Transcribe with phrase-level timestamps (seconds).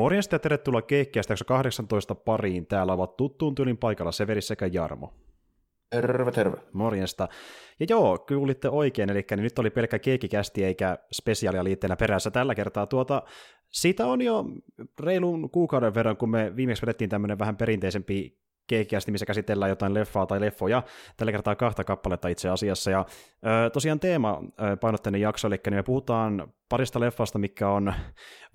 [0.00, 2.66] Morjesta ja tervetuloa Keikkiästä 18 pariin.
[2.66, 5.14] Täällä ovat tuttuun tyylin paikalla Severi sekä Jarmo.
[5.90, 6.56] Terve, terve.
[6.72, 7.28] Morjesta.
[7.80, 12.86] Ja joo, kuulitte oikein, eli nyt oli pelkkä keikkikästi eikä spesiaalia liitteenä perässä tällä kertaa.
[12.86, 13.22] Tuota,
[13.70, 14.44] siitä on jo
[15.00, 18.38] reilun kuukauden verran, kun me viimeksi vedettiin tämmöinen vähän perinteisempi
[18.70, 20.82] keikkiästi, missä käsitellään jotain leffaa tai leffoja,
[21.16, 22.90] tällä kertaa kahta kappaletta itse asiassa.
[22.90, 23.06] Ja
[23.66, 24.40] ö, tosiaan teema
[24.80, 27.94] painotteinen jakso, eli me puhutaan parista leffasta, mikä on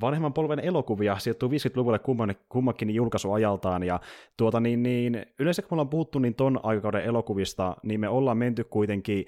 [0.02, 4.00] vanhemman polven elokuvia, sijoittuu 50-luvulle kumman, kummankin julkaisuajaltaan, ja
[4.38, 8.38] tuota niin, niin yleensä kun me ollaan puhuttu niin ton aikakauden elokuvista, niin me ollaan
[8.38, 9.26] menty kuitenkin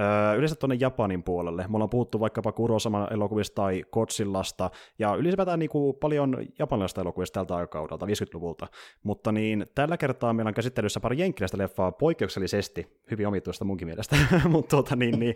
[0.00, 1.64] Öö, yleensä tuonne Japanin puolelle.
[1.68, 7.56] Me ollaan puhuttu vaikkapa Kurosaman elokuvista tai Kotsillasta, ja ylipäätään niin paljon japanilaista elokuvista tältä
[7.56, 8.66] aikakaudelta, 50-luvulta.
[9.02, 14.16] Mutta niin, tällä kertaa meillä on käsittelyssä pari jenkkiläistä leffaa poikkeuksellisesti, hyvin omituista munkin mielestä,
[14.48, 15.34] mutta tuota, niin, niin,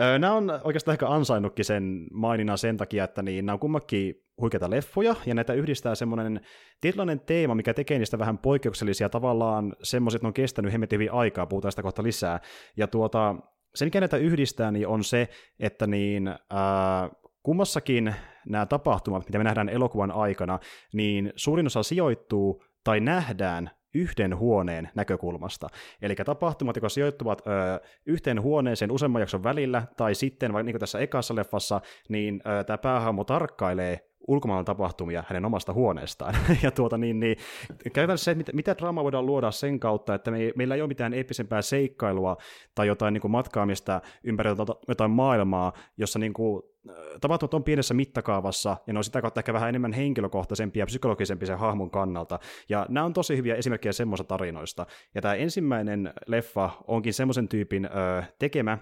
[0.00, 4.24] öö, nämä on oikeastaan ehkä ansainnutkin sen maininnan sen takia, että niin, nämä on kummakin
[4.40, 6.40] huikeita leffoja, ja näitä yhdistää semmoinen
[6.80, 11.72] tietynlainen teema, mikä tekee niistä vähän poikkeuksellisia, tavallaan semmoiset, on kestänyt hemmetin hyvin aikaa, puhutaan
[11.72, 12.40] sitä kohta lisää,
[12.76, 13.36] ja tuota,
[13.74, 15.28] se, mikä näitä yhdistää, niin on se,
[15.60, 17.10] että niin, ää,
[17.42, 18.14] kummassakin
[18.46, 20.58] nämä tapahtumat, mitä me nähdään elokuvan aikana,
[20.92, 25.68] niin suurin osa sijoittuu tai nähdään yhden huoneen näkökulmasta.
[26.02, 27.50] Eli tapahtumat, jotka sijoittuvat ö,
[28.06, 32.78] yhteen huoneeseen useamman jakson välillä, tai sitten, vaikka niin kuin tässä ekassa leffassa, niin tämä
[32.78, 36.34] päähahmo tarkkailee ulkomailla tapahtumia hänen omasta huoneestaan.
[36.62, 37.36] ja tuota, niin, niin,
[37.92, 40.88] käytännössä se, että mitä, mitä draamaa voidaan luoda sen kautta, että me, meillä ei ole
[40.88, 42.36] mitään eeppisempää seikkailua
[42.74, 44.50] tai jotain niin kuin matkaamista ympäri
[44.88, 46.62] jotain maailmaa, jossa niin kuin,
[47.20, 51.46] tapahtumat on pienessä mittakaavassa, ja ne on sitä kautta ehkä vähän enemmän henkilökohtaisempia ja psykologisempia
[51.46, 52.38] sen hahmon kannalta.
[52.68, 54.86] Ja nämä on tosi hyviä esimerkkejä semmoista tarinoista.
[55.14, 57.88] Ja tämä ensimmäinen leffa onkin semmoisen tyypin ö,
[58.38, 58.78] tekemä,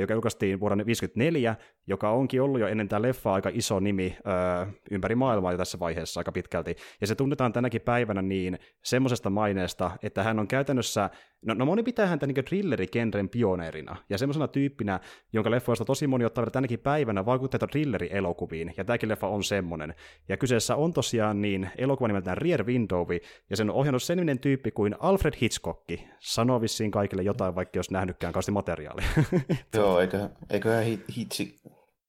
[0.00, 1.56] joka julkaistiin vuonna 1954,
[1.90, 5.78] joka onkin ollut jo ennen tämä leffa aika iso nimi ö, ympäri maailmaa jo tässä
[5.78, 6.76] vaiheessa aika pitkälti.
[7.00, 11.10] Ja se tunnetaan tänäkin päivänä niin semmoisesta maineesta, että hän on käytännössä,
[11.46, 15.00] no, no moni pitää häntä niin thrillerikenren pioneerina, ja semmoisena tyyppinä,
[15.32, 19.94] jonka leffoista tosi moni ottaa tänäkin päivänä vaikutteita thrilleri-elokuviin, ja tämäkin leffa on semmoinen.
[20.28, 23.06] Ja kyseessä on tosiaan niin elokuva nimeltään Rear Window,
[23.50, 25.90] ja sen on ohjannut sen tyyppi kuin Alfred Hitchcock.
[26.18, 29.06] Sanoo vissiin kaikille jotain, vaikka jos nähnytkään kausti materiaalia.
[29.76, 30.84] Joo, eikö, eiköhän
[31.16, 31.60] Hitsi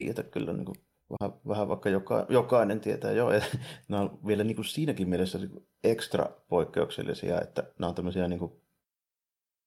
[0.01, 0.75] tietä kyllä niin kuin,
[1.09, 3.29] vähän, vähän vaikka joka, jokainen tietää jo.
[3.89, 8.39] Nämä on vielä niin kuin siinäkin mielessä niin ekstra poikkeuksellisia, että nämä on tämmöisiä niin
[8.39, 8.60] kuin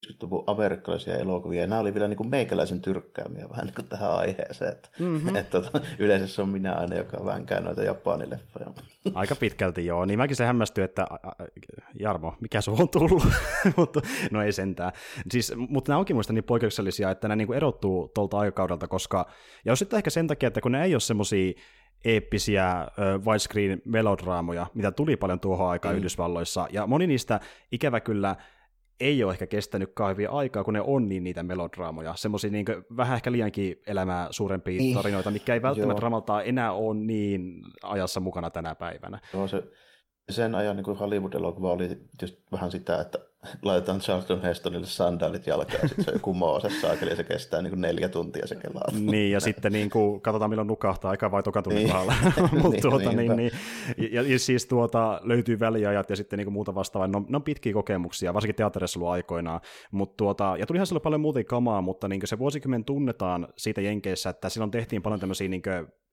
[0.06, 4.10] 60-luvun amerikkalaisia elokuvia, ja nämä oli vielä niin kuin meikäläisen tyrkkäämiä vähän niin kuin tähän
[4.10, 4.72] aiheeseen.
[4.72, 5.36] Että, mm-hmm.
[5.36, 8.66] että, että yleensä se on minä aina, joka vänkää noita japanileffoja.
[9.14, 11.06] Aika pitkälti joo, niin mäkin se hämmästyi, että
[12.00, 13.22] Jarmo, mikä se on tullut?
[13.76, 14.00] mutta
[14.30, 14.92] no ei sentään.
[15.30, 19.26] Siis, mutta nämä onkin muista niin poikkeuksellisia, että nämä niin kuin erottuu tuolta aikakaudelta, koska,
[19.64, 21.52] ja jos sitten ehkä sen takia, että kun ne ei ole semmoisia
[22.04, 22.86] eeppisiä
[23.26, 25.98] widescreen melodraamoja, mitä tuli paljon tuohon aikaan mm.
[25.98, 27.40] Yhdysvalloissa, ja moni niistä
[27.72, 28.36] ikävä kyllä
[29.00, 32.66] ei ole ehkä kestänyt kahvia aikaa, kun ne on niin niitä melodraamoja, semmoisia niin
[32.96, 34.96] vähän ehkä liiankin elämää suurempia niin.
[34.96, 39.20] tarinoita, mikä ei välttämättä ramaltaa enää ole niin ajassa mukana tänä päivänä.
[39.32, 39.62] Joo, se,
[40.30, 43.18] sen ajan niin Hollywood-elokuva oli just vähän sitä, että
[43.62, 47.70] laitetaan Charlton Hestonille sandaalit jalkaan, ja sitten se kumoaa se saakeli, ja se kestää niin
[47.70, 48.88] kuin neljä tuntia se kelaa.
[49.10, 51.92] Niin, ja sitten niin kuin, katsotaan milloin nukahtaa, aika vai toka tunnin niin.
[51.92, 52.14] kohdalla.
[52.52, 53.50] Mutta niin, tuota, niin, niin,
[54.12, 57.08] ja, ja, siis tuota, löytyy väliajat ja sitten niin kuin muuta vastaavaa.
[57.08, 59.60] Ne on, ne on pitkiä kokemuksia, varsinkin teatterissa ollut aikoinaan.
[59.90, 64.30] Mut tuota, ja tulihan sillä paljon muuta kamaa, mutta niin se vuosikymmen tunnetaan siitä Jenkeissä,
[64.30, 65.62] että silloin tehtiin paljon tämmöisiä niin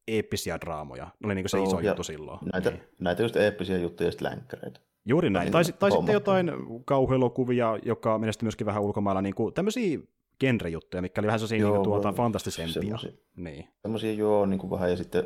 [0.08, 1.04] eeppisiä draamoja.
[1.04, 2.40] Ne oli niin se iso juttu silloin.
[2.54, 2.84] Näitä, niin.
[3.00, 4.80] näitä just eeppisiä juttuja ja sitten länkkäreitä.
[5.06, 5.52] Juuri näin.
[5.52, 6.52] Tai, tai sitten jotain
[6.86, 10.00] kauhuelokuvia, joka menestyi myöskin vähän ulkomailla, niin kuin tämmöisiä
[10.40, 12.82] genrejuttuja, mikä oli vähän sellaisia joo, niin tuota, fantastisempia.
[12.82, 13.68] Semmosia, niin.
[13.82, 15.24] Semmoisia joo, niin kuin vähän, ja sitten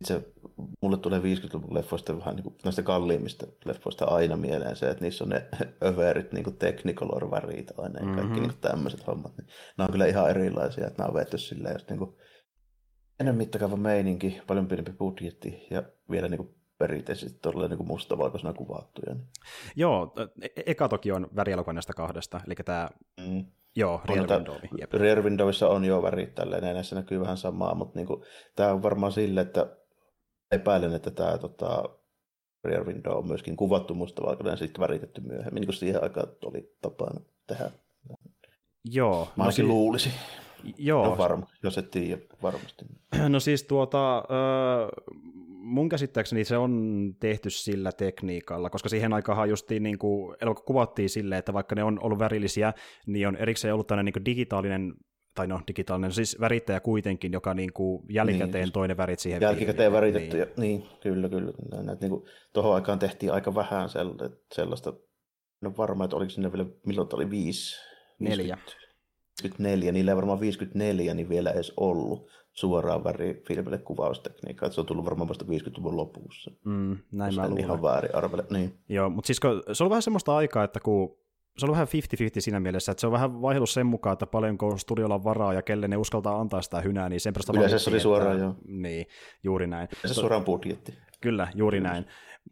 [0.00, 0.32] itse
[0.80, 5.24] mulle tulee 50-luvun leffoista vähän niin kuin, näistä kalliimmista leffoista aina mieleen se, että niissä
[5.24, 5.46] on ne
[5.88, 8.42] överit niin kuin Technicolor-värit aina ja kaikki mm-hmm.
[8.42, 9.36] niin tämmöiset hommat.
[9.36, 9.46] Niin,
[9.78, 12.16] nämä on kyllä ihan erilaisia, että nämä on vetty silleen just niin kuin,
[13.20, 19.14] ennen mittakaava meininki, paljon pienempi budjetti ja vielä niin kuin perinteisesti todella niin mustavalkoisena kuvattuja.
[19.14, 19.26] Niin.
[19.76, 22.88] Joo, e-, eka toki on värialokuva näistä kahdesta, eli tämä
[23.20, 23.44] mm.
[23.76, 24.56] Joo, Rear Window.
[24.92, 28.22] Rear Windowissa on jo värit tälleen, ja näissä näkyy vähän samaa, mutta niin kuin,
[28.56, 29.76] tämä on varmaan sille, että
[30.52, 31.84] epäilen, että tämä tota,
[32.64, 36.76] Rear Window on myöskin kuvattu mustavalkoinen ja sitten väritetty myöhemmin, niin kuin siihen aikaan oli
[36.82, 37.70] tapana tehdä.
[38.84, 39.28] Joo.
[39.36, 40.10] Mä no, si- luulisi.
[40.78, 41.06] Joo.
[41.06, 42.84] No varma, jos et tiedä varmasti.
[43.28, 44.24] No siis tuota,
[45.48, 51.38] mun käsittääkseni se on tehty sillä tekniikalla, koska siihen aikaan justiin niin kuin, kuvattiin silleen,
[51.38, 52.72] että vaikka ne on ollut värillisiä,
[53.06, 54.94] niin on erikseen ollut tämmöinen niin digitaalinen
[55.34, 59.42] tai no digitaalinen, siis värittäjä kuitenkin, joka niin kuin jälkikäteen niin, toinen värit siihen.
[59.42, 60.48] Jälkikäteen väritetty, niin.
[60.56, 61.52] niin, kyllä, kyllä.
[61.82, 63.88] Näitä, niin kuin, tuohon aikaan tehtiin aika vähän
[64.54, 64.92] sellaista,
[65.60, 67.76] no varmaan, että oliko sinne vielä, milloin oli viisi?
[68.18, 68.58] Neljä.
[69.42, 74.70] 54, niillä ei varmaan 54 niin vielä edes ollut suoraan värifilmille kuvaustekniikkaa.
[74.70, 76.50] Se on tullut varmaan vasta 50-luvun lopussa.
[76.64, 77.64] Mm, näin mä luulen.
[77.64, 78.44] ihan väärin arvele.
[78.50, 78.78] Niin.
[78.88, 79.40] Joo, mutta siis
[79.72, 81.18] se on vähän semmoista aikaa, että kun
[81.58, 81.90] se on vähän 50-50
[82.38, 85.62] siinä mielessä, että se on vähän vaihdellut sen mukaan, että paljonko studiolla on varaa ja
[85.62, 88.54] kelle ne uskaltaa antaa sitä hynää, niin sen Yleensä se oli suoraan, joo.
[88.66, 89.06] Niin,
[89.42, 89.88] juuri näin.
[90.04, 90.94] Se suoraan budjetti.
[91.20, 91.92] Kyllä, juuri Kyllä.
[91.92, 92.04] näin.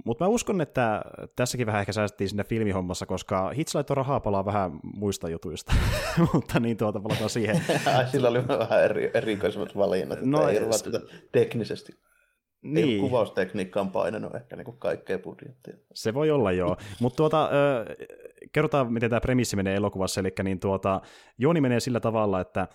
[0.05, 1.03] Mutta mä uskon, että
[1.37, 5.75] tässäkin vähän ehkä säästettiin sinne filmihommassa, koska Hits laittoi rahaa palaa vähän muista jutuista,
[6.33, 7.63] mutta niin tuota palataan siihen.
[8.13, 10.85] Sillä oli vähän eri, erikoisemmat valinnat, no, ei s-
[11.33, 11.93] teknisesti.
[12.63, 12.89] Niin.
[12.89, 15.75] Ei kuvaustekniikka on painanut ehkä niin kaikkea budjettia.
[15.95, 17.51] Se voi olla joo, mutta tuota,
[18.53, 21.01] kerrotaan miten tämä premissi menee elokuvassa, eli niin tuota,
[21.39, 22.69] juoni menee sillä tavalla, että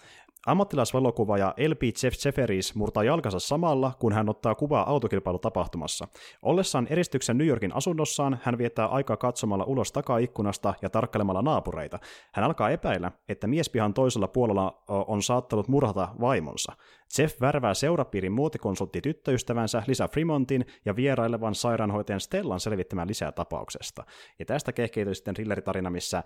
[0.47, 6.07] Ammattilaisvalokuvaaja LP Jeff Jefferis murtaa jalkansa samalla, kun hän ottaa kuvaa autokilpailutapahtumassa.
[6.41, 11.99] Ollessaan eristyksen New Yorkin asunnossaan, hän viettää aikaa katsomalla ulos takaikkunasta ja tarkkailemalla naapureita.
[12.33, 16.73] Hän alkaa epäillä, että miespihan toisella puolella on saattanut murhata vaimonsa.
[17.17, 24.03] Jeff värvää seurapiirin muotikonsultti tyttöystävänsä Lisa Fremontin ja vierailevan sairaanhoitajan Stellan selvittämään lisää tapauksesta.
[24.39, 26.23] Ja tästä kehkeytyy sitten thrilleritarina, missä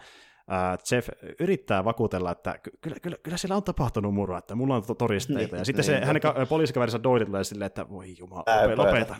[0.91, 1.09] Jeff
[1.39, 5.55] yrittää vakuutella, että kyllä, kyllä, kyllä siellä on tapahtunut murha, että mulla on todisteita.
[5.55, 8.43] Niin, ja sitten niin, se, hänen poliisikaverinsa Doyle tulee silleen, että voi jumala,
[8.75, 9.15] lopeta.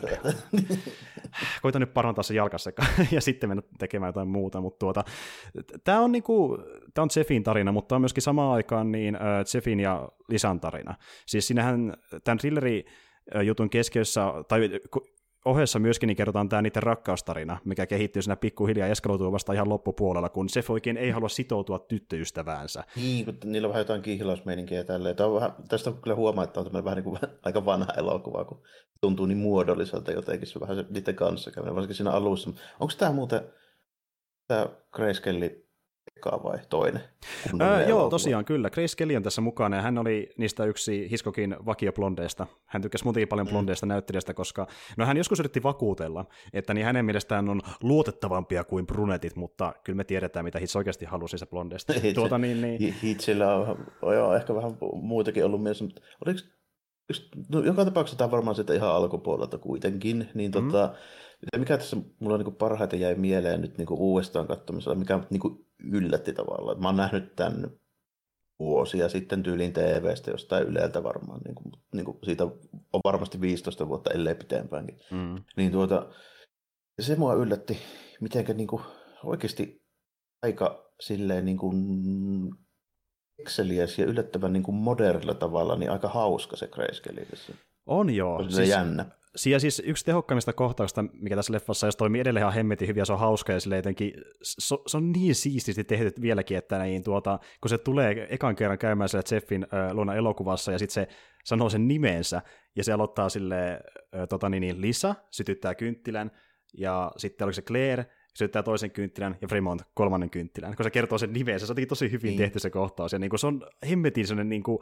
[1.62, 2.70] Koita nyt parantaa se jalkassa
[3.12, 4.60] ja sitten mennä tekemään jotain muuta.
[4.60, 5.04] Mutta tuota,
[5.84, 6.58] tämä on, niinku,
[6.94, 10.94] tää on Jeffin tarina, mutta on myöskin samaan aikaan niin, uh, Jeffin ja Lisan tarina.
[11.26, 12.84] Siis siinähän tämän thrilleri
[13.44, 14.70] jutun keskiössä, tai
[15.44, 20.28] ohessa myöskin niin kerrotaan tämä niiden rakkaustarina, mikä kehittyy siinä pikkuhiljaa eskaloituu vasta ihan loppupuolella,
[20.28, 22.84] kun se oikein ei halua sitoutua tyttöystäväänsä.
[22.96, 25.16] Niin, mutta niillä on vähän jotain kihlausmeininkiä ja tälleen.
[25.16, 28.44] Tämä on vähän, tästä on kyllä huomaa, että on vähän niin kuin aika vanha elokuva,
[28.44, 28.62] kun
[29.00, 32.50] tuntuu niin muodolliselta jotenkin se vähän se niiden kanssa käyminen, varsinkin siinä alussa.
[32.80, 33.40] Onko tämä muuten,
[34.48, 35.61] tämä Grace Kelly
[36.16, 37.02] eka vai toinen?
[37.60, 38.70] Ää, joo, tosiaan kyllä.
[38.70, 42.46] Grace Kelly on tässä mukana ja hän oli niistä yksi Hiskokin vakioblondeista.
[42.66, 43.50] Hän tykkäsi muutenkin paljon mm.
[43.50, 43.88] blondeista mm.
[43.88, 44.66] näyttelijästä, koska
[44.96, 49.96] no hän joskus yritti vakuutella, että niin hänen mielestään on luotettavampia kuin brunetit, mutta kyllä
[49.96, 51.92] me tiedetään, mitä Hits oikeasti halusi se blondeista.
[51.92, 52.94] Hitsi, tuota, niin, niin...
[53.02, 56.40] Hitsillä on, on ehkä vähän muutakin ollut mielessä, mutta oliko
[57.48, 60.52] no, joka tapauksessa tämä on varmaan sitä ihan alkupuolelta kuitenkin, niin mm.
[60.52, 60.94] tota,
[61.58, 66.80] mikä tässä mulla niin parhaiten jäi mieleen nyt niin uudestaan katsomisella, mikä niin yllätti tavallaan.
[66.80, 67.70] Mä oon nähnyt tämän
[68.58, 72.44] vuosia sitten tyylin TV-stä jostain Yleltä varmaan, niin kuin, niin kuin siitä
[72.92, 75.00] on varmasti 15 vuotta, ellei pitempäänkin.
[75.10, 75.44] Mm.
[75.56, 76.10] Niin tuota,
[77.00, 77.78] se mua yllätti,
[78.20, 78.82] miten niin kuin,
[79.24, 79.82] oikeasti
[80.42, 81.76] aika silleen niin kuin,
[83.98, 87.26] ja yllättävän niin kuin modernilla tavalla, niin aika hauska se Grayscale.
[87.86, 88.42] On joo.
[88.42, 89.06] Se siis, jännä.
[89.46, 93.04] Ja siis yksi tehokkaimmista kohtauksista, mikä tässä leffassa, jos toimii edelleen ihan hemmetin hyvin ja
[93.04, 94.12] se on hauska ja sille jotenkin,
[94.42, 98.78] se, se, on niin siististi tehty vieläkin, että niin tuota, kun se tulee ekan kerran
[98.78, 101.08] käymään siellä Jeffin äh, luona elokuvassa ja sitten se
[101.44, 102.42] sanoo sen nimensä
[102.76, 106.30] ja se aloittaa sille äh, tota, niin, niin, Lisa, sytyttää kynttilän
[106.78, 111.18] ja sitten oliko se Claire, sytyttää toisen kynttilän ja Fremont kolmannen kynttilän, kun se kertoo
[111.18, 112.38] sen nimensä, se on tosi hyvin niin.
[112.38, 114.78] tehty se kohtaus ja niin kuin, se on hemmetin sellainen niin kuin,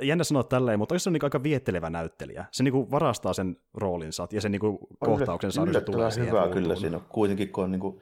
[0.00, 2.44] jännä sanoa tälleen, mutta se on niin aika viettelevä näyttelijä.
[2.52, 7.00] Se niin varastaa sen roolinsa ja sen niin kohtauksen saa, se tulee hyvä kyllä siinä
[7.08, 8.00] kuitenkin, kun on niin kuin...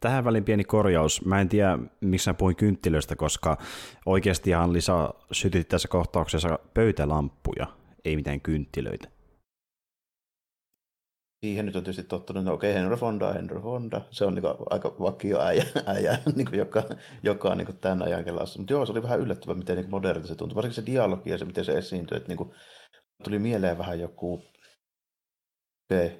[0.00, 1.24] Tähän väliin pieni korjaus.
[1.24, 3.56] Mä en tiedä, miksi mä puhuin kynttilöistä, koska
[4.06, 7.66] oikeastihan Lisa sytytti tässä kohtauksessa pöytälamppuja,
[8.04, 9.08] ei mitään kynttilöitä
[11.40, 14.44] siihen nyt on tietysti tottunut, no okei, okay, Henry Fonda, Henry Fonda, se on niin
[14.70, 16.82] aika vakio äijä, äijä niin joka,
[17.22, 18.58] joka on niin tämän ajan kelassa.
[18.58, 21.38] Mutta joo, se oli vähän yllättävää, miten niin modernilta se tuntui, varsinkin se dialogi ja
[21.38, 22.54] se, miten se esiintyi, että niin kuin,
[23.24, 24.34] tuli mieleen vähän joku
[25.92, 26.10] okay,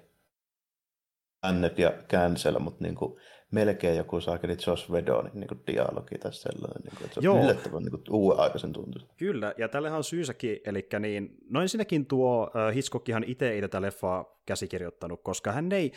[1.42, 3.20] Annet ja Cancel, mutta niin kuin,
[3.50, 6.82] melkein joku saakeli Josh Vedonin niin kuin dialogi tai sellainen.
[6.82, 7.36] Niin kuin, että se Joo.
[7.36, 9.14] on yllättävän niin uuden aikaisen tuntuista.
[9.16, 14.40] Kyllä, ja tällähän on syysäkin, eli niin, no ensinnäkin tuo Hitchcockihan itse ei tätä leffaa
[14.46, 15.92] käsikirjoittanut, koska hän ei,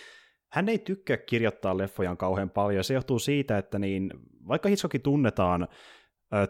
[0.52, 4.12] hän ei tykkää kirjoittaa leffojaan kauhean paljon, se johtuu siitä, että niin,
[4.48, 5.68] vaikka Hitchcocki tunnetaan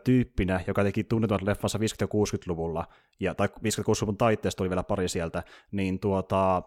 [0.03, 2.85] tyyppinä, joka teki tunnetuat leffansa 50- ja 60-luvulla,
[3.19, 6.63] ja, tai 50-60-luvun taitteesta tuli vielä pari sieltä, niin tuota,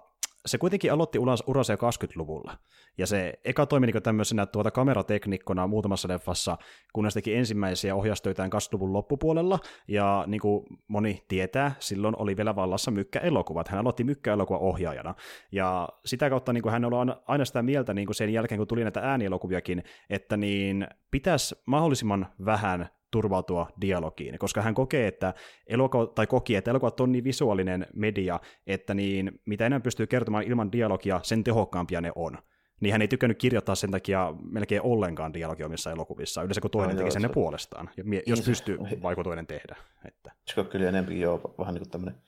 [0.46, 2.58] se kuitenkin aloitti uransa jo 20-luvulla.
[2.98, 6.58] Ja se eka toimi niin tämmöisenä tuota kamerateknikkona muutamassa leffassa,
[6.92, 9.58] kunnes teki ensimmäisiä ohjaustöitään 20-luvun loppupuolella.
[9.88, 13.68] Ja niin kuin moni tietää, silloin oli vielä vallassa mykkäelokuvat.
[13.68, 15.14] Hän aloitti mykkäelokuva ohjaajana.
[15.52, 18.66] Ja sitä kautta niin kuin hän oli aina sitä mieltä niin kuin sen jälkeen, kun
[18.66, 25.34] tuli näitä äänielokuviakin, että niin pitäisi mahdollisimman vähän turvautua dialogiin, koska hän kokee, että
[25.66, 30.44] elokuva, tai koki, että elokuvat on niin visuaalinen media, että niin, mitä enemmän pystyy kertomaan
[30.44, 32.38] ilman dialogia, sen tehokkaampia ne on
[32.80, 36.96] niin hän ei tykännyt kirjoittaa sen takia melkein ollenkaan dialogia omissa elokuvissa, yleensä kun toinen
[36.96, 37.90] no, teki sen ne puolestaan,
[38.26, 39.02] jos niin pystyy se...
[39.02, 39.76] vaikka toinen tehdä.
[40.04, 40.32] Että.
[40.40, 42.20] Hitchcock kyllä enemmän joo, vähän niin kuin tämmöinen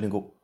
[0.00, 0.41] niin kuin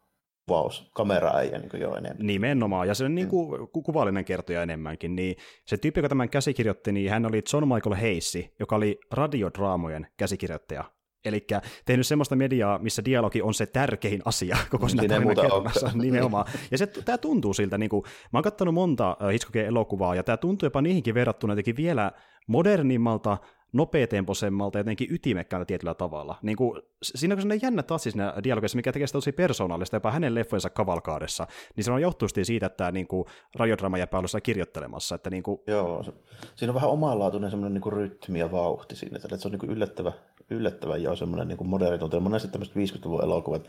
[0.48, 2.26] kuvaus, kameraäijä niin jo enemmän.
[2.26, 3.66] Nimenomaan, ja se on niin kuin mm.
[3.84, 5.16] kuvallinen kertoja enemmänkin.
[5.16, 5.36] Niin
[5.66, 10.84] se tyyppi, joka tämän käsikirjoitti, niin hän oli John Michael Hayes, joka oli radiodraamojen käsikirjoittaja
[11.24, 11.46] Eli
[11.84, 15.90] tehnyt semmoista mediaa, missä dialogi on se tärkein asia koko siinä tarinankerronnassa.
[15.94, 16.46] Nimenomaan.
[16.70, 18.02] Ja se, tämä tuntuu siltä, niin kuin,
[18.32, 22.12] mä oon katsonut monta Hitchcockin elokuvaa, ja tämä tuntuu jopa niihinkin verrattuna jotenkin vielä
[22.46, 23.38] modernimmalta,
[23.72, 26.36] nopeatempoisemmalta ja jotenkin ytimekkäältä tietyllä tavalla.
[26.42, 30.10] Niin kuin, siinä on sellainen jännä tassi siinä dialogissa, mikä tekee sitä tosi persoonallista, jopa
[30.10, 31.46] hänen leffojensa kavalkaadessa,
[31.76, 33.06] niin se on johtuu siitä, että tämä niin
[33.54, 35.14] radiodrama jäpä ollut kirjoittelemassa.
[35.14, 35.60] Että, niin kuin...
[35.66, 36.12] Joo, se,
[36.54, 39.60] siinä on vähän omanlaatuinen semmoinen niin kuin rytmi ja vauhti siinä, että se on niin
[39.60, 40.12] kuin yllättävä,
[40.50, 42.20] yllättävän jo semmoinen niin moderni tunti.
[42.20, 43.68] Monesti tämmöiset 50-luvun elokuvat,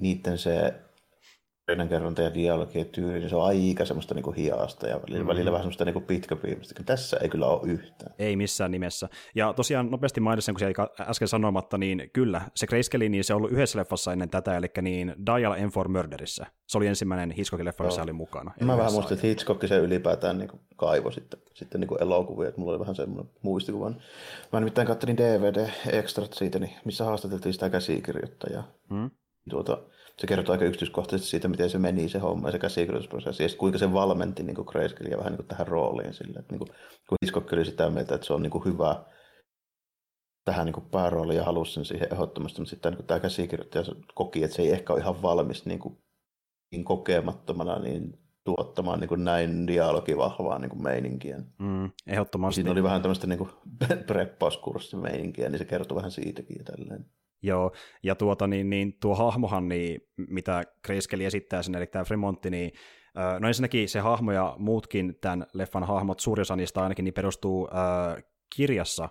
[0.00, 0.74] niiden se
[1.66, 5.24] tarinankerronta ja dialogi ja tyyli, niin se on aika semmoista niin kuin hiasta ja välillä,
[5.24, 5.28] mm.
[5.28, 6.82] välillä vähän semmoista niin pitkäpiimistä.
[6.86, 8.14] Tässä ei kyllä ole yhtään.
[8.18, 9.08] Ei missään nimessä.
[9.34, 13.36] Ja tosiaan nopeasti mainitsin, kun se äsken sanomatta, niin kyllä, se Grayscale, niin se on
[13.36, 16.46] ollut yhdessä leffassa ennen tätä, eli niin Dial M for Murderissä.
[16.66, 18.52] Se oli ensimmäinen Hitchcockin leffa, missä oli mukana.
[18.60, 22.72] Mä vähän muistin, että Hitchcock se ylipäätään niin kaivo sitten, sitten niin elokuvia, että mulla
[22.72, 23.90] oli vähän semmoinen muistikuva.
[24.52, 28.72] Mä nimittäin katselin DVD-ekstrat siitä, niin missä haastateltiin sitä käsikirjoittajaa.
[28.90, 29.10] Mm.
[29.50, 29.78] Tuota,
[30.18, 33.78] se kertoo aika yksityiskohtaisesti siitä, miten se meni se homma ja se käsikirjoitusprosessi, ja kuinka
[33.78, 36.68] se valmenti niin Grayscale vähän niin kuin tähän rooliin sille, että niin kuin,
[37.08, 39.04] kun Hitchcock oli sitä mieltä, että se on niin kuin hyvä
[40.44, 44.44] tähän niin kuin päärooliin ja halusi sen siihen ehdottomasti, mutta sitten niin tämä käsikirjoittaja koki,
[44.44, 45.98] että se ei ehkä ole ihan valmis niin, kuin,
[46.72, 51.38] niin kokemattomana niin tuottamaan niin kuin näin dialogivahvaa niin kuin meininkiä.
[51.58, 52.54] Mm, ehdottomasti.
[52.54, 53.48] Siinä oli vähän tämmöistä niin
[54.06, 57.06] preppauskurssimeininkiä, niin se kertoo vähän siitäkin ja tälleen.
[57.44, 57.72] Joo,
[58.02, 62.72] ja tuota, niin, niin, tuo hahmohan, niin, mitä Grayscale esittää sinne, eli tämä Fremontti, niin
[63.40, 67.68] No ensinnäkin se hahmo ja muutkin tämän leffan hahmot, suurin osa niistä ainakin, niin perustuu
[67.68, 68.24] äh,
[68.56, 69.08] kirjassa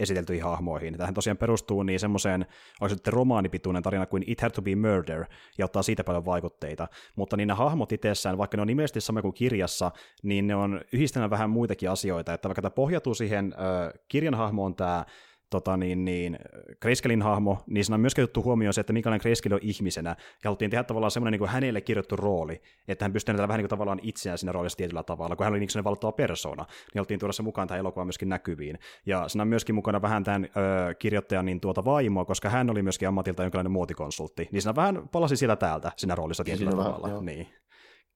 [0.00, 0.98] esiteltyihin hahmoihin.
[0.98, 2.46] Tähän tosiaan perustuu niin semmoiseen,
[2.80, 5.24] olisi sitten romaanipituinen tarina kuin It Had to be Murder,
[5.58, 6.88] ja ottaa siitä paljon vaikutteita.
[7.16, 9.90] Mutta niin ne hahmot itsessään, vaikka ne on nimellisesti sama kuin kirjassa,
[10.22, 12.34] niin ne on yhdistänyt vähän muitakin asioita.
[12.34, 15.04] Että vaikka tämä pohjautuu siihen äh, kirjan hahmoon tämä
[15.52, 16.38] tota, niin, niin,
[16.80, 20.16] Grayscalein hahmo, niin siinä on myöskin otettu huomioon se, että minkälainen Grayscale on ihmisenä, ja
[20.44, 23.64] haluttiin tehdä tavallaan semmoinen niin kuin hänelle kirjoittu rooli, että hän pystyy näyttämään vähän niin
[23.64, 26.98] kuin tavallaan itseään siinä roolissa tietyllä tavalla, kun hän oli niin sellainen valtava persona, niin
[26.98, 28.78] haluttiin tuoda se mukaan tähän elokuvaan myöskin näkyviin.
[29.06, 32.82] Ja siinä on myöskin mukana vähän tämän ö, kirjoittajan niin tuota vaimoa, koska hän oli
[32.82, 37.08] myöskin ammatilta jonkinlainen muotikonsultti, niin siinä vähän palasi siellä täältä siinä roolissa tietyllä siinä tavalla.
[37.08, 37.46] Vähän, niin.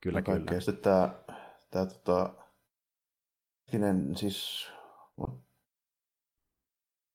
[0.00, 0.60] Kyllä, no, kyllä.
[0.60, 1.10] Sitten tämä,
[1.70, 2.34] tämä tota,
[4.14, 4.70] siis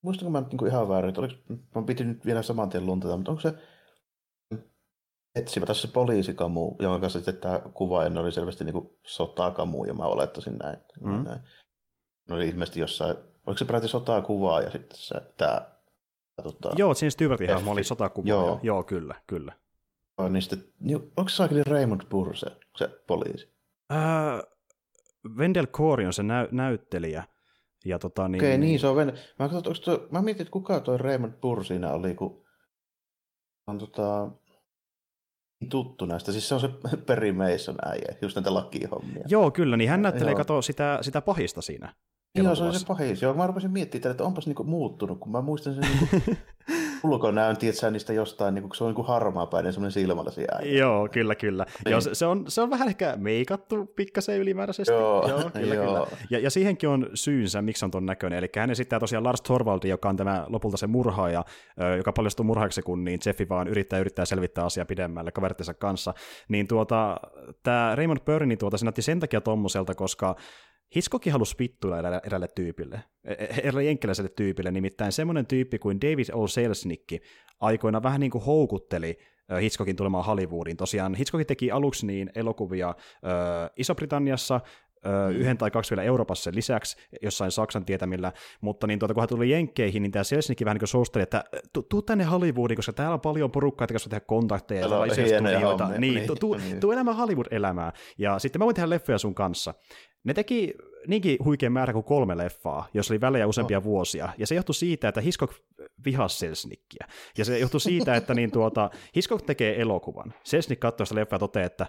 [0.01, 1.35] muistanko mä nyt niin ihan väärin, että oliko,
[1.75, 3.53] mä piti nyt vielä saman tien luntata, mutta onko se
[5.35, 10.03] etsivä, tässä se poliisikamu, jonka kanssa sitten tämä kuvaaja oli selvästi niin sotakamu, ja mä
[10.03, 10.77] olettaisin näin.
[11.01, 11.23] Mm.
[11.23, 11.39] näin.
[12.29, 15.71] No oli ilmeisesti jossain, oliko se peräti sotaa kuvaa ja sitten se, tämä
[16.43, 18.29] Tota, Joo, siinä Stewartin hahmo oli sotakuva.
[18.29, 18.59] Joo.
[18.63, 19.53] joo, kyllä, kyllä.
[20.17, 23.53] No, niin sitten, niin, onko se saakeli Raymond Burr se, se poliisi?
[23.91, 23.99] Äh,
[25.37, 27.23] Wendell Corey on se näy, näyttelijä.
[27.85, 29.13] Ja tota, niin, Okei, niin, se on Venä.
[29.39, 32.45] Mä, katsoin, toi, mä mietin, että kuka toi Raymond Burr siinä oli, kun
[33.67, 34.31] on tota,
[35.69, 36.31] tuttu näistä.
[36.31, 36.69] Siis se on se
[37.07, 39.23] Perry Mason äijä, just näitä lakihommia.
[39.27, 41.93] Joo, kyllä, niin hän näyttelee, kato sitä, sitä pahista siinä.
[42.35, 43.21] Joo, se on se pahis.
[43.21, 46.07] Joo, mä rupesin miettimään, että onpas niinku muuttunut, kun mä muistan sen niinku
[47.03, 50.79] ulkonäön, tiedätkö niistä jostain, niin kun se on niin harmaapäinen semmoinen silmälasi äijä.
[50.79, 51.65] Joo, kyllä, kyllä.
[51.85, 51.91] Niin.
[51.91, 54.93] Joo, se, se, on, se on vähän ehkä meikattu pikkasen ylimääräisesti.
[54.93, 55.85] Joo, joo kyllä, joo.
[55.85, 56.07] kyllä.
[56.29, 58.39] Ja, ja siihenkin on syynsä, miksi on ton näköinen.
[58.39, 61.45] Eli hän esittää tosiaan Lars Torvaldi, joka on tämä lopulta se murhaaja,
[61.97, 66.13] joka paljastuu murhaajaksi, kun niin Jeffi vaan yrittää yrittää selvittää asiaa pidemmälle kaverittensa kanssa.
[66.49, 67.17] Niin tuota,
[67.63, 70.35] tämä Raymond Burr, niin tuota, se näytti sen takia tommoselta, koska
[70.95, 76.25] Hitchcock halusi vittuilla eräälle, tyypille, e, e, eräälle jenkkiläiselle tyypille, nimittäin semmoinen tyyppi kuin David
[76.33, 76.47] O.
[76.47, 77.23] Selznick
[77.59, 79.17] aikoina vähän niin kuin houkutteli
[79.61, 80.77] Hitchcockin tulemaan Hollywoodiin.
[80.77, 84.61] Tosiaan Hitchcock teki aluksi niin elokuvia äh, Iso-Britanniassa,
[85.05, 85.35] mm.
[85.35, 88.31] yhden tai kaksi vielä Euroopassa lisäksi, jossain Saksan tietämillä,
[88.61, 91.43] mutta niin tuota, kun hän tuli Jenkkeihin, niin tämä Selznick vähän niin sousteli, että
[91.89, 94.87] tuu tänne Hollywoodiin, koska täällä on paljon porukkaa, että tehdä kontakteja ja
[95.37, 95.89] studioita.
[95.89, 96.79] Niin, niin, tuu, tuu, niin.
[96.79, 97.93] tuu elämään Hollywood-elämää.
[98.17, 99.73] Ja sitten mä voin tehdä leffoja sun kanssa.
[100.23, 100.73] Ne teki
[101.07, 103.83] niinkin huikean määrä kuin kolme leffaa, jos oli välejä useampia oh.
[103.83, 104.29] vuosia.
[104.37, 105.53] Ja se johtui siitä, että Hitchcock
[106.05, 107.07] vihasi Selznickia.
[107.37, 110.33] Ja se johtui siitä, että niin tuota, Hitchcock tekee elokuvan.
[110.43, 111.87] Selznick katsoi sitä leffaa ja toteaa, että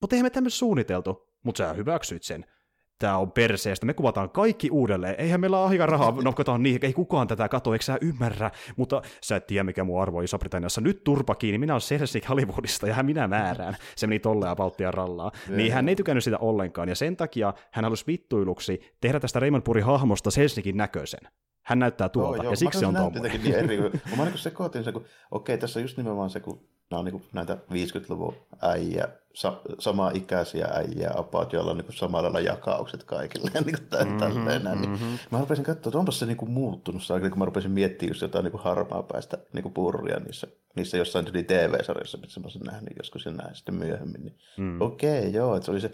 [0.00, 2.44] mutta eihän me tämmöistä suunniteltu, mutta sä hyväksyit sen.
[2.98, 6.78] tämä on perseestä, me kuvataan kaikki uudelleen, eihän meillä ole aika rahaa, no katsotaan niin,
[6.82, 10.80] ei kukaan tätä kato, eikö sä ymmärrä, mutta sä et tiedä mikä mun arvo Iso-Britanniassa,
[10.80, 14.90] nyt turpa kiinni, minä olen Selznick Hollywoodista ja hän minä määrään, se meni tolleen valttia
[14.90, 19.40] rallaa, niin hän ei tykännyt sitä ollenkaan, ja sen takia hän halusi vittuiluksi tehdä tästä
[19.40, 21.30] Raymond Purin hahmosta Selznickin näköisen.
[21.66, 23.42] Hän näyttää tuolta, oh, ja siksi se on tuommoinen.
[23.42, 23.78] Niin eri.
[24.16, 27.24] Mä niin sekoitin se, kun okei, tässä on just nimenomaan se, kun nämä on niin
[27.32, 33.50] näitä 50-luvun äijä, sa- sama ikäisiä äijä apaut, joilla on niin samalla lailla jakaukset kaikille.
[33.54, 35.18] niin kuin mm-hmm, tälleen, niin mm-hmm.
[35.30, 38.44] Mä rupesin katsoa, että onpa se niin kuin muuttunut, kun mä rupesin miettimään just jotain
[38.44, 40.46] niin harmaa päästä niin purria niissä,
[40.76, 44.22] niissä jossain TV-sarjassa, missä mä sen nähnyt joskus ja näin sitten myöhemmin.
[44.22, 44.80] Niin, mm.
[44.80, 45.92] Okei, okay, joo, että se oli se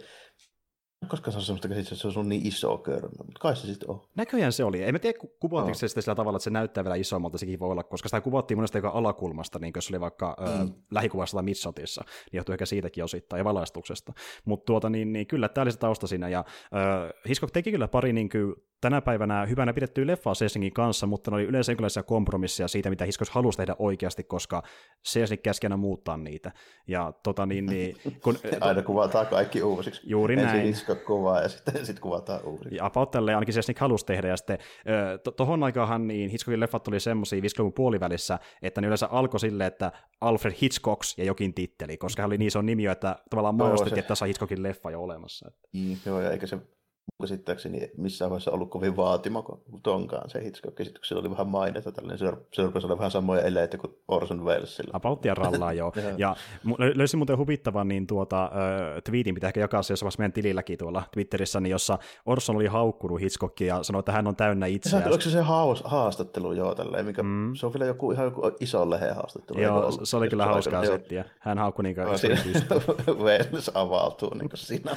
[1.09, 3.91] koska se on semmoista käsitystä, että se on niin iso körmä, mutta kai se sitten
[3.91, 4.01] on.
[4.17, 4.83] Näköjään se oli.
[4.83, 5.75] En mä tiedä, kuvattiinko no.
[5.75, 8.59] se sitten sillä tavalla, että se näyttää vielä isommalta, sekin voi olla, koska sitä kuvattiin
[8.59, 10.47] monesta joka alakulmasta, niin jos se oli vaikka mm.
[10.47, 14.13] ö, lähikuvassa tai mitsotissa, niin johtuu ehkä siitäkin osittain ja valaistuksesta.
[14.45, 16.45] Mutta tuota, niin, niin, kyllä, tämä oli se tausta siinä, ja
[16.75, 21.31] ö, Hiskok teki kyllä pari niin kuin, tänä päivänä hyvänä pidettyä leffaa Sesingin kanssa, mutta
[21.31, 24.63] ne oli yleensä jonkinlaisia kompromisseja siitä, mitä Hiskos halusi tehdä oikeasti, koska
[25.03, 26.53] Sesing käski aina muuttaa niitä.
[26.87, 30.01] Ja tota niin, niin kun, aina kuvataan kaikki uusiksi.
[30.05, 30.75] Juuri Ensin näin.
[30.93, 32.77] Hiskok kuvaa ja sitten sit kuvataan uusiksi.
[32.77, 34.59] Ja about tälleen ainakin Sesing halusi tehdä, ja sitten
[35.37, 39.93] to, aikaanhan niin Hitchcockin leffat tuli semmoisia 50 puolivälissä, että ne yleensä alkoi silleen, että
[40.21, 44.09] Alfred Hitchcocks ja jokin titteli, koska hän oli niin iso nimi, että tavallaan mainostettiin, että
[44.09, 45.51] tässä on Hitchcockin leffa jo olemassa.
[45.73, 46.59] Mm, joo, ja eikä se
[47.23, 50.79] käsittääkseni missään vaiheessa ollut kovin vaatimako tonkaan se Hitchcock.
[51.05, 52.19] Sillä oli vähän mainetta, tällainen
[52.53, 54.91] se rupesi olla vähän samoja eleitä kuin Orson Wellesilla.
[54.93, 55.93] Apauttia rallaa, joo.
[56.17, 56.37] ja
[56.95, 61.03] löysin muuten huvittavan niin tuota, uh, tweetin, pitää ehkä jakaa se jossain meidän tililläkin tuolla
[61.13, 65.05] Twitterissä, niin jossa Orson oli haukkunut Hitchcockia ja sanoi, että hän on täynnä itseään.
[65.05, 67.55] Onko se se haus, haastattelu, joo, tälleen, mikä, mm.
[67.55, 69.61] se on vielä joku ihan joku iso lehen haastattelu.
[69.61, 71.25] Joo, se oli kyllä hauskaa settiä.
[71.41, 72.07] Hän haukkui niin kuin
[73.25, 74.97] Welles avautuu niin kuin siinä.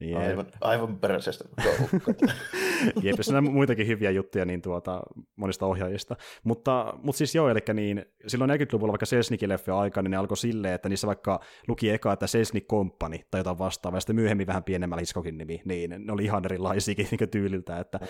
[0.00, 0.18] Jep.
[0.18, 1.44] Aivan, aivan peräisestä
[3.02, 5.00] Jep, siinä on muitakin hyviä juttuja niin tuota,
[5.36, 6.16] monista ohjaajista.
[6.44, 10.36] Mutta, mutta siis joo, eli niin, silloin 40-luvulla vaikka Selznikin leffi aika, niin ne alkoi
[10.36, 14.46] silleen, että niissä vaikka luki eka, että Selznik Company tai jotain vastaavaa, ja sitten myöhemmin
[14.46, 18.00] vähän pienemmällä Hitchcockin nimi, niin ne oli ihan erilaisiakin niin tyyliltä, että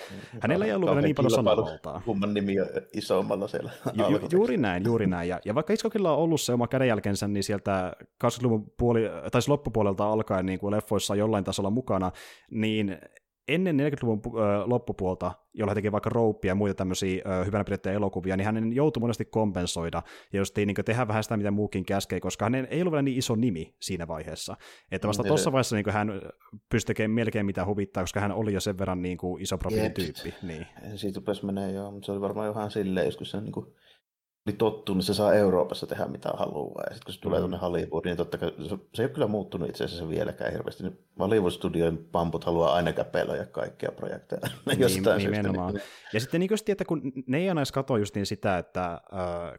[0.40, 2.02] hänellä ei ollut niin paljon sanavaltaa.
[2.04, 3.70] Kumman nimi on isommalla siellä.
[3.94, 5.28] Ju, ju, juuri näin, juuri näin.
[5.28, 7.92] Ja, ja vaikka Hitchcockilla on ollut se oma kädenjälkensä, niin sieltä
[8.24, 12.12] 20-luvun puoli, tai siis loppupuolelta alkaen niin kuin leffoissa jollain tasolla mukana,
[12.50, 12.98] niin
[13.48, 14.22] ennen 40-luvun
[14.66, 19.00] loppupuolta, jolla hän teki vaikka rouppia ja muita tämmöisiä hyvänä pidettyjä elokuvia, niin hän joutui
[19.00, 22.92] monesti kompensoida ja just niin tehdä vähän sitä, mitä muukin käskee, koska hän ei ollut
[22.92, 24.56] vielä niin iso nimi siinä vaiheessa.
[24.92, 26.22] Että vasta mm, tuossa vaiheessa niin hän
[26.68, 30.34] pystyi tekemään melkein mitä huvittaa, koska hän oli jo sen verran niin kuin iso profiilityyppi.
[30.42, 30.66] Niin.
[30.94, 33.66] Siitä rupesi menee jo, mutta se oli varmaan ihan silleen, joskus se niin kuin
[34.46, 36.84] oli tottunut, niin se saa Euroopassa tehdä mitä haluaa.
[36.88, 37.42] Ja sitten kun se tulee mm.
[37.42, 40.84] tuonne Hollywoodiin, niin totta kai se, se ei ole kyllä muuttunut itse asiassa vieläkään hirveästi.
[41.18, 44.40] Hollywood-studioiden pamput haluaa aina käpeillä kaikkia projekteja.
[44.66, 45.80] Niin, nimenomaan.
[46.12, 48.92] Ja sitten niin just, että kun ne ei aina edes katso just niin sitä, että
[48.92, 49.00] äh,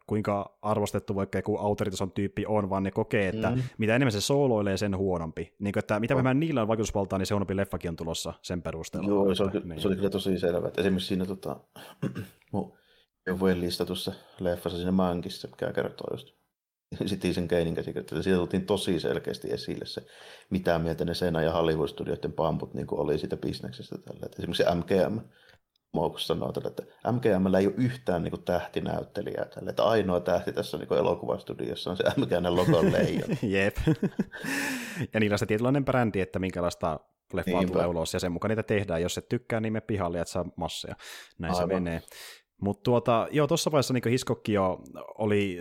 [0.08, 3.62] kuinka arvostettu vaikka joku autoritason tyyppi on, vaan ne kokee, että mm.
[3.78, 5.56] mitä enemmän se sooloilee, sen huonompi.
[5.60, 6.16] Niin kuin, että mitä oh.
[6.16, 9.10] vähemmän niillä on vaikutusvaltaa, niin se huonompi leffakin on tulossa sen perusteella.
[9.10, 9.82] Joo, se oli, niin.
[9.82, 10.72] se oli kyllä tosi selvä.
[10.78, 11.60] Esimerkiksi siinä tota,
[13.40, 16.28] vuoden listatussa leffassa siinä Mankissa, mikä kertoo just
[17.10, 18.24] Citizen Kanein käsikirjoittajat.
[18.24, 20.02] Siitä tultiin tosi selkeästi esille se,
[20.50, 23.98] mitä mieltä ne sen ja Hollywood-studioiden pamput niin oli siitä bisneksestä.
[23.98, 24.26] Tällä.
[24.26, 25.20] Et esimerkiksi MGM
[25.94, 29.46] Moukus sanoo että MGM ei ole yhtään niin kuin, tähtinäyttelijää.
[29.46, 33.30] Tällä, että ainoa tähti tässä niin elokuvastudiossa on se MGM logon leijon.
[33.42, 33.78] Jep.
[35.14, 37.00] ja niillä on se tietynlainen brändi, että minkälaista
[37.34, 39.02] leffaa niin, tulee ulos, ja sen mukaan niitä tehdään.
[39.02, 40.96] Jos et tykkää, niin me pihalle, että saa masseja.
[41.40, 41.70] Näin Aivan.
[41.70, 42.02] se menee.
[42.62, 44.80] Mutta tuota, joo, tuossa vaiheessa niin Hiskokki jo
[45.18, 45.58] oli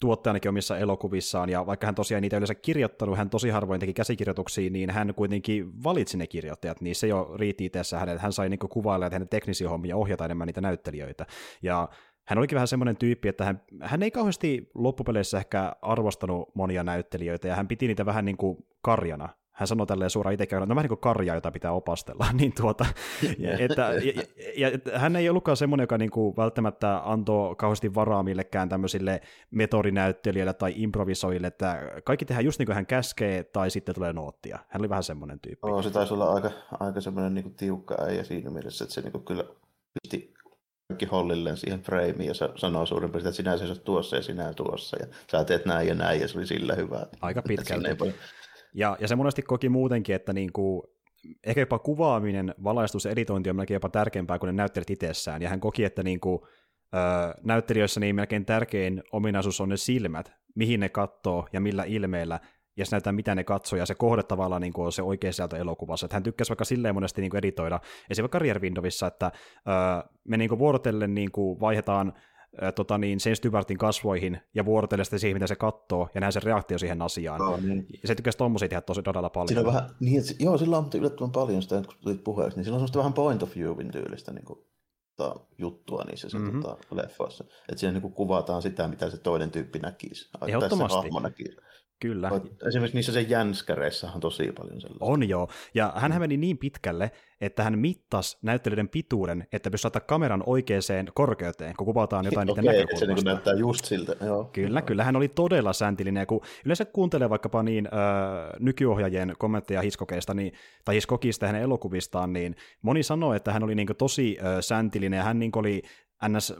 [0.00, 4.70] tuottajanakin omissa elokuvissaan, ja vaikka hän tosiaan niitä yleensä kirjoittanut, hän tosi harvoin teki käsikirjoituksia,
[4.70, 8.68] niin hän kuitenkin valitsi ne kirjoittajat, niin se jo riitti itse hänet, hän sai niinku
[8.68, 11.26] kuvailla hänen teknisiä hommia ohjata enemmän niitä näyttelijöitä,
[11.62, 11.88] ja
[12.28, 17.48] hän olikin vähän semmoinen tyyppi, että hän, hän ei kauheasti loppupeleissä ehkä arvostanut monia näyttelijöitä,
[17.48, 20.74] ja hän piti niitä vähän niin kuin karjana, hän sanoi tälleen suoraan itsekin, että no
[20.74, 22.86] vähän niin kuin karja, jota pitää opastella, niin tuota,
[23.58, 24.22] että, ja,
[24.56, 29.20] ja, ja, hän ei ollutkaan semmoinen, joka niin kuin välttämättä antoi kauheasti varaa millekään tämmöisille
[29.50, 34.58] metodinäyttelijöille tai improvisoille, että kaikki tehdään just niin kuin hän käskee, tai sitten tulee noottia.
[34.68, 35.70] Hän oli vähän semmoinen tyyppi.
[35.70, 39.00] Oh, se taisi olla aika, aika semmoinen niin kuin tiukka äijä siinä mielessä, että se
[39.00, 39.44] niin kuin kyllä
[40.02, 40.34] pisti
[40.88, 44.96] kaikki hollilleen siihen frameen ja sanoo suurin piirtein, että sinä seisot tuossa ja sinä tuossa
[45.00, 47.06] ja sä teet näin ja näin ja se oli sillä hyvä.
[47.20, 47.88] Aika pitkälti.
[48.74, 50.82] Ja, ja se monesti koki muutenkin, että niin kuin,
[51.46, 55.42] ehkä jopa kuvaaminen, valaistus ja editointi on melkein jopa tärkeämpää kuin ne näyttelijät itsessään.
[55.42, 56.38] Ja hän koki, että niin kuin,
[56.94, 56.98] ö,
[57.42, 62.40] näyttelijöissä niin melkein tärkein ominaisuus on ne silmät, mihin ne katsoo ja millä ilmeellä,
[62.76, 65.32] ja se näyttää, mitä ne katsoo, ja se kohde tavallaan niin kuin on se oikea
[65.32, 66.06] sieltä elokuvassa.
[66.06, 69.32] Että hän tykkäsi vaikka silleen monesti niin kuin editoida, esimerkiksi Rear Windowissa, että
[69.68, 69.74] öö,
[70.28, 72.12] me niin kuin vuorotellen niin kuin vaihdetaan
[72.74, 76.40] tota niin, sen Stubartin kasvoihin ja vuorotellen sitten siihen, mitä se katsoo, ja nähdään se
[76.40, 77.42] reaktio siihen asiaan.
[77.42, 77.86] Oh, niin.
[78.02, 79.58] Ja se tykkäsi tommosia tehdä tosi todella paljon.
[79.58, 82.74] On vähän, niin, että, joo, sillä on yllättävän paljon sitä, kun tulit puheeksi, niin sillä
[82.74, 84.58] on semmoista vähän point of viewin tyylistä niin kuin,
[85.16, 86.62] tota, juttua niissä se, mm-hmm.
[86.62, 87.44] tota, leffoissa.
[87.68, 90.30] Että siinä niin kuin, kuvataan sitä, mitä se toinen tyyppi näkisi.
[90.46, 90.78] Ehdottomasti.
[90.78, 91.56] Tai se hahmo näkisi.
[92.04, 92.30] Kyllä.
[92.68, 95.04] Esimerkiksi niissä se jänskäreissä on tosi paljon sellaista.
[95.04, 96.18] On joo, ja hän mm.
[96.18, 100.82] meni niin pitkälle, että hän mittasi näyttelijöiden pituuden, että pystyy laittaa kameran oikeaan
[101.14, 103.06] korkeuteen, kun kuvataan jotain niiden Okei, näkökulmasta.
[103.06, 104.16] se niin näyttää just siltä.
[104.24, 104.44] Joo.
[104.52, 109.82] Kyllä, kyllä, hän oli todella säntillinen, ja kun yleensä kuuntelee vaikkapa niin äh, nykyohjaajien kommentteja
[109.82, 110.52] Hiskokeista, niin,
[110.84, 115.24] tai Hiskokista hänen elokuvistaan, niin moni sanoi, että hän oli niin tosi äh, säntillinen, ja
[115.24, 115.82] hän niin oli
[116.28, 116.54] ns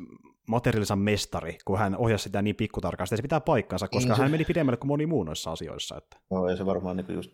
[0.49, 4.23] materiaalisen mestari, kun hän ohjasi sitä niin pikkutarkasti, ja se pitää paikkansa, koska niin se...
[4.23, 5.97] hän meni pidemmälle kuin moni muu noissa asioissa.
[5.97, 6.17] Että.
[6.31, 7.31] No, ja se varmaan niin just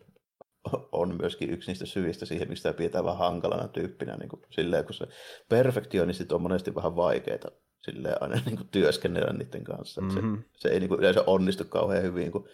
[0.92, 4.84] on myöskin yksi niistä syistä siihen, mistä sitä pidetään vähän hankalana tyyppinä, niin kuin silleen,
[4.84, 5.06] kun se
[5.48, 7.50] perfektionisti on monesti vähän vaikeita
[7.82, 10.00] silleen aina niin kuin työskennellä niiden kanssa.
[10.00, 10.36] Mm-hmm.
[10.36, 12.48] Se, se ei niin kuin yleensä onnistu kauhean hyvin, kun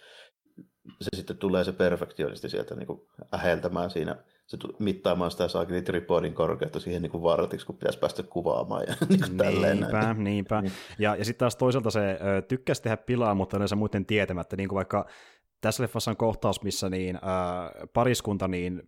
[1.01, 3.01] se sitten tulee se perfektionisti sieltä niin kuin
[3.33, 8.23] äheltämään siinä se mittaamaan sitä saakin tripodin korkeutta siihen niin kuin vartiksi, kun pitäisi päästä
[8.23, 8.83] kuvaamaan.
[8.87, 10.23] Ja niin kuin niinpä, näin.
[10.23, 10.61] niinpä.
[10.61, 10.73] Niin.
[10.99, 14.69] Ja, ja sitten taas toisaalta se ö, tykkäsi tehdä pilaa, mutta yleensä muuten tietämättä, niin
[14.69, 15.05] kuin vaikka
[15.61, 17.19] tässä leffassa on kohtaus, missä niin, ö,
[17.93, 18.81] pariskunta niin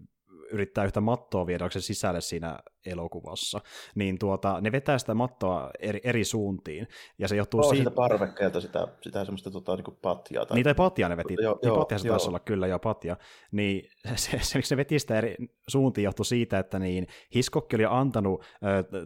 [0.51, 3.61] yrittää yhtä mattoa viedä se sisälle siinä elokuvassa,
[3.95, 6.87] niin tuota, ne vetää sitä mattoa eri, eri suuntiin,
[7.17, 7.75] ja se johtuu siitä...
[7.75, 10.45] siitä parvekkeelta sitä, sitä semmoista tota, niin patjaa.
[10.45, 10.55] Tai...
[10.55, 13.17] Niin, tai patjaa ne veti, joo, niin patja se taisi olla, kyllä, joo, patja.
[13.51, 15.35] Niin se, se, miksi ne veti sitä eri
[15.67, 18.45] suuntiin, johtuu siitä, että niin Hiskokki oli antanut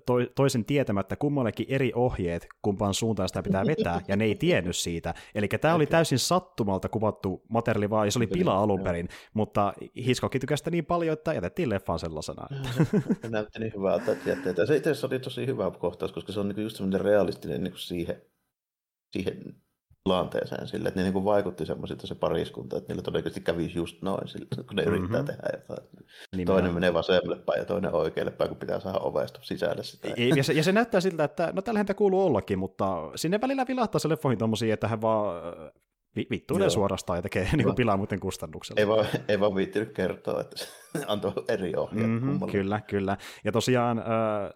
[0.05, 4.75] to, toisen tietämättä kummallekin eri ohjeet, kumpaan suuntaan sitä pitää vetää, ja ne ei tiennyt
[4.75, 5.13] siitä.
[5.35, 9.73] Eli tämä oli täysin sattumalta kuvattu materiaali vaan, ja se oli pila alun perin, mutta
[10.05, 12.47] Hiskokki tykäsi niin paljon, että jätettiin leffaan sellaisena.
[13.21, 14.65] Se näytti niin että jätteitä.
[14.65, 17.77] Se itse asiassa oli tosi hyvä kohtaus, koska se on niinku just semmoinen realistinen niinku
[17.77, 18.21] siihen,
[19.11, 19.55] siihen
[20.03, 24.27] tilanteeseen sille, että ne niinku vaikutti semmoisilta se pariskunta, että niillä todennäköisesti kävisi just noin,
[24.27, 24.97] sille, kun ne mm-hmm.
[24.97, 25.87] yrittää tehdä jotain.
[26.35, 30.07] Niin toinen menee vasemmalle päin ja toinen oikealle päin, kun pitää saada ovesta sisälle sitä.
[30.35, 33.65] Ja se, ja se näyttää siltä, että no tällähän tämä kuuluu ollakin, mutta sinne välillä
[33.67, 35.43] vilahtaa se leffoihin tommosia, että hän vaan
[36.29, 38.79] vittuilee suorastaan ja tekee niin kuin pilaa muuten kustannuksella.
[38.79, 40.67] Ei vaan, ei vaan viittinyt kertoa, että se
[41.07, 42.09] antoi eri ohjeet.
[42.09, 43.17] Mm-hmm, kyllä, kyllä.
[43.43, 44.05] Ja tosiaan äh,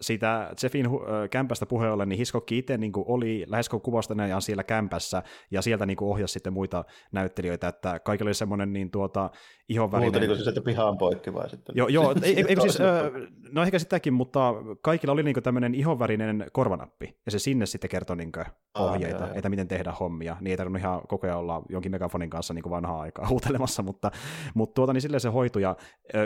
[0.02, 0.92] siitä Jeffin äh,
[1.30, 5.86] kämpästä puheen ollen, niin Hiskokki itse niin oli lähes kuvasta ajan siellä kämpässä, ja sieltä
[5.86, 9.30] niin kuin ohjasi sitten muita näyttelijöitä, että kaikilla oli semmoinen niin tuota,
[9.70, 10.08] ihonvälinen...
[10.08, 11.76] Muuta niin kuin siis, että pihaan poikki vai sitten?
[11.78, 13.12] Joo, joo ei, ei, siis, äh,
[13.52, 18.18] no ehkä sitäkin, mutta kaikilla oli niin tämmöinen ihonvärinen korvanappi, ja se sinne sitten kertoi
[18.18, 18.32] niin
[18.80, 22.30] ohjeita, ah, että miten tehdä hommia, niin ei tarvinnut ihan koko ajan olla jonkin megafonin
[22.30, 24.12] kanssa niin vanhaa aikaa huutelemassa, mutta,
[24.54, 25.76] mutta tuota, niin silleen se hoitui, ja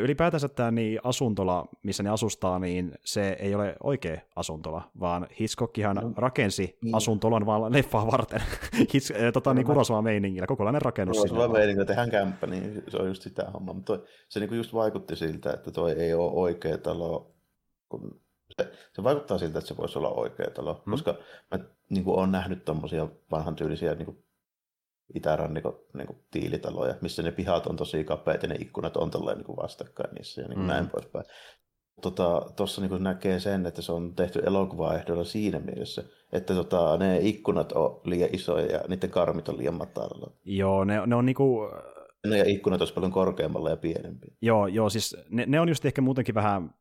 [0.02, 5.96] ylipäätänsä tämä niin asuntola, missä ne asustaa, niin se ei ole oikea asuntola, vaan Hitchcockihan
[5.96, 6.96] no, rakensi niin.
[6.96, 8.42] asuntolan vaan leffaa varten.
[8.94, 11.18] Hits, äh, tota, niin Kurosava meiningillä, kokonainen rakennus.
[11.18, 13.74] Kurosava meiningillä tehdään kämppä, niin se on just sitä hommaa.
[13.74, 17.32] Mutta toi, se niinku just vaikutti siltä, että toi ei ole oikea talo,
[17.90, 18.22] kun
[18.58, 20.92] se, se vaikuttaa siltä, että se voisi olla oikea talo, hmm.
[20.92, 21.16] koska
[21.52, 21.60] mä
[21.90, 24.24] niin kuin, olen nähnyt tuommoisia vanhan tyylisiä niin kuin,
[25.15, 29.38] itärannikon niin kuin, tiilitaloja, missä ne pihat on tosi kapeat ja ne ikkunat on tolleen
[29.38, 30.67] niin kuin vastakkain niissä ja niin kuin mm.
[30.67, 31.26] näin poispäin.
[32.02, 37.19] Tuossa tota, niin näkee sen, että se on tehty elokuvaehdolla siinä mielessä, että tota, ne
[37.21, 40.32] ikkunat on liian isoja ja niiden karmit on liian matalalla.
[40.45, 41.60] Joo, ne, ne on niinku...
[42.28, 44.34] Ne ja ikkunat olisi paljon korkeammalla ja pienempiä.
[44.41, 46.74] Joo, joo siis ne, ne on just ehkä muutenkin vähän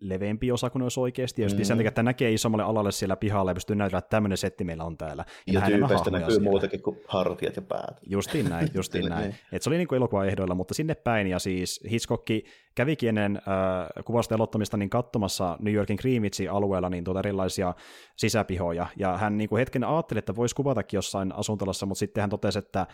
[0.00, 1.64] leveämpi osa kuin olisi oikeasti, ja mm.
[1.64, 4.84] sen takia, että näkee isommalle alalle siellä pihalla ja pystyy näyttämään, että tämmöinen setti meillä
[4.84, 5.24] on täällä.
[5.46, 6.50] Ja, ja tyypeistä näkyy siellä.
[6.50, 8.00] muutakin kuin hartiat ja päät.
[8.06, 9.34] Justiin näin, justiin näin.
[9.52, 12.26] Et se oli niin kuin elokuvaehdoilla, mutta sinne päin, ja siis Hitchcock
[12.74, 17.74] kävikin ennen äh, kuvasta elottamista niin katsomassa New Yorkin Greenwichin alueella niin tuota erilaisia
[18.16, 22.30] sisäpihoja, ja hän niin kuin hetken ajatteli, että voisi kuvatakin jossain asuntolassa, mutta sitten hän
[22.30, 22.86] totesi, että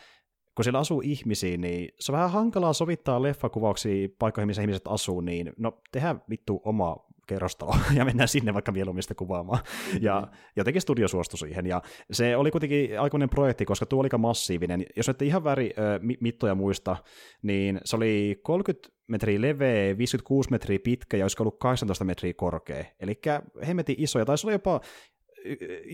[0.55, 5.21] kun siellä asuu ihmisiä, niin se on vähän hankalaa sovittaa leffakuvauksia paikkoihin, missä ihmiset asuu,
[5.21, 9.61] niin no tehdään vittu oma kerrostalo ja mennään sinne vaikka mieluummin sitä kuvaamaan.
[9.65, 10.03] Mm-hmm.
[10.03, 11.67] Ja jotenkin studio suostui siihen.
[11.67, 14.87] Ja se oli kuitenkin aikuinen projekti, koska tuo oli aika massiivinen.
[14.97, 16.97] Jos ette ihan väri ö, mittoja muista,
[17.43, 22.85] niin se oli 30 metriä leveä, 56 metriä pitkä ja olisiko ollut 18 metriä korkea.
[23.01, 23.21] Eli
[23.67, 24.81] hemmetin iso ja taisi olla jopa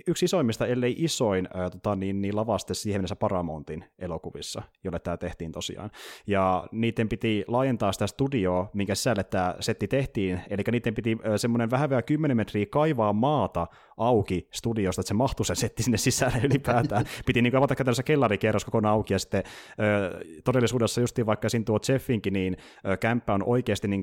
[0.06, 5.16] yksi isoimmista, ellei isoin ää, tota, niin, niin lavaste siihen mennessä Paramountin elokuvissa, jolle tämä
[5.16, 5.90] tehtiin tosiaan.
[6.26, 11.70] Ja niiden piti laajentaa sitä studioa, minkä sisälle tämä setti tehtiin, eli niiden piti semmoinen
[11.70, 16.40] vähän vielä 10 metriä kaivaa maata auki studiosta, että se mahtui se setti sinne sisälle
[16.44, 17.04] ylipäätään.
[17.26, 19.42] Piti niin avata käytännössä kellarikerros kokonaan auki, ja sitten
[19.80, 22.56] ö, todellisuudessa justiin vaikka siinä tuo Jeffinkin, niin
[22.86, 24.02] ö, kämppä on oikeasti niin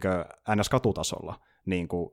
[0.55, 2.09] NS-katutasolla niin kuin,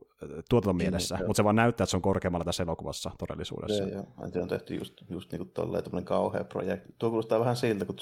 [0.49, 3.83] tuotantomielessä, mutta se vaan näyttää, että se on korkeammalla tässä elokuvassa todellisuudessa.
[3.83, 4.41] Joo, joo.
[4.41, 6.93] on tehty just, just niin kuin tolleen kauhea projekti.
[6.99, 7.95] Tuo kuulostaa vähän siltä, kun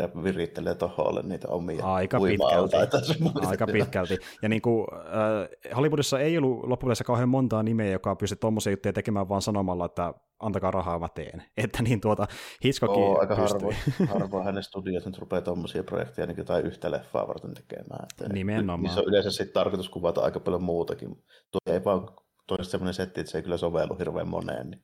[0.00, 2.76] ja virittelee toholle niitä omia Aika pitkälti.
[3.46, 4.18] Aika pitkälti.
[4.42, 8.92] Ja niin kuin, äh, Hollywoodissa ei ollut loppupeleissä kauhean montaa nimeä, joka pystyi tuommoisia juttuja
[8.92, 11.42] tekemään vaan sanomalla, että antakaa rahaa, mä teen.
[11.56, 12.26] Että niin tuota,
[12.64, 13.76] Hitchcockin Oo, aika harvoin,
[14.12, 18.06] harvoin hänen studioissa nyt rupeaa tuommoisia projekteja niin jotain yhtä leffaa varten tekemään.
[18.12, 18.82] Että Nimenomaan.
[18.82, 21.08] Niissä on yleensä sitten tarkoitus kuvata aika paljon muutakin.
[21.50, 22.08] Tuo ei vaan
[22.46, 24.70] toisi sellainen setti, että se ei kyllä sovellu hirveän moneen.
[24.70, 24.82] Niin...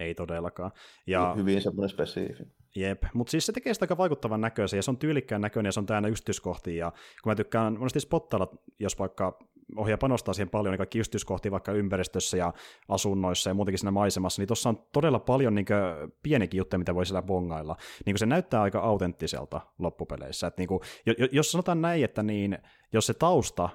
[0.00, 0.70] Ei todellakaan.
[1.06, 1.34] Ja...
[1.36, 2.44] Hyvin semmoinen spesifi.
[2.76, 5.72] Jep, mutta siis se tekee sitä aika vaikuttavan näköisen, ja se on tyylikkään näköinen, ja
[5.72, 6.90] se on täynnä yksityiskohtia, ja
[7.22, 9.38] kun mä tykkään monesti spottailla, jos vaikka
[9.76, 12.52] ohjaa panostaa siihen paljon, niin kaikki yksityiskohtia vaikka ympäristössä ja
[12.88, 15.66] asunnoissa ja muutenkin siinä maisemassa, niin tuossa on todella paljon niin
[16.22, 17.76] pienikin juttuja, mitä voi siellä bongailla.
[18.06, 20.46] Niin se näyttää aika autenttiselta loppupeleissä.
[20.46, 20.80] Et niin kuin,
[21.32, 22.58] jos sanotaan näin, että niin,
[22.92, 23.68] jos se tausta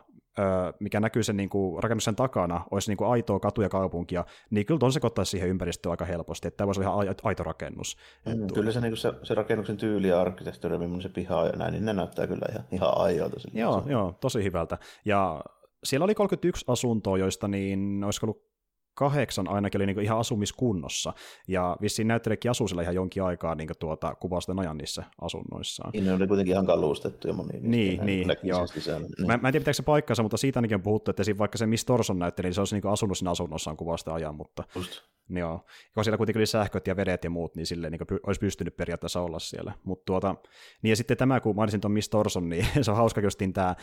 [0.80, 4.80] mikä näkyy sen niin kuin, rakennuksen takana, olisi niin kuin aitoa katuja kaupunkia, niin kyllä
[4.80, 7.98] tuon sekoittaisi siihen ympäristöön aika helposti, että tämä voisi olla ihan aito rakennus.
[8.26, 11.52] Mm, kyllä se, niin kuin se, se, rakennuksen tyyli ja arkkitehtuuri, millainen se piha ja
[11.52, 13.38] näin, niin ne näyttää kyllä ihan, ihan aioilta.
[13.54, 14.78] Joo, joo, tosi hyvältä.
[15.06, 15.42] Ja
[15.88, 18.48] siellä oli 31 asuntoa, joista niin olisiko ollut
[18.94, 21.14] kahdeksan ainakin oli niin ihan asumiskunnossa,
[21.48, 25.90] ja vissiin näyttelijäkin asuu siellä ihan jonkin aikaa niin tuota, kuvausten ajan niissä asunnoissaan.
[25.94, 27.60] Niin ne oli kuitenkin ihan kalustettu ja moni.
[27.60, 28.66] Niin, niin, joo.
[28.86, 29.28] Niin.
[29.28, 31.66] Mä, mä, en tiedä, pitääkö se paikkansa, mutta siitä ainakin on puhuttu, että vaikka se
[31.66, 35.02] Miss Torson näytteli, niin se olisi niin asunut siinä asunnossaan kuvausten ajan, mutta Just.
[35.30, 38.40] Joo, kun siellä kuitenkin oli sähköt ja vedet ja muut, niin silleen niin py- olisi
[38.40, 39.74] pystynyt periaatteessa olla siellä.
[39.84, 40.36] Mut tuota,
[40.82, 43.70] niin ja sitten tämä, kun mainitsin tuon Miss Torson, niin se on hauska, justiin tämä
[43.70, 43.78] äh,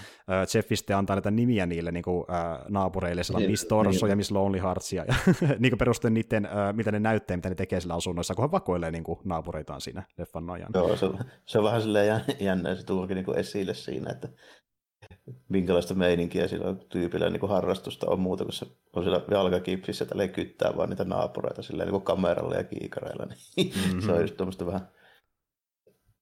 [0.55, 4.11] Jeffiste antaa näitä nimiä niille niin kuin, äh, naapureille, siellä on Miss Torso niin.
[4.11, 5.15] ja Miss Lonely Heartsia, ja
[5.59, 8.53] niin kuin perustuen niiden, äh, mitä ne näyttää, mitä ne tekee sillä asunnoissa, kun hän
[8.53, 10.71] vakoilee niin kuin, naapureitaan siinä leffan ajan.
[10.75, 11.07] Joo, se,
[11.47, 14.29] se on vähän silleen jännä, se tulikin niin esille siinä, että
[15.49, 20.29] minkälaista meininkiä sillä tyypillä niin kuin harrastusta on muuta, kun se on siellä jalkakipsissä ja
[20.29, 23.27] kyttää vaan niitä naapureita silleen, niin kuin kameralla ja kiikareilla.
[23.27, 24.01] Niin mm-hmm.
[24.01, 24.89] se on just tuommoista vähän,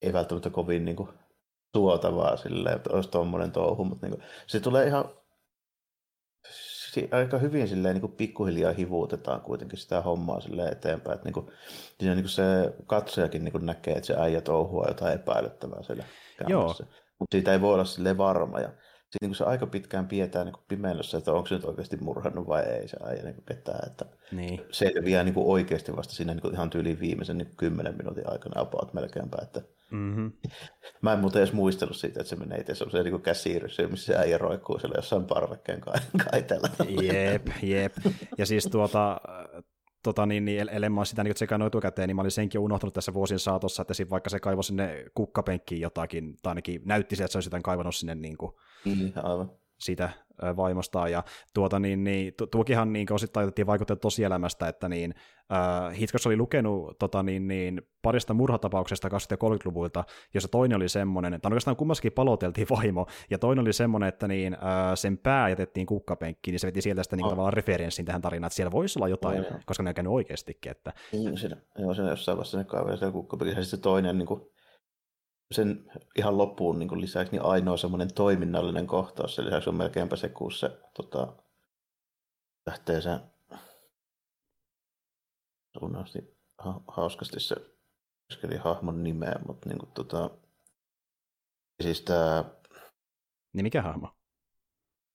[0.02, 1.08] ei välttämättä kovin niin kuin,
[1.76, 5.04] suotavaa silleen, että olisi tuommoinen touhu, mutta niin kuin, se tulee ihan
[7.10, 11.46] aika hyvin silleen, niin kuin pikkuhiljaa hivuutetaan kuitenkin sitä hommaa silleen eteenpäin, että niin kuin,
[12.00, 12.42] siinä niin kuin se
[12.86, 16.04] katsojakin niin kuin näkee, että se äijä touhua jotain epäilyttävää siellä
[16.48, 16.74] Joo,
[17.22, 18.60] mutta siitä ei voi olla sille varma.
[18.60, 18.68] Ja
[19.12, 22.62] sitten niin se aika pitkään pidetään niin pimeydessä, että onko se nyt oikeasti murhannut vai
[22.62, 23.90] ei se äijä niin ketään.
[23.90, 24.60] Että niin.
[24.70, 29.38] selviää niin oikeasti vasta siinä niin ihan tyyliin viimeisen niin kymmenen minuutin aikana about melkeinpä.
[29.42, 30.32] Että mm-hmm.
[31.02, 34.18] Mä en muuten edes muistellut siitä, että se menee itse sellaiseen niin käsiirryssä, missä se
[34.18, 35.80] äijä roikkuu siellä jossain parvekkeen
[36.30, 36.68] kaitella.
[37.02, 37.92] Jep, jep.
[38.38, 39.20] Ja siis tuota,
[40.02, 43.14] tota, niin, niin, ellei mä sitä niin tsekannut etukäteen, niin mä olin senkin unohtanut tässä
[43.14, 47.38] vuosien saatossa, että vaikka se kaivoi sinne kukkapenkkiin jotakin, tai ainakin näytti se, että se
[47.38, 48.52] olisi jotain kaivannut sinne niin kuin,
[48.84, 49.50] mm, aivan.
[49.82, 50.10] Sitä
[50.56, 55.14] vaimostaan, ja tuota, niin, niin, tuokinhan niin osittain otettiin vaikutteet tosielämästä, että niin,
[55.52, 60.88] äh, Hitchcock oli lukenut tota, niin, niin, parista murhatapauksesta 20- ja 30-luvulta, jossa toinen oli
[60.88, 64.60] semmoinen, että oikeastaan kummassakin paloteltiin vaimo, ja toinen oli semmoinen, että niin, äh,
[64.94, 67.30] sen pää jätettiin kukkapenkkiin, niin se veti sieltä sitä niin, oh.
[67.30, 70.72] tavallaan referenssin tähän tarinaan, että siellä voisi olla jotain, oh, koska ne on käynyt oikeastikin.
[70.72, 70.92] Että...
[71.12, 74.51] Niin, siinä, joo, siinä jossain vaiheessa ne kaivaa siellä kukkapenkissä, ja sitten toinen niin kuin
[75.52, 79.34] sen ihan loppuun niin lisäksi niin ainoa semmoinen toiminnallinen kohtaus.
[79.34, 81.36] Sen lisäksi on melkeinpä se, kun se tota,
[82.66, 83.20] lähtee sen
[85.80, 87.56] unohti ha- hauskasti se
[88.28, 90.30] keskeli hahmon nimeä, mutta niin kuin, tota,
[91.82, 92.44] siis tämä...
[93.52, 94.08] Niin mikä hahmo?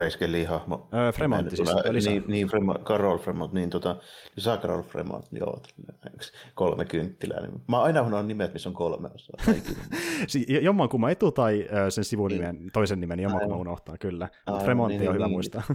[0.01, 0.89] Reiskeli-hahmo.
[0.93, 2.09] Öö, Fremont siis, Lisa.
[2.09, 3.95] Niin, niin Fremont, Carol Fremont, niin tota,
[4.35, 5.61] Lisa Carol Fremont, joo,
[6.55, 7.41] kolme kynttilää.
[7.41, 7.61] Niin.
[7.67, 9.53] Mä aina on nimet, missä on kolme osaa.
[10.61, 12.71] jomman kumman etu tai sen sivunimen, niin.
[12.73, 14.29] toisen nimen, jomman kumman unohtaa, kyllä.
[14.45, 15.63] Aivan, Fremont niin, on hyvä niin, muistaa.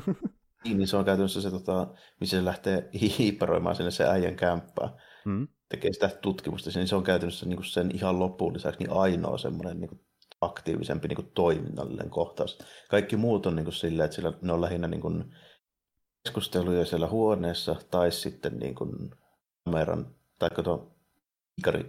[0.65, 1.87] Niin, niin se on käytännössä se, tota,
[2.21, 4.89] missä se lähtee hiipparoimaan sinne se äijän kämppää.
[5.25, 5.49] Hmm.
[5.69, 9.81] Tekee sitä tutkimusta, niin se on käytännössä niin sen ihan loppuun lisäksi niin ainoa semmoinen
[9.81, 10.01] niin
[10.43, 12.59] aktiivisempi niin kuin toiminnallinen kohtaus.
[12.91, 15.25] Kaikki muut on niin kuin silleen, että sillä, ne on lähinnä niin kuin
[16.25, 18.91] keskusteluja siellä huoneessa tai sitten niin kuin
[19.65, 20.93] kameran tai tuon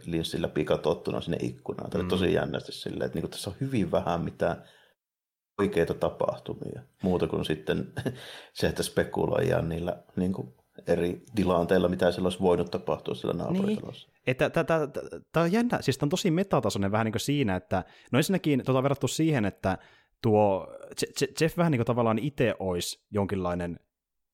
[0.05, 1.89] linssillä pikatottuna sinne ikkunaan.
[1.95, 2.07] Mm.
[2.07, 4.63] tosi jännästi silleen, että niin kuin tässä on hyvin vähän mitään
[5.59, 6.81] oikeita tapahtumia.
[7.03, 7.93] Muuta kuin sitten
[8.53, 10.53] se, että spekuloidaan niillä niin kuin
[10.87, 14.09] eri tilanteilla, mitä siellä olisi voinut tapahtua siellä naapuritalossa.
[14.25, 14.37] Niin.
[15.31, 18.65] Tämä on jännä, siis tämä on tosi metatasoinen vähän niin kuin siinä, että no ensinnäkin
[18.65, 19.77] tuota verrattu siihen, että
[20.21, 20.67] tuo
[21.41, 23.79] Jeff vähän niin kuin tavallaan itse olisi jonkinlainen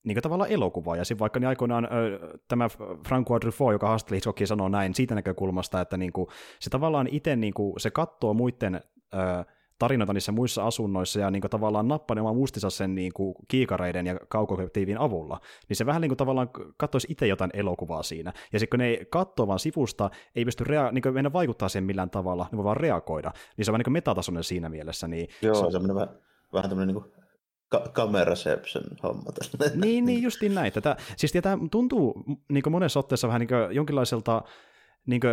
[0.03, 2.69] niin kuin tavallaan elokuva, ja sitten vaikka niin aikoinaan ö, tämä
[3.07, 6.27] Francois Truffaut, joka haastatteli Hitchcockia, sanoo näin siitä näkökulmasta, että niin kuin,
[6.59, 9.45] se tavallaan itse niin kuin, se katsoo muiden ö,
[9.79, 14.05] tarinoita niissä muissa asunnoissa ja niin kuin, tavallaan nappaa oman muistinsa sen niin kuin, kiikareiden
[14.05, 15.39] ja kaukokeptiivin avulla,
[15.69, 18.33] niin se vähän niin kuin, tavallaan katsoisi itse jotain elokuvaa siinä.
[18.53, 21.83] Ja sitten kun ne katsoo vaan sivusta, ei pysty rea- niin kuin, mennä vaikuttaa siihen
[21.85, 25.07] millään tavalla, ne voi vaan reagoida, niin se on vähän niin kuin metatasoinen siinä mielessä.
[25.07, 26.09] Niin Joo, se on semmoinen vähän,
[26.53, 27.13] vähän tämmöinen niin kuin
[27.69, 29.31] ka- cameraception homma.
[29.75, 30.73] niin, niin, justiin näin.
[30.73, 34.43] Tätä, siis tämä tuntuu niin monessa otteessa vähän niin jonkinlaiselta
[35.05, 35.31] niin kuin,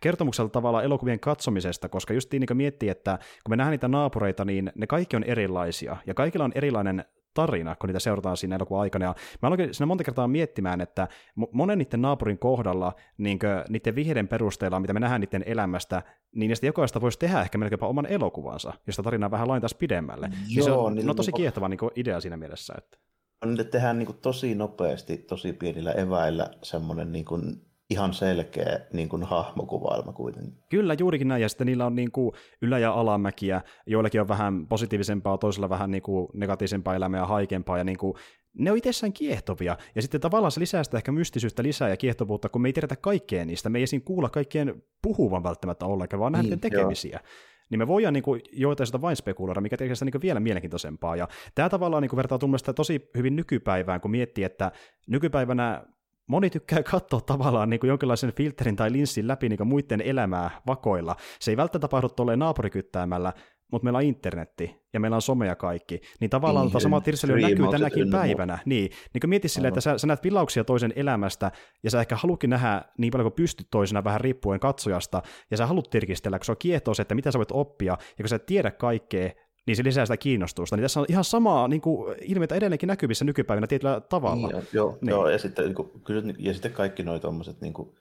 [0.00, 4.72] kertomukselta tavalla elokuvien katsomisesta, koska just niin miettii, että kun me nähdään niitä naapureita, niin
[4.74, 9.04] ne kaikki on erilaisia, ja kaikilla on erilainen tarina, kun niitä seurataan siinä elokuvan aikana.
[9.04, 11.08] Ja mä aloin siinä monta kertaa miettimään, että
[11.52, 13.38] monen niiden naapurin kohdalla, niin
[13.68, 16.02] niiden vihjeiden perusteella, mitä me nähdään niiden elämästä,
[16.34, 20.26] niin niistä jokaista voisi tehdä ehkä melkeinpä oman elokuvansa, josta tarinaa vähän laintaisi pidemmälle.
[20.26, 22.74] Joo, niin se on, niin no, tosi kiehtova niin idea siinä mielessä.
[22.78, 22.98] Että...
[23.44, 29.22] Niille tehdään niin tosi nopeasti, tosi pienillä eväillä semmoinen niin kuin ihan selkeä niin kuin
[29.22, 30.58] hahmokuvailma kuitenkin.
[30.70, 34.66] Kyllä, juurikin näin, ja sitten niillä on niin kuin ylä- ja alamäkiä, joillakin on vähän
[34.66, 38.14] positiivisempaa, toisella vähän niin kuin negatiivisempaa elämää ja haikempaa, ja niin kuin
[38.58, 42.48] ne on itsessään kiehtovia, ja sitten tavallaan se lisää sitä ehkä mystisyyttä lisää ja kiehtovuutta,
[42.48, 46.32] kun me ei tiedetä kaikkea niistä, me ei esiin kuulla kaikkien puhuvan välttämättä ollenkaan, vaan
[46.32, 47.20] nähdä niin, tekemisiä.
[47.22, 47.32] Joo.
[47.70, 50.40] niin me voidaan niin kuin, joitain sitä vain spekuloida, mikä tekee sitä niin kuin, vielä
[50.40, 51.16] mielenkiintoisempaa.
[51.16, 54.72] Ja tämä tavallaan niin kuin, vertaa mielestäni tosi hyvin nykypäivään, kun miettii, että
[55.08, 55.84] nykypäivänä
[56.28, 60.50] moni tykkää katsoa tavallaan niin kuin jonkinlaisen filterin tai linssin läpi niin kuin muiden elämää
[60.66, 61.16] vakoilla.
[61.40, 63.32] Se ei välttämättä tapahdu tuolleen naapurikyttäämällä,
[63.72, 67.42] mutta meillä on internetti ja meillä on some ja kaikki, niin tavallaan niin, sama tirseli
[67.42, 68.58] näkyy tänäkin päivänä.
[68.64, 71.50] Niin, niin kun mietit silleen, että sä, sä näet vilauksia toisen elämästä,
[71.82, 75.66] ja sä ehkä halukin nähdä niin paljon kuin pystyt toisena vähän riippuen katsojasta, ja sä
[75.66, 78.36] haluat tirkistellä, kun se on kiehtoa se, että mitä sä voit oppia, ja kun sä
[78.36, 79.30] et tiedä kaikkea,
[79.68, 80.76] niin se lisää sitä kiinnostusta.
[80.76, 84.48] Niin tässä on ihan samaa niin kuin, ilmiötä edelleenkin näkyvissä nykypäivänä tietyllä tavalla.
[84.48, 85.10] Niin, joo, niin.
[85.10, 87.94] joo, ja sitten, niin kuin, kyllä, ja sitten kaikki nuo tuommoiset niin kuin,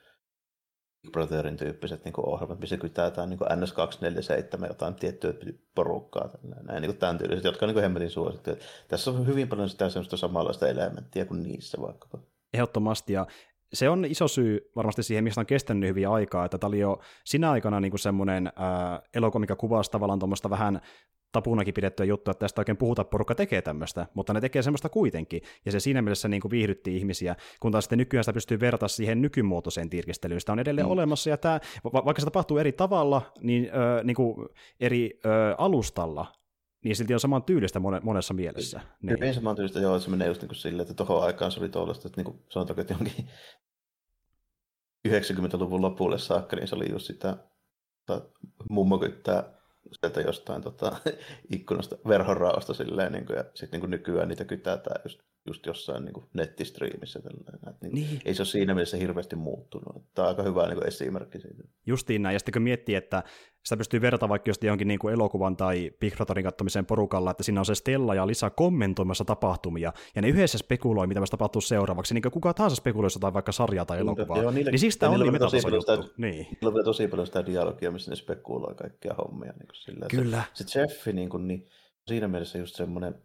[1.12, 5.34] Brotherin tyyppiset niin ohjelmat, missä kytätään niin NS247 jotain tiettyä
[5.76, 6.30] porukkaa,
[6.64, 8.52] näin, niin tämän tyyliset, jotka on niin hemmetin suosittu.
[8.88, 12.20] Tässä on hyvin paljon sitä semmoista samanlaista elementtiä kuin niissä vaikkapa.
[12.54, 13.28] Ehdottomasti, ja
[13.74, 17.00] se on iso syy varmasti siihen, mistä on kestänyt hyvin aikaa, että tämä oli jo
[17.26, 18.52] sinä aikana niin semmoinen
[19.14, 20.82] elokuva, mikä kuvasi tavallaan tuommoista vähän
[21.32, 25.42] tapunakin pidettyä juttua, että tästä oikein puhuta, porukka tekee tämmöistä, mutta ne tekee semmoista kuitenkin,
[25.66, 28.88] ja se siinä mielessä niin kuin viihdytti ihmisiä, kun taas sitten nykyään sitä pystyy verrata
[28.88, 30.92] siihen nykymuotoiseen tirkistelyyn, sitä on edelleen mm.
[30.92, 34.48] olemassa, ja tämä, va- vaikka se tapahtuu eri tavalla, niin, ö, niin kuin
[34.80, 36.26] eri ö, alustalla,
[36.84, 38.80] niin silti on saman tyylistä monessa mielessä.
[39.02, 39.12] Niin.
[39.20, 41.70] Hyvin saman tyylistä, joo, se menee just niin kuin silleen, että tuohon aikaan se oli
[41.70, 43.30] tuollaista, että niin kuin, sanotaanko, että jonkin
[45.08, 47.38] 90-luvun lopulle saakka, niin se oli just sitä,
[48.70, 49.57] mummo kyttää
[49.92, 50.98] sieltä jostain tota,
[51.56, 56.14] ikkunasta verhonraosta silleen, niin kuin, ja sitten niin nykyään niitä kytätään just, just jossain niin
[56.14, 57.20] kuin nettistriimissä.
[57.22, 58.22] Tällainen, niin, niin.
[58.26, 60.06] Ei se ole siinä mielessä hirveästi muuttunut.
[60.14, 61.64] Tämä on aika hyvä niin kuin esimerkki siitä.
[61.86, 63.24] Justiin näin, ja sitten kun miettii, että
[63.66, 67.44] sitä pystyy verrata vaikka just johonkin niin kuin elokuvan tai Big Brotherin katsomiseen porukalla, että
[67.44, 72.14] siinä on se Stella ja Lisa kommentoimassa tapahtumia, ja ne yhdessä spekuloi, mitä tapahtuu seuraavaksi,
[72.14, 74.42] niin kuin kuka tahansa spekuloi jotain vaikka sarjaa tai elokuvaa.
[74.42, 76.14] Joo, niillä, niin siis tämä on niin metatason juttu.
[76.18, 76.48] Niin.
[76.62, 79.52] Niillä on tosi paljon sitä dialogia, missä ne spekuloi kaikkia hommia.
[79.52, 80.44] Niin kuin sillä, Kyllä.
[80.54, 81.68] Se, se Jeffi niin kuin, niin,
[82.08, 83.16] siinä mielessä just semmoinen,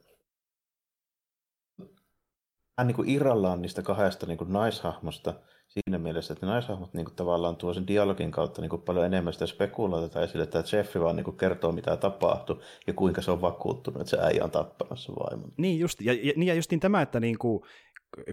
[2.78, 5.35] hän niin kuin irrallaan niistä kahdesta niin kuin naishahmosta,
[5.68, 9.32] siinä mielessä, että naishahmot niin kuin, tavallaan tuo sen dialogin kautta niin kuin, paljon enemmän
[9.32, 13.40] sitä spekuloita esille, että Jeffi vaan niin kuin, kertoo, mitä tapahtui ja kuinka se on
[13.40, 15.52] vakuuttunut, että se äijä on tappamassa vaimon.
[15.56, 17.62] Niin just, ja, ja, niin ja justiin tämä, että niin kuin,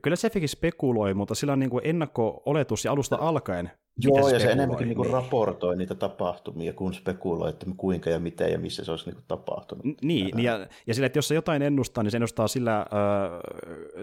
[0.03, 3.71] kyllä Jeffikin spekuloi, mutta sillä on niin kuin ennakko-oletus ja alusta alkaen,
[4.03, 4.97] Joo, ja se enemmänkin niin.
[4.97, 9.23] Niin raportoi niitä tapahtumia, kun spekuloi, että kuinka ja miten ja missä se olisi niin
[9.27, 9.85] tapahtunut.
[9.85, 12.85] Niin, niin ja, ja sillä, että jos se jotain ennustaa, niin se ennustaa sillä äh,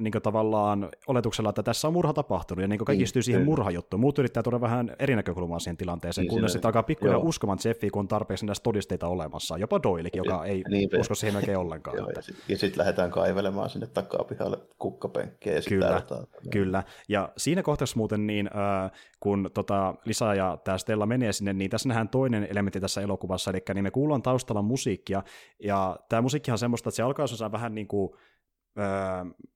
[0.00, 4.00] niin tavallaan oletuksella, että tässä on murha tapahtunut, ja niin kaikki niin, siihen murhajuttuun.
[4.00, 7.90] Muut yrittää tuoda vähän eri näkökulmaa siihen tilanteeseen, niin, kunnes sitten alkaa pikkuhiljaa uskomaan Jeffiä,
[7.90, 9.58] kun on tarpeeksi näistä todisteita olemassa.
[9.58, 11.96] Jopa Doilikin, joka ei niin, usko siihen melkein ollenkaan.
[12.06, 15.54] Joo, ja sitten sit lähdetään kaivelemaan sinne takapihalle kukkapenkkiä.
[15.54, 16.02] Ja kyllä,
[16.50, 16.82] kyllä.
[17.08, 21.70] Ja siinä kohtaa muuten niin, äh, kun tota, Lisa ja tämä Stella menee sinne, niin
[21.70, 25.22] tässä nähdään toinen elementti tässä elokuvassa, eli niin me kuullaan taustalla musiikkia,
[25.62, 28.10] ja tämä musiikki on semmoista, että se alkaa vähän niin kuin,
[28.78, 28.86] öö,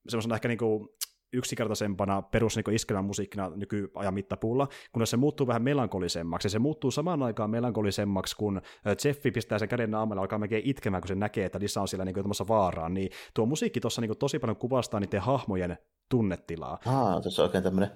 [0.07, 0.89] semmoisena ehkä niin kuin
[1.33, 6.45] yksinkertaisempana perus niin iskelmän musiikkina nykyajan mittapuulla, kunnes se muuttuu vähän melankolisemmaksi.
[6.45, 8.61] Ja se muuttuu samaan aikaan melankolisemmaksi, kun
[9.05, 12.05] Jeffi pistää sen käden naamalle alkaa melkein itkemään, kun se näkee, että Lisa on siellä
[12.05, 12.15] niin
[12.47, 12.93] vaaraan.
[12.93, 15.77] Niin tuo musiikki tuossa niin tosi paljon kuvastaa niiden hahmojen
[16.09, 16.77] tunnetilaa.
[16.85, 17.91] Aa, tässä on oikein tämmöinen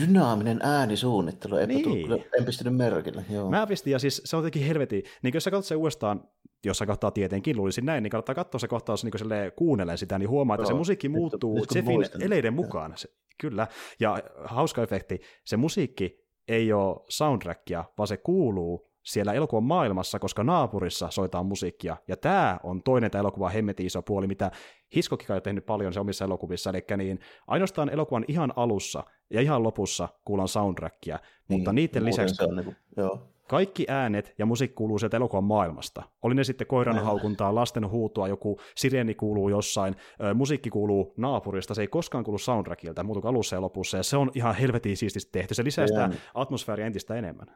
[0.00, 1.84] dynaaminen äänisuunnittelu, eipä niin.
[1.84, 3.24] tullut, en pistänyt merkille.
[3.30, 3.50] Joo.
[3.50, 6.28] Mä pistin, ja siis se on jotenkin helvetin, niin jos sä katsot se uudestaan,
[6.64, 10.28] jos sä katsotaan tietenkin, luulisin näin, niin kannattaa katsoa se kohtaus niin kuunnellen sitä, niin
[10.28, 10.68] huomaa, että Joo.
[10.68, 12.92] se musiikki muuttuu nyt, Jeffin eleiden mukaan.
[12.96, 13.08] Se,
[13.40, 13.66] kyllä,
[14.00, 20.44] ja hauska efekti, se musiikki ei ole soundtrackia, vaan se kuuluu siellä elokuvan maailmassa, koska
[20.44, 21.96] naapurissa soitaan musiikkia.
[22.08, 24.50] Ja tämä on toinen tämä elokuva hemmetin iso puoli, mitä
[24.94, 29.62] Hiskokin on tehnyt paljon se omissa elokuvissa, eli niin ainoastaan elokuvan ihan alussa ja ihan
[29.62, 33.28] lopussa kuullaan soundtrackia, niin, mutta niiden lisäksi on, niin kuin, joo.
[33.48, 36.02] kaikki äänet ja musiikki kuuluu sieltä elokuvan maailmasta.
[36.22, 41.74] Oli ne sitten koiran haukuntaa, lasten huutoa, joku sireeni kuuluu jossain, ö, musiikki kuuluu naapurista,
[41.74, 45.32] se ei koskaan kuulu soundtrackilta, muuta alussa ja lopussa, ja se on ihan helvetin siististi
[45.32, 47.46] tehty, se lisää sitä atmosfääriä entistä enemmän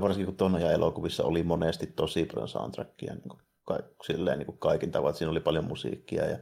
[0.00, 4.46] varsinkin kun tuon ajan elokuvissa oli monesti tosi paljon soundtrackia, niin kuin, ka- silleen, niin
[4.46, 6.38] kuin kaikin tavoin, siinä oli paljon musiikkia ja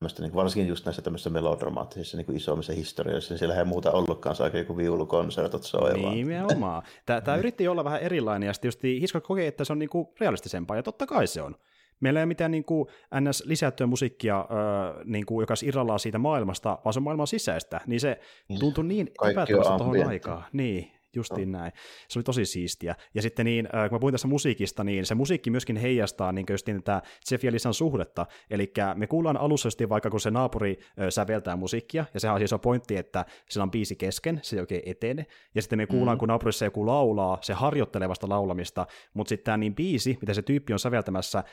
[0.00, 3.92] niin kuin, varsinkin just näissä tämmöisissä melodramaattisissa niin kuin isommissa historioissa, niin siellä ei muuta
[3.92, 6.14] ollutkaan saa joku viulukonsertot soimaan.
[6.14, 6.82] Nimenomaan.
[7.06, 9.88] Tämä, tämä yritti olla vähän erilainen, ja sitten just Hitchcock kokee, että se on niin
[9.88, 11.54] kuin realistisempaa, ja totta kai se on.
[12.00, 12.88] Meillä ei ole mitään niin kuin,
[13.20, 13.42] ns.
[13.46, 18.00] lisättyä musiikkia, öö, niin kuin, joka irrallaan siitä maailmasta, vaan se on maailman sisäistä, niin
[18.00, 18.60] se niin.
[18.60, 20.44] tuntui niin epätoivosta tuohon aikaan.
[20.52, 21.58] Niin, Justiin no.
[21.58, 21.72] näin.
[22.08, 22.94] Se oli tosi siistiä.
[23.14, 26.46] Ja sitten niin, äh, kun mä puhuin tässä musiikista, niin se musiikki myöskin heijastaa niin
[26.50, 28.26] justiin tätä Jeff ja Lisan suhdetta.
[28.50, 32.60] Eli me kuullaan alussa vaikka kun se naapuri säveltää musiikkia, ja sehän on siis on
[32.60, 35.26] pointti, että sillä on biisi kesken, se ei oikein etene.
[35.54, 36.18] Ja sitten me kuullaan, mm.
[36.18, 40.42] kun naapurissa joku laulaa, se harjoittelee vasta laulamista, mutta sitten tämä niin biisi, mitä se
[40.42, 41.44] tyyppi on säveltämässä,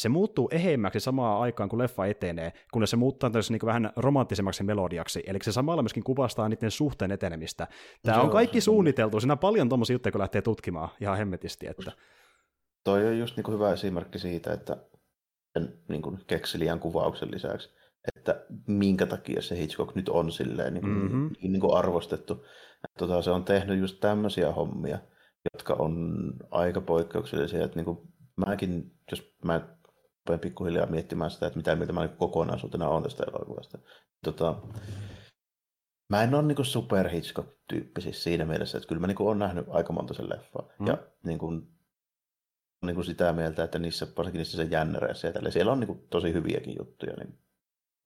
[0.00, 5.22] se muuttuu eheimmäksi samaan aikaan, kun leffa etenee, kunnes se muuttaa niin vähän romanttisemmaksi melodiaksi,
[5.26, 7.66] eli se samalla myöskin kuvastaa niiden suhteen etenemistä.
[8.02, 11.66] Tämä Joo, on kaikki suunniteltu, siinä on paljon tuommoisia juttuja, kun lähtee tutkimaan ihan hemmetisti.
[11.66, 11.92] Että...
[12.84, 14.76] Toi on just niin kuin hyvä esimerkki siitä, että
[15.52, 17.70] sen niin kuin keksiliän kuvauksen lisäksi,
[18.16, 21.30] että minkä takia se Hitchcock nyt on silleen niin kuin, mm-hmm.
[21.42, 22.44] niin, niin kuin arvostettu.
[22.98, 24.98] Tota, se on tehnyt just tämmöisiä hommia,
[25.54, 26.16] jotka on
[26.50, 27.98] aika poikkeuksellisia, että niin kuin
[28.46, 29.60] mäkin, jos mä
[30.30, 33.78] rupean pikkuhiljaa miettimään sitä, että mitä mieltä mä niin kokonaisuutena on tästä elokuvasta.
[34.24, 34.62] Tota,
[36.08, 39.66] mä en ole niin super Hitchcock-tyyppi siis siinä mielessä, että kyllä mä niin olen nähnyt
[39.68, 40.68] aika monta sen leffaa.
[40.78, 40.86] Mm.
[40.86, 41.68] Ja niin kuin,
[42.84, 45.86] niin kuin sitä mieltä, että niissä, varsinkin niissä sen jännäreissä ja tälle, siellä on niin
[45.86, 47.16] kuin tosi hyviäkin juttuja.
[47.16, 47.38] Niin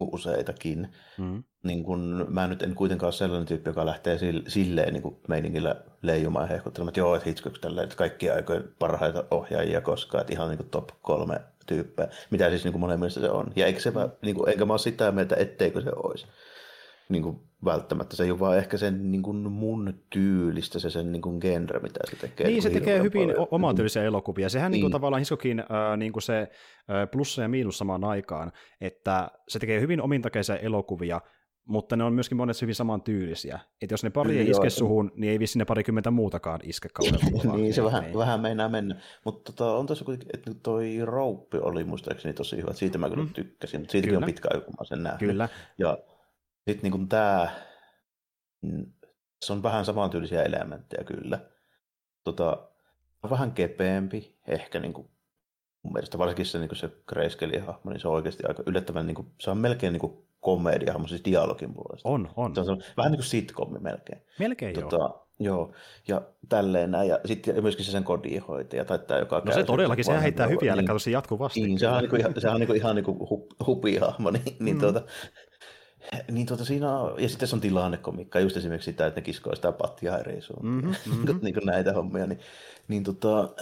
[0.00, 0.88] useitakin.
[1.18, 1.42] Mm.
[1.62, 4.18] Niin kun, mä nyt en kuitenkaan ole sellainen tyyppi, joka lähtee
[4.48, 8.64] silleen niin kuin meiningillä leijumaan ja hehkuttelemaan, että joo, että Hitchcock tälleen, että kaikki aikojen
[8.78, 12.98] parhaita ohjaajia koskaan, että ihan niin kuin top kolme tyyppejä, mitä siis niin kuin monen
[12.98, 13.46] mielestä se on.
[13.56, 13.96] Ja eikä se, mm.
[14.22, 16.26] niin kuin, enkä mä ole sitä mieltä, etteikö se olisi
[17.08, 18.16] niin kuin välttämättä.
[18.16, 21.78] Se ei ole vaan ehkä sen niin kuin mun tyylistä, se sen niin kuin genre,
[21.78, 22.46] mitä se tekee.
[22.46, 23.48] Niin, se tekee hyvin paljon.
[23.50, 24.48] oman tyylisiä elokuvia.
[24.48, 24.76] Sehän niin.
[24.76, 29.30] Niin kuin, tavallaan Hiskokin äh, niin kuin se äh, plussa ja miinus samaan aikaan, että
[29.48, 31.20] se tekee hyvin omintakeisia elokuvia,
[31.64, 33.60] mutta ne on myöskin monesti hyvin samantyylisiä.
[33.82, 37.56] Että jos ne pari ei iske suhun, niin ei vissi ne parikymmentä muutakaan iske kaudella.
[37.56, 38.18] niin, se vähän, niin.
[38.18, 39.00] vähän meinaa mennä.
[39.24, 42.72] Mutta tota, on tässä kuitenkin, että toi Rouppi oli muistaakseni tosi hyvä.
[42.72, 43.32] Siitä mä kyllä mm.
[43.32, 43.80] tykkäsin.
[43.80, 44.18] Siitäkin kyllä.
[44.18, 45.18] on pitkä aika, kun mä sen nähnyt.
[45.18, 45.48] Kyllä.
[45.78, 45.98] Ja
[46.68, 47.48] sitten niin tämä,
[48.62, 48.86] mm,
[49.44, 51.38] se on vähän samantyylisiä elementtejä kyllä.
[52.24, 52.68] Tota,
[53.22, 55.08] on vähän kepeämpi, ehkä niin kuin,
[55.82, 59.14] mun mielestä varsinkin se, niin se Grayscale hahmo, niin se on oikeasti aika yllättävän, niin
[59.14, 62.08] kuin, se on melkein niin kuin komedia, siis dialogin puolesta.
[62.08, 62.54] On, on.
[62.54, 64.22] Se on vähän niin kuin sitcomi melkein.
[64.38, 65.24] Melkein tota, joo.
[65.40, 65.72] Joo,
[66.08, 70.04] ja tälleen näin, ja sitten myöskin se sen kodinhoitaja, tai tämä, joka No se todellakin,
[70.04, 71.60] se heittää hyviä, niin, se jatkuvasti.
[71.60, 73.18] Niin, se on, niin kuin, se on niin kuin, ihan niin kuin
[73.66, 74.80] hupihahmo, niin, niin mm.
[74.80, 75.02] tuota,
[76.30, 79.54] niin tuota, siinä on, ja sitten se on tilannekomikka, just esimerkiksi sitä, että ne kiskoo
[79.54, 81.38] sitä pattia eri suuntaan, mm-hmm, mm-hmm.
[81.42, 82.40] niin kuin näitä hommia, niin,
[82.88, 83.54] niin tota,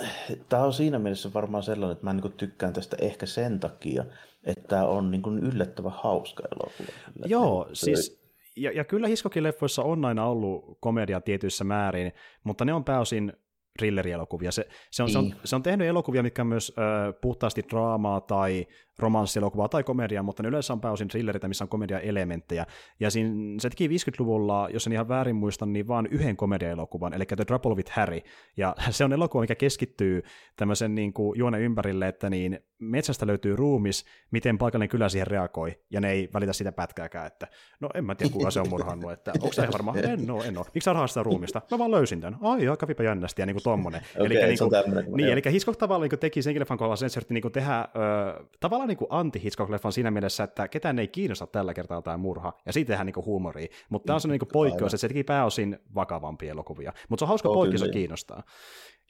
[0.48, 4.04] tämä on siinä mielessä varmaan sellainen, että mä niin tykkään tästä ehkä sen takia,
[4.44, 6.92] että tämä on niin kuin yllättävän hauska elokuva.
[7.26, 8.22] Joo, siis
[8.56, 12.12] ja, ja kyllä Hiskokin leffoissa on aina ollut komedia tietyissä määrin,
[12.44, 13.32] mutta ne on pääosin
[13.78, 14.52] thrillerielokuvia.
[14.52, 15.36] Se, se, on, se, on, niin.
[15.44, 18.66] se on tehnyt elokuvia, mitkä on myös ö, puhtaasti draamaa tai
[18.98, 22.66] romanssielokuvaa tai komediaa, mutta ne yleensä on pääosin thrilleritä, missä on komedia-elementtejä.
[23.00, 27.26] Ja siinä, se teki 50-luvulla, jos en ihan väärin muista, niin vaan yhden komedia-elokuvan, eli
[27.26, 28.20] The Trouble with Harry.
[28.56, 30.22] Ja se on elokuva, mikä keskittyy
[30.56, 35.78] tämmöisen niin kuin, juonen ympärille, että niin metsästä löytyy ruumis, miten paikallinen kylä siihen reagoi,
[35.90, 37.46] ja ne ei välitä sitä pätkääkään, että
[37.80, 40.58] no en mä tiedä kuka se on murhannut, että onko se varmaan, en oo, en
[40.58, 40.66] oo.
[40.74, 41.62] Miksi sä sitä ruumista?
[41.70, 42.38] Mä vaan löysin tämän.
[42.42, 44.00] Ai, aika kävipä jännästi, ja niin kuin tommonen.
[44.14, 47.34] Okay, eli, niin, kuin, niin, eli Hitchcock tavallaan niin teki senkin leffan kohdalla sen, että
[47.34, 52.16] niin tehdä ö, tavallaan niin anti-Hitchcock-leffan siinä mielessä, että ketään ei kiinnosta tällä kertaa tämä
[52.16, 53.68] murha, ja siitä tehdään niin huumoria.
[53.88, 56.92] Mutta tämä on sellainen niin poikkeus, että se teki pääosin vakavampia elokuvia.
[57.08, 58.42] Mutta se on hauska oh, poikkeus, se kiinnostaa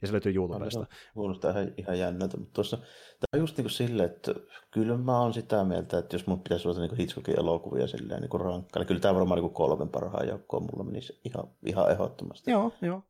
[0.01, 0.85] ja se löytyy YouTubesta.
[1.13, 4.33] Kuulostaa ihan, ihan jännältä, mutta tuossa, tämä on just niin kuin silleen, että
[4.71, 8.41] kyllä mä oon sitä mieltä, että jos mun pitäisi olla niin Hitchcockin elokuvia silleen niin
[8.41, 12.51] rankkaa, niin kyllä tämä varmaan niin kolmen parhaan joukkoon mulla menisi ihan, ihan ehdottomasti.
[12.51, 13.01] Joo, joo.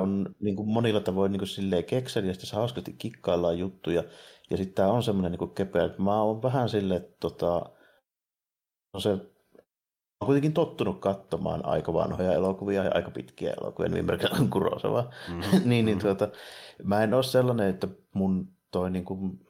[0.00, 4.04] On niin kuin monilla tavoin niin kuin silleen kekseliästi, se hauskasti kikkaillaan juttuja,
[4.50, 7.66] ja sitten tämä on semmoinen niin kepeä, että mä oon vähän silleen, että tota,
[8.94, 9.08] no se
[10.20, 15.12] olen kuitenkin tottunut katsomaan aika vanhoja elokuvia ja aika pitkiä elokuvia, nimimerkillä on Kurosava.
[15.28, 15.60] Mm-hmm.
[15.70, 16.28] niin, niin tuota,
[16.82, 19.46] mä en ole sellainen, että mun toi niin kuin,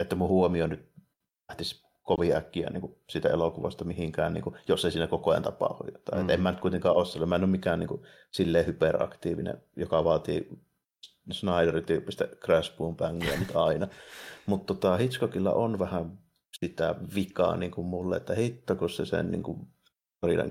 [0.00, 0.92] että mun huomio nyt
[1.48, 5.42] lähtisi kovin äkkiä niin kuin sitä elokuvasta mihinkään, niin kuin, jos ei siinä koko ajan
[5.42, 6.22] tapahdu jotain.
[6.22, 6.30] Mm.
[6.30, 10.04] En mä nyt kuitenkaan ole sellainen, mä en ole mikään niin kuin, silleen hyperaktiivinen, joka
[10.04, 10.48] vaatii
[11.30, 13.88] Snyder-tyyppistä crash boom bangia nyt aina.
[14.46, 16.18] Mutta tota, Hitchcockilla on vähän
[16.58, 19.58] sitä vikaa niin kuin mulle, että hitto, kun se sen niin kuin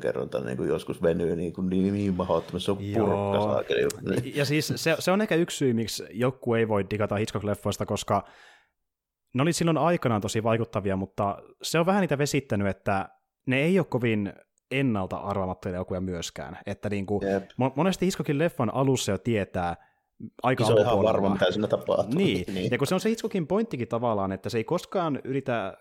[0.02, 3.64] kerronta niin kuin joskus venyy niin, kuin niin, niin mahdottomasti, se on purkka
[4.36, 8.24] Ja siis se, se, on ehkä yksi syy, miksi joku ei voi digata Hitchcock-leffoista, koska
[9.34, 13.10] ne oli silloin aikanaan tosi vaikuttavia, mutta se on vähän niitä vesittänyt, että
[13.46, 14.34] ne ei ole kovin
[14.72, 16.58] ennalta arvaamattomia elokuvia myöskään.
[16.66, 17.22] Että niin kuin,
[17.76, 19.91] monesti Hitchcockin leffan alussa jo tietää,
[20.44, 22.18] aika Se on ihan varma, mitä siinä tapahtuu.
[22.18, 22.46] Niin.
[22.54, 25.78] niin, ja kun se on se Hitchcockin pointtikin tavallaan, että se ei koskaan yritä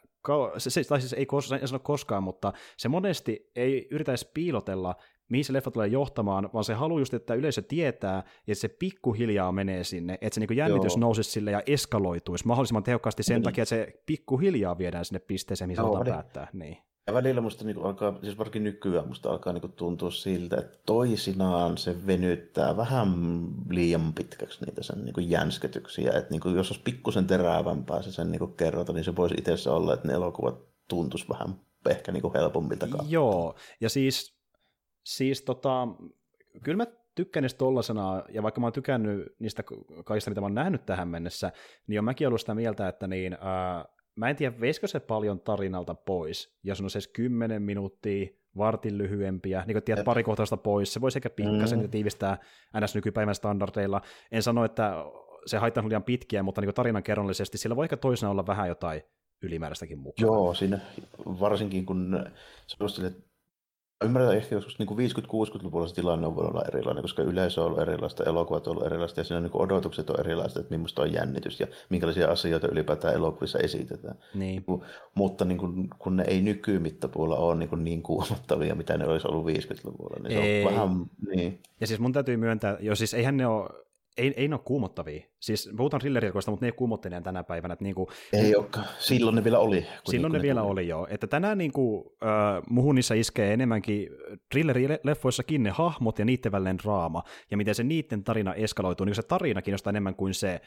[0.58, 4.96] se, se, tai siis ei, kos, en sano koskaan, mutta se monesti ei yritä piilotella,
[5.28, 9.52] mihin se leffa tulee johtamaan, vaan se haluaa just, että yleisö tietää, ja se pikkuhiljaa
[9.52, 11.00] menee sinne, että se niin jännitys Joo.
[11.00, 13.42] nousisi sille ja eskaloituisi mahdollisimman tehokkaasti sen niin.
[13.42, 16.48] takia, että se pikkuhiljaa viedään sinne pisteeseen, mihin se halutaan päättää.
[16.52, 16.76] Niin.
[17.10, 21.78] Ja välillä musta niin alkaa, siis varsinkin nykyään musta alkaa niin tuntua siltä, että toisinaan
[21.78, 23.08] se venyttää vähän
[23.70, 26.12] liian pitkäksi niitä sen niin jänsketyksiä.
[26.12, 29.94] Että niin jos olisi pikkusen terävämpää se sen niin kerrota, niin se voisi itse olla,
[29.94, 30.58] että ne elokuvat
[30.88, 33.10] tuntuisi vähän ehkä niin helpommilta katsoa.
[33.10, 34.36] Joo, ja siis,
[35.04, 35.88] siis tota,
[36.62, 39.64] kyllä mä tykkään niistä tollasena, ja vaikka mä oon tykännyt niistä
[40.04, 41.52] kaikista, mitä mä oon nähnyt tähän mennessä,
[41.86, 43.84] niin on mäkin ollut sitä mieltä, että niin, ää,
[44.16, 49.64] mä en tiedä, veisikö se paljon tarinalta pois, jos on se 10 minuuttia, vartin lyhyempiä,
[49.66, 51.90] niin kuin tiedät, pari kohtausta pois, se voisi ehkä pikkasen mm.
[51.90, 52.38] tiivistää
[52.80, 52.94] ns.
[52.94, 54.00] nykypäivän standardeilla.
[54.32, 55.04] En sano, että
[55.46, 59.02] se haittaa liian pitkiä, mutta niin tarinan kerrallisesti sillä voi ehkä toisena olla vähän jotain
[59.42, 60.26] ylimääräistäkin mukaan.
[60.26, 60.78] Joo, siinä
[61.26, 62.26] varsinkin kun
[62.66, 63.29] se että
[64.04, 67.80] Ymmärrän ehkä joskus niin 50-60-luvulla se tilanne on voinut olla erilainen, koska yleisö on ollut
[67.80, 71.60] erilaista, elokuvat on ollut erilaista ja siinä niin odotukset on erilaiset, että millaista on jännitys
[71.60, 74.14] ja minkälaisia asioita ylipäätään elokuvissa esitetään.
[74.34, 74.64] Niin.
[75.14, 79.28] Mutta niin kuin, kun ne ei nykymittapuulla ole niin, kuin niin kuumottavia, mitä ne olisi
[79.28, 80.64] ollut 50-luvulla, niin se ei.
[80.64, 81.06] on vähän...
[81.28, 81.62] Niin.
[81.80, 83.70] Ja siis mun täytyy myöntää, jo siis eihän ne ole
[84.16, 85.26] ei, ei ne ole kuumottavia.
[85.40, 87.72] Siis puhutaan thrillerikoista, mutta ne ei kuumottavia tänä päivänä.
[87.72, 88.86] Että niinku, ei olekaan.
[88.98, 89.86] Silloin ne vielä oli.
[90.04, 90.70] Silloin ne, ne vielä tuli.
[90.72, 91.06] oli, joo.
[91.10, 94.08] Että tänään niinku, äh, muhun niissä iskee enemmänkin
[94.50, 99.06] thrillerileffoissakin ne hahmot ja niiden välinen draama, ja miten se niiden tarina eskaloituu.
[99.06, 100.60] Niin se tarina kiinnostaa enemmän kuin se äh,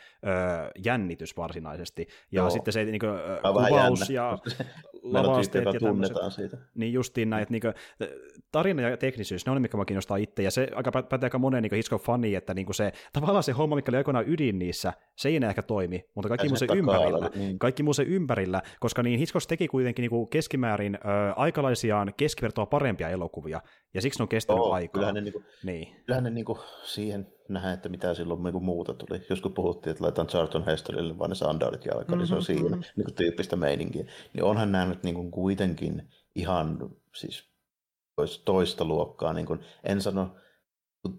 [0.83, 2.07] jännitys varsinaisesti.
[2.31, 2.49] Ja joo.
[2.49, 4.37] sitten se niinku, äh, kuvaus ja
[5.03, 6.17] lavasteet ja tämmöiset.
[6.29, 6.57] Siitä.
[6.75, 7.67] Niin justiin näin, että niinku,
[8.51, 11.39] tarina ja teknisyys, ne on ne, mikä mä kiinnostaa itse, ja se aika pätee aika
[11.39, 15.29] monen niinku Hitchcock-fani, että niinku se tavallaan se homma, mikä oli aikoinaan ydin niissä, se
[15.29, 17.59] ei enää ehkä toimi, mutta kaikki muu se ympärillä, niin.
[17.59, 20.99] kaikki muu se ympärillä, koska niin Hitchcock teki kuitenkin niinku keskimäärin ö,
[21.35, 23.61] aikalaisiaan keskivertoa parempia elokuvia,
[23.93, 24.93] ja siksi ne on kestänyt Oo, aikaa.
[24.93, 25.87] Kyllähän ne, niinku, niin.
[26.05, 29.25] kyllähän ne niinku siihen nähdään, että mitä silloin niinku muuta tuli.
[29.29, 32.63] Joskus puhuttiin, että laitetaan Charlton Hestonille vaan ne sandaalit jalkaan, mm-hmm, niin se on mm-hmm,
[32.63, 32.91] siinä mm-hmm.
[32.95, 34.05] niinku tyyppistä meininkiä.
[34.33, 37.53] Niin onhan nämä nyt niinku kuitenkin ihan siis
[38.45, 39.33] toista luokkaa.
[39.33, 40.35] Niin kuin, en sano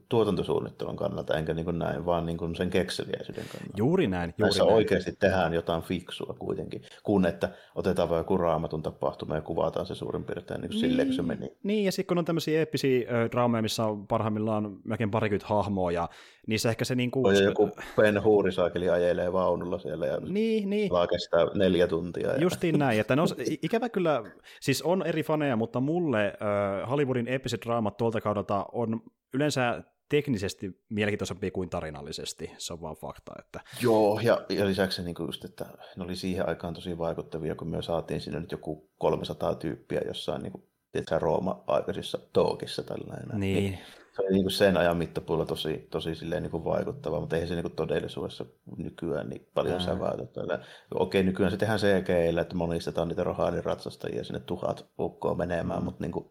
[0.09, 3.77] tuotantosuunnittelun kannalta, enkä niin kuin näin, vaan niin kuin sen kekseliäisyyden kannalta.
[3.77, 4.31] Juuri näin.
[4.31, 4.75] Juuri Näissä näin.
[4.75, 9.95] oikeasti tehdään jotain fiksua kuitenkin, kun että otetaan vain joku raamatun tapahtuma ja kuvataan se
[9.95, 11.57] suurin piirtein niin kuin niin, silleen, kun se meni.
[11.63, 15.93] Niin, ja sitten kun on tämmöisiä eeppisiä ö, draameja, missä on parhaimmillaan melkein parikymmentä hahmoa,
[15.93, 16.09] ja
[16.47, 17.37] niissä ehkä se niin kuin...
[17.37, 20.91] Ja joku Ben Huurisaakeli ajelee vaunulla siellä ja niin, niin.
[21.11, 22.29] kestää neljä tuntia.
[22.29, 22.41] Ja...
[22.41, 23.29] Justiin näin, että ne on,
[23.63, 24.23] ikävä kyllä,
[24.61, 29.01] siis on eri faneja, mutta mulle äh, Hollywoodin eeppiset draamat tuolta kaudelta on
[29.35, 33.33] yleensä teknisesti mielenkiintoisempi kuin tarinallisesti, se on vaan fakta.
[33.39, 33.61] Että...
[33.83, 35.67] Joo, ja, ja lisäksi niin just, että
[35.97, 40.43] ne oli siihen aikaan tosi vaikuttavia, kun me saatiin sinne nyt joku 300 tyyppiä jossain
[40.43, 40.53] niin
[40.93, 43.41] tiedätkö, Rooma-aikaisissa talkissa tällainen.
[43.41, 43.57] Niin.
[43.57, 43.79] niin
[44.17, 47.49] se oli niin kuin sen ajan mittapuulla tosi, tosi silleen niin kuin vaikuttava, mutta eihän
[47.49, 49.87] se niin kuin todellisuudessa nykyään niin paljon Ää.
[49.87, 50.65] säväytä.
[50.95, 52.11] Okei, nykyään se tehdään cg
[52.41, 55.85] että monistetaan niitä rohaaniratsastajia sinne tuhat ukkoa menemään, mm.
[55.85, 56.31] mutta niin kuin,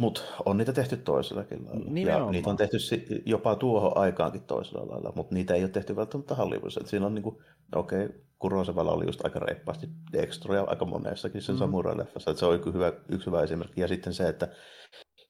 [0.00, 1.90] mut on niitä tehty toisellakin lailla.
[1.90, 2.28] Nimenomaan.
[2.28, 2.76] Ja niitä on tehty
[3.26, 6.80] jopa tuohon aikaankin toisella lailla, mutta niitä ei ole tehty välttämättä Hollywoodissa.
[6.84, 7.36] Siinä on niin kuin,
[7.74, 11.58] okei, okay, Kurosevalla oli just aika reippaasti dextroja aika monessakin sen mm.
[11.58, 12.36] samurai-leffassa.
[12.36, 13.80] Se on hyvä, yksi hyvä esimerkki.
[13.80, 14.48] Ja sitten se, että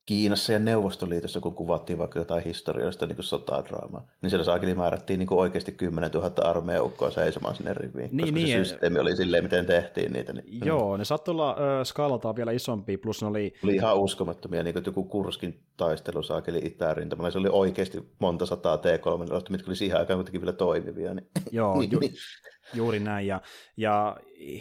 [0.06, 5.32] Kiinassa ja Neuvostoliitossa, kun kuvattiin vaikka jotain historiallista niin sotadraamaa, niin siellä saakeli määrättiin niin
[5.32, 9.66] oikeasti 10 000 armeijaukkoa seisomaan sinne riviin, niin, koska niin, se systeemi oli silleen, miten
[9.66, 10.32] tehtiin niitä.
[10.32, 13.52] Niin, joo, ne saattoi olla äh, skaalaltaan vielä isompi, plus ne oli...
[13.64, 18.76] Oli ihan uskomattomia, niin kuin joku Kurskin taistelu saakeli itärintamalla, se oli oikeasti monta sataa
[18.76, 21.14] T3, mitkä oli siihen aikaan kuitenkin vielä toimivia.
[21.14, 21.26] Niin...
[21.50, 22.00] Joo, ju-
[22.74, 23.40] juuri näin, ja,
[23.76, 24.16] ja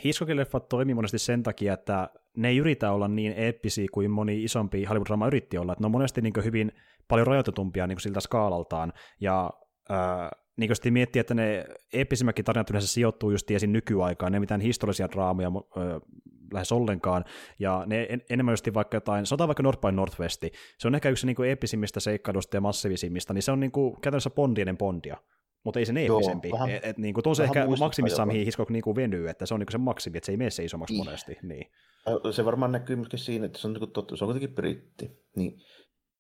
[0.06, 2.10] Hitchcockin leffat toimii monesti sen takia, että
[2.40, 5.92] ne ei yritä olla niin eeppisiä kuin moni isompi Hollywood-draama yritti olla, että ne on
[5.92, 6.72] monesti niin hyvin
[7.08, 9.50] paljon rajoitetumpia niin siltä skaalaltaan, ja
[9.92, 13.70] äh, niin sitten miettii, että ne eeppisimmätkin tarinat yleensä sijoittuu just esim.
[13.70, 15.84] nykyaikaan, ne mitään historiallisia draamoja äh,
[16.54, 17.26] lähes ollenkaan,
[17.60, 21.10] ja ne en, enemmän just vaikka jotain, sanotaan vaikka North by Northwesti, se on ehkä
[21.10, 23.72] yksi niin eeppisimmistä seikkailusta ja massiivisimmista, niin se on niin
[24.02, 25.18] käytännössä Bondien Bondia,
[25.64, 26.51] mutta ei se eeppisempi.
[26.51, 29.45] Vähän, et, et, niin kuin, tuon se ehkä maksimissaan, mihin Hitchcock niin kuin venyy, että
[29.45, 31.05] se on niin kuin se maksimi, että se ei mene se isommaksi niin.
[31.05, 31.38] monesti.
[31.43, 31.72] Niin.
[32.32, 35.12] Se varmaan näkyy myöskin siinä, että se on, niin totta, se on kuitenkin britti.
[35.36, 35.62] Niin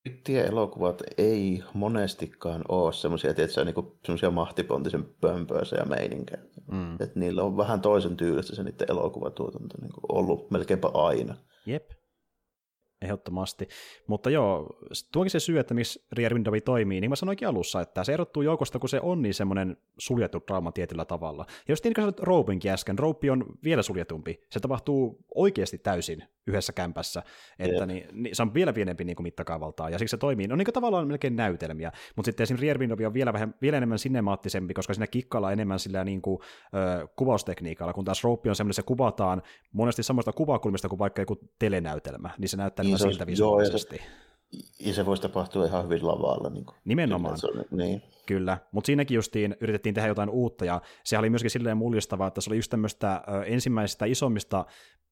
[0.03, 3.75] brittien elokuvat ei monestikaan ole semmoisia, että niin
[4.05, 6.41] semmoisia mahtipontisen pömpöösä ja meininkejä.
[6.71, 6.93] Mm.
[6.93, 11.35] Että niillä on vähän toisen tyylistä se niiden elokuvatuotanto niin ollut melkeinpä aina.
[11.65, 11.91] Jep
[13.01, 13.67] ehdottomasti.
[14.07, 14.77] Mutta joo,
[15.11, 18.43] tuonkin se syy, että miksi Rear Window toimii, niin mä sanoinkin alussa, että se erottuu
[18.43, 21.45] joukosta, kun se on niin semmoinen suljettu draama tietyllä tavalla.
[21.49, 24.41] Ja jos tiedätkö Roupinkin äsken, Roupi on vielä suljetumpi.
[24.51, 27.23] Se tapahtuu oikeasti täysin yhdessä kämpässä,
[27.59, 27.87] että yeah.
[27.87, 30.47] niin, niin, se on vielä pienempi niin kuin mittakaavaltaan, ja siksi se toimii.
[30.47, 33.99] No niin kuin tavallaan melkein näytelmiä, mutta sitten esimerkiksi Window on vielä, vähän, vielä enemmän
[33.99, 36.39] sinemaattisempi, koska siinä kikkaillaan enemmän sillä niin kuin,
[37.01, 39.41] ö, kuvaustekniikalla, kun taas Rope on semmoinen, se kuvataan
[39.73, 43.95] monesti samasta kuvakulmista kuin vaikka joku telenäytelmä, niin se näyttää niin, siltä visuaalisesti.
[43.95, 44.28] Joo,
[44.79, 46.49] ja se, se voisi tapahtua ihan hyvin lavalla.
[46.49, 46.77] Niin kuin.
[46.85, 47.37] Nimenomaan.
[47.43, 48.01] on, niin.
[48.25, 52.41] Kyllä, mutta siinäkin justiin yritettiin tehdä jotain uutta, ja se oli myöskin silleen mullistavaa, että
[52.41, 54.65] se oli just tämmöistä ensimmäisistä isommista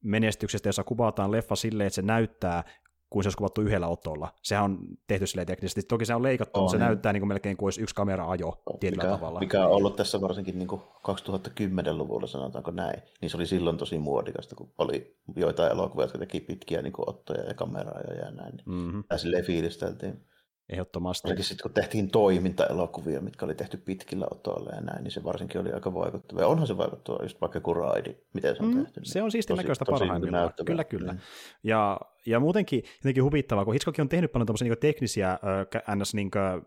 [0.03, 2.63] menestyksestä, jossa kuvataan leffa silleen, että se näyttää
[3.09, 4.33] kuin se olisi kuvattu yhdellä otolla.
[4.43, 5.83] Sehän on tehty silleen teknisesti.
[5.83, 6.63] Toki se on leikattu, on.
[6.63, 9.39] mutta se näyttää niin kuin melkein kuin olisi yksi kamera ajo tietyllä mikä, tavalla.
[9.39, 13.97] Mikä on ollut tässä varsinkin niin kuin 2010-luvulla, sanotaanko näin, niin se oli silloin tosi
[13.97, 18.55] muodikasta, kun oli joitain elokuvia, jotka teki pitkiä niin kuin ottoja ja kameraa ja näin.
[18.55, 19.03] Niin mm-hmm.
[19.15, 20.21] silleen fiilisteltiin.
[20.69, 21.27] Ehdottomasti.
[21.27, 25.61] Ainakin sitten kun tehtiin toimintaelokuvia, mitkä oli tehty pitkillä otoilla ja näin, niin se varsinkin
[25.61, 26.41] oli aika vaikuttava.
[26.41, 28.99] Ja onhan se vaikuttava just vaikka kuin Raidi, miten se on mm, tehty.
[29.03, 30.53] Se on siisti näköistä parhaimmillaan.
[30.65, 31.13] Kyllä, kyllä.
[31.13, 31.19] Mm.
[31.63, 36.13] Ja, ja muutenkin jotenkin huvittavaa, kun Hitchcock on tehnyt paljon tämmöisiä niin teknisiä äh, ns.
[36.13, 36.61] Niin kuin,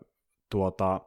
[0.51, 1.01] tuota,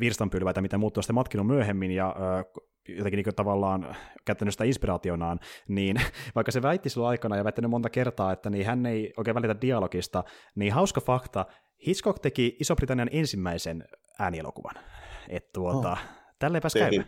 [0.00, 2.44] virstanpylväitä, mitä muut on sitten matkinut myöhemmin, ja äh,
[2.88, 5.96] jotenkin niin tavallaan käyttänyt sitä inspiraationaan, niin
[6.34, 9.60] vaikka se väitti silloin aikana ja väittänyt monta kertaa, että niin hän ei oikein välitä
[9.60, 10.24] dialogista,
[10.54, 11.46] niin hauska fakta,
[11.86, 13.84] Hitchcock teki Iso-Britannian ensimmäisen
[14.18, 14.74] äänielokuvan.
[15.28, 15.98] Että tuota, oh.
[16.38, 17.06] Tälleen käymään.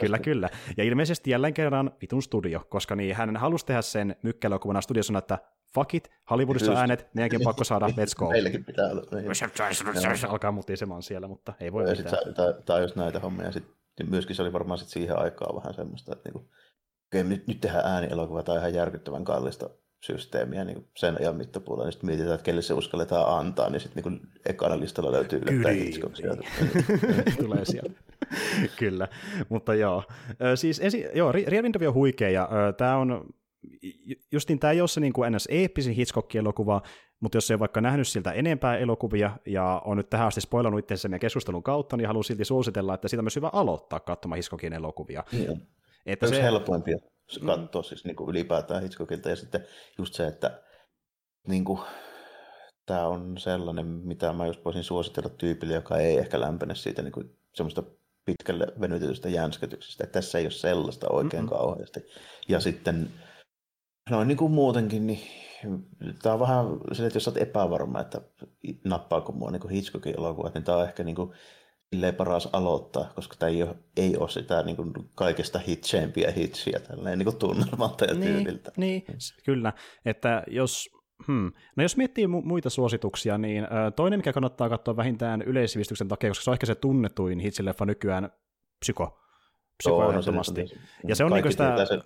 [0.00, 0.48] kyllä, kyllä.
[0.76, 5.38] Ja ilmeisesti jälleen kerran vitun studio, koska niin hän halusi tehdä sen mykkäelokuvana studiossa, että
[5.74, 6.78] fuck it, Hollywoodissa Just.
[6.78, 8.30] äänet, meidänkin pakko saada, let's go.
[8.30, 9.02] Meilläkin pitää olla.
[9.12, 10.28] Niin.
[10.28, 12.34] Alkaa mutisemaan siellä, mutta ei voi mitään.
[12.64, 13.46] Tämä on just näitä hommia.
[13.46, 16.48] Ja sitten myöskin se oli varmaan sit siihen aikaan vähän semmoista, että niinku,
[17.06, 21.92] okay, nyt, nyt tehdään äänielokuva, tai ihan järkyttävän kallista systeemiä niin sen ajan mittapuolella, niin
[21.92, 26.16] sitten mietitään, että kelle se uskalletaan antaa, niin sitten niin ekana listalla löytyy yllättäen Hitchcock
[26.16, 26.42] sieltä.
[27.44, 28.00] Tulee sieltä.
[28.78, 29.08] Kyllä,
[29.48, 30.02] mutta joo.
[30.54, 33.26] Siis ensi, joo, Real on huikea, ja tämä on,
[34.32, 35.48] justiin tämä ei ole se niin kuin ns.
[35.50, 36.82] eeppisin Hitchcock-elokuva,
[37.20, 40.90] mutta jos ei ole vaikka nähnyt siltä enempää elokuvia, ja on nyt tähän asti spoilannut
[40.90, 44.36] itse meidän keskustelun kautta, niin haluan silti suositella, että siitä on myös hyvä aloittaa katsomaan
[44.36, 45.24] Hitchcockin elokuvia.
[45.32, 45.62] Niin
[46.06, 46.98] Että se, helpoimpia
[47.46, 49.28] katsoa siis niin kuin ylipäätään Hitchcockilta.
[49.28, 49.64] Ja sitten
[49.98, 50.62] just se, että
[51.48, 51.80] niin kuin,
[52.86, 57.12] tämä on sellainen, mitä mä just voisin suositella tyypille, joka ei ehkä lämpene siitä niin
[57.12, 57.82] kuin, semmoista
[58.24, 60.04] pitkälle venytetystä jänskätyksestä.
[60.04, 61.58] Että tässä ei ole sellaista oikein mm-hmm.
[61.58, 62.00] kauheasti.
[62.48, 63.10] Ja sitten
[64.10, 65.20] noin niin kuin muutenkin, niin
[66.22, 68.20] tämä on vähän se, että jos olet epävarma, että
[68.84, 71.32] nappaako mua niin Hitchcockin elokuvat, niin tämä on ehkä niin kuin
[71.94, 76.80] silleen paras aloittaa, koska tämä ei ole, ei ole sitä niin kuin kaikesta hitseempiä hitsiä
[76.80, 78.72] tälleen niin kuin tunnelmalta ja niin, tyyliltä.
[78.76, 79.04] Niin,
[79.44, 79.72] kyllä.
[80.04, 80.90] Että jos,
[81.26, 81.52] hmm.
[81.76, 86.30] no jos miettii mu- muita suosituksia, niin äh, toinen, mikä kannattaa katsoa vähintään yleissivistyksen takia,
[86.30, 88.30] koska se on ehkä se tunnetuin hitsileffa nykyään,
[88.80, 89.18] psyko.
[89.82, 90.64] Psyko ehdottomasti.
[91.08, 91.86] Ja se on niin sitä...
[91.86, 92.00] Se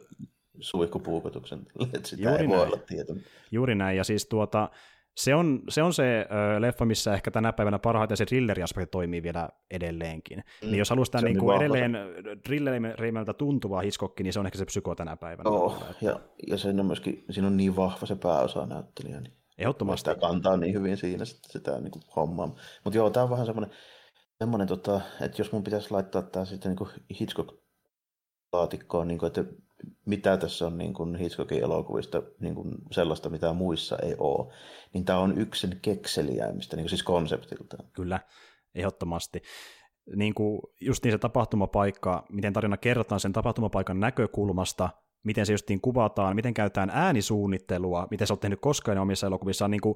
[0.61, 2.69] suihkupuukotuksen, että sitä Juuri ei voi näin.
[2.69, 3.15] olla tieto.
[3.51, 4.71] Juuri näin, ja siis tuota,
[5.17, 9.23] se on se, on se ö, leffa, missä ehkä tänä päivänä parhaiten se thrilleriaspekti toimii
[9.23, 10.39] vielä edelleenkin.
[10.39, 11.97] Mm, niin jos haluaa sitä niin niin kuin vahva edelleen
[12.45, 15.51] thrillerimältä tuntuvaa Hitchcockia, niin se on ehkä se psyko tänä päivänä.
[15.51, 20.11] Oh, ja, ja sen on myöskin, siinä on niin vahva se pääosa näyttelijä, niin Ehdottomasti.
[20.11, 22.55] sitä kantaa niin hyvin siinä sitä, sitä niin kuin hommaa.
[22.85, 23.75] Mutta joo, tämä on vähän semmoinen,
[24.39, 26.89] semmoinen tota, että jos mun pitäisi laittaa tämä sitten niin
[27.21, 29.45] Hitchcock-laatikkoon, niin kuin, että
[30.07, 34.53] mitä tässä on niin Hitchcockin elokuvista niin kuin sellaista, mitä muissa ei ole,
[34.95, 37.85] niin tämä on yksi sen kekseliäimmistä, niin kuin siis konseptiltaan.
[37.93, 38.21] Kyllä,
[38.75, 39.43] ehdottomasti.
[40.17, 44.91] Niin kuin just niin se tapahtumapaikka, miten tarina kerrotaan sen tapahtumapaikan näkökulmasta,
[45.25, 49.71] miten se justiin kuvataan, miten käytetään äänisuunnittelua, miten se on tehnyt koskaan omissa elokuvissaan.
[49.71, 49.95] Niin kuin,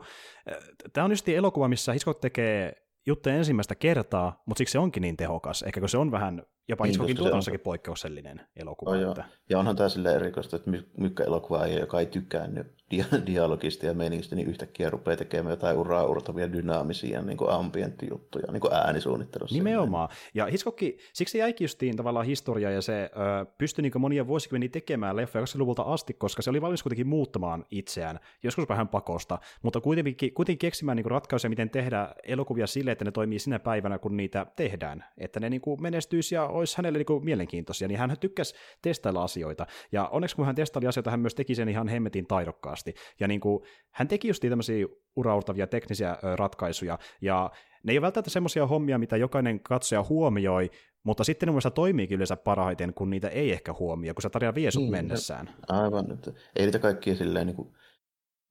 [0.92, 5.16] tämä on just elokuva, missä Hitchcock tekee juttuja ensimmäistä kertaa, mutta siksi se onkin niin
[5.16, 5.62] tehokas.
[5.62, 8.90] Ehkä kun se on vähän jopa Niin, Hitchcockin tuotannossakin poikkeuksellinen elokuva.
[8.90, 13.26] Oh, että, Ja onhan tämä sille erikoista, että my- mykkäelokuva ei, joka ei tykännyt dia-
[13.26, 19.56] dialogista ja menistä, niin yhtäkkiä rupeaa tekemään jotain uraa urtavia dynaamisia niin ambienttijuttuja, niin äänisuunnittelussa.
[19.56, 20.08] Nimenomaan.
[20.34, 20.78] Ja Hitchcock,
[21.12, 23.10] siksi se jäikin justiin tavallaan historia ja se
[23.42, 27.64] ö, pystyi niin monia vuosikymmeniä tekemään leffoja 20-luvulta asti, koska se oli valmis kuitenkin muuttamaan
[27.70, 33.04] itseään, joskus vähän pakosta, mutta kuitenkin, kuitenkin keksimään niin ratkaisuja, miten tehdä elokuvia sille, että
[33.04, 37.24] ne toimii sinä päivänä, kun niitä tehdään, että ne niin menestyisi ja olisi hänelle niin
[37.24, 39.66] mielenkiintoisia, niin hän tykkäsi testailla asioita.
[39.92, 42.75] Ja onneksi kun hän testaili asioita, hän myös teki sen ihan hemmetin taidokkaasti.
[43.20, 47.50] Ja niin kuin, hän teki just tämmöisiä uraurtavia teknisiä ratkaisuja, ja
[47.82, 50.70] ne ei ole välttämättä semmoisia hommia, mitä jokainen katsoja huomioi,
[51.02, 54.54] mutta sitten ne mielestä toimii yleensä parhaiten, kun niitä ei ehkä huomioi, kun se tarina
[54.54, 55.54] vie sut Niin, mennessään.
[55.68, 57.72] Aivan, että ei niitä kaikkia silleen niin kuin,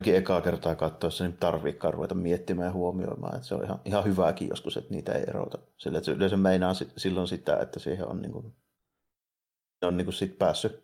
[0.05, 4.47] ekaa kertaa katsoessa niin tarviikaan ruveta miettimään ja huomioimaan, että se on ihan, ihan hyväkin
[4.49, 5.57] joskus, että niitä ei erota.
[5.77, 8.53] Sillä, että se yleensä meinaa si- silloin sitä, että siihen on, niin kuin,
[9.81, 10.83] on niin kuin sit päässyt,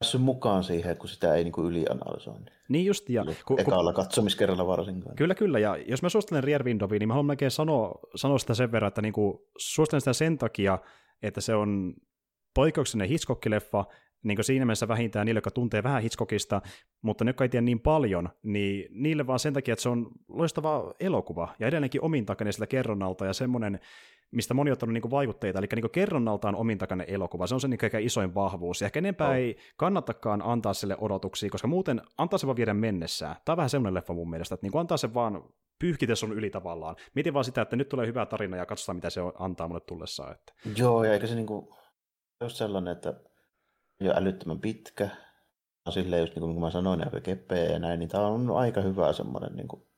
[0.00, 2.34] päässyt mukaan siihen, kun sitä ei niin kuin ylianalysoi.
[2.68, 5.16] Niin just, ja Ku, ku, ku, Ekalla katsomiskerralla varsinkaan.
[5.16, 8.54] Kyllä, kyllä, ja jos mä suosittelen Rear Windowia, niin mä haluan melkein sanoa, sanoa sitä
[8.54, 10.78] sen verran, että niinku, suosittelen sitä sen takia,
[11.22, 11.94] että se on
[12.54, 13.84] poikkeuksellinen Hitchcock-leffa,
[14.22, 16.62] niin kuin siinä mielessä vähintään niille, jotka tuntee vähän Hitchcockista,
[17.02, 20.10] mutta ne, jotka ei tiedä niin paljon, niin niille vaan sen takia, että se on
[20.28, 23.80] loistava elokuva, ja edelleenkin omintakainen sillä kerronnalta, ja semmoinen,
[24.30, 27.84] mistä moni on ottanut niin vaikutteita, eli niin kerronnaltaan omintakainen elokuva, se on se niin
[27.84, 29.34] ehkä isoin vahvuus, ja ehkä enempää Oh.
[29.34, 33.36] ei kannattakaan antaa sille odotuksia, koska muuten antaa se vaan viedä mennessään.
[33.44, 35.42] Tämä on vähän semmoinen leffa mun mielestä, että niin antaa se vaan
[35.78, 36.96] pyyhkitä sun yli tavallaan.
[37.14, 40.32] Mietin vaan sitä, että nyt tulee hyvä tarina ja katsotaan, mitä se antaa mulle tullessaan.
[40.32, 40.52] Että.
[40.76, 41.76] Joo, ja eikä se niinku,
[42.40, 43.20] just sellainen, että
[44.00, 45.08] jo älyttömän pitkä,
[45.86, 48.80] on silleen just niin kuin mä sanoin, aika kepeä ja näin, niin tämä on aika
[48.80, 49.89] hyvä semmoinen niin kuin,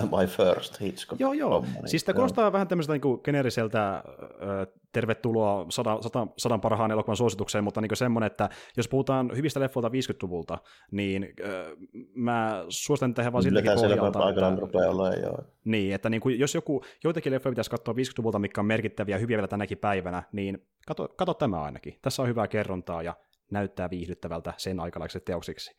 [0.20, 1.20] my first Hitchcock.
[1.20, 1.50] Joo, joo.
[1.50, 2.16] homma, niin Siis tämä joo.
[2.16, 4.04] kuulostaa vähän tämmöiseltä niin geneeriseltä
[4.42, 9.60] ö, tervetuloa sadan, sadan, sadan parhaan elokuvan suositukseen, mutta niin semmoinen, että jos puhutaan hyvistä
[9.60, 10.58] leffoilta 50-luvulta,
[10.90, 11.76] niin ö,
[12.14, 15.38] mä suosittelen tähän vaan siltäkin pohjalta, että, rupeaa olemaan, joo.
[15.64, 19.20] niin, että niin kuin, jos joku, joitakin leffoja pitäisi katsoa 50-luvulta, mikä on merkittäviä ja
[19.20, 21.98] hyviä vielä tänäkin päivänä, niin kato, kato tämä ainakin.
[22.02, 23.16] Tässä on hyvää kerrontaa ja
[23.50, 25.76] näyttää viihdyttävältä sen aikalaiseksi teoksiksi.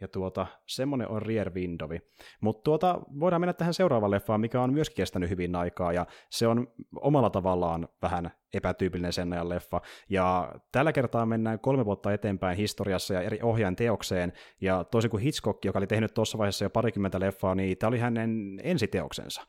[0.00, 1.98] Ja tuota, semmoinen on Rear Windowi.
[2.40, 6.46] Mutta tuota, voidaan mennä tähän seuraavaan leffaan, mikä on myöskin kestänyt hyvin aikaa, ja se
[6.46, 6.66] on
[7.00, 9.80] omalla tavallaan vähän epätyypillinen sen ajan leffa.
[10.08, 15.22] Ja tällä kertaa mennään kolme vuotta eteenpäin historiassa ja eri ohjaajan teokseen, ja toisin kuin
[15.22, 19.42] Hitchcock, joka oli tehnyt tuossa vaiheessa jo parikymmentä leffaa, niin tämä oli hänen ensiteoksensa.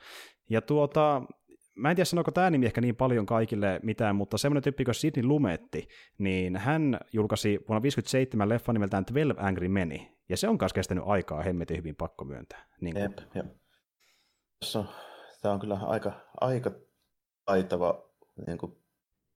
[0.49, 1.21] Ja tuota,
[1.79, 4.95] mä en tiedä sanoiko tämä nimi ehkä niin paljon kaikille mitään, mutta semmoinen tyyppi kuin
[4.95, 9.91] Sidney Lumetti, niin hän julkaisi vuonna 1957 leffan nimeltään 12 Angry Men,
[10.29, 12.65] ja se on myös kestänyt aikaa hemmetin hyvin pakko myöntää.
[12.81, 13.45] Niin kuin, Jep, jep.
[14.75, 14.89] On,
[15.41, 16.11] tämä on kyllä aika,
[16.41, 16.71] aika
[17.45, 18.09] taitava
[18.47, 18.77] niin kuin,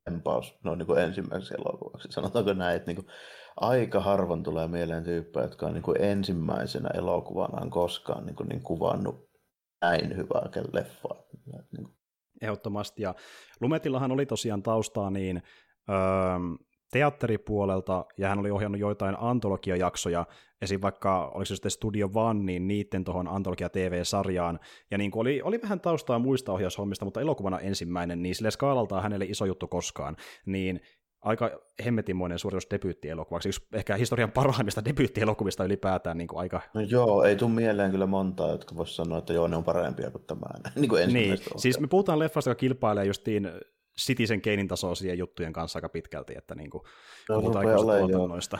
[0.03, 2.07] tempaus no, niin kuin ensimmäiseksi elokuvaksi.
[2.11, 3.07] Sanotaanko näin, että niin kuin,
[3.55, 8.63] aika harvoin tulee mieleen tyyppejä, jotka on niin kuin, ensimmäisenä elokuvanaan koskaan niin, kuin, niin
[8.63, 9.29] kuvannut
[9.81, 11.23] näin hyvää leffaa.
[11.45, 11.95] Niin kuin,
[12.43, 13.15] Ehdottomasti, ja
[13.61, 15.41] Lumetillahan oli tosiaan taustaa niin
[15.89, 15.95] öö,
[16.91, 20.25] teatteripuolelta, ja hän oli ohjannut joitain antologiajaksoja,
[20.61, 20.81] esim.
[20.81, 24.59] vaikka, oliko se sitten Studio One, niin niiden tuohon antologia TV-sarjaan,
[24.91, 29.25] ja niin oli, oli vähän taustaa muista ohjaushommista, mutta elokuvana ensimmäinen, niin sille skaalaltaan hänelle
[29.25, 30.15] iso juttu koskaan,
[30.45, 30.81] niin
[31.23, 37.23] aika hemmetinmoinen suoritus debyyttielokuvaksi, yksi ehkä historian parhaimmista debyyttielokuvista ylipäätään niin kuin aika No joo,
[37.23, 40.41] ei tule mieleen kyllä montaa, jotka voisi sanoa, että joo, ne on parempia kuin tämä.
[40.75, 43.51] niin kuin Niin, siis me puhutaan leffasta, joka kilpailee justiin
[44.01, 46.83] Citizen Kanein tasoisia juttujen kanssa aika pitkälti, että niin kuin,
[47.29, 47.65] No, puhutaan
[48.09, 48.57] tuotannoista.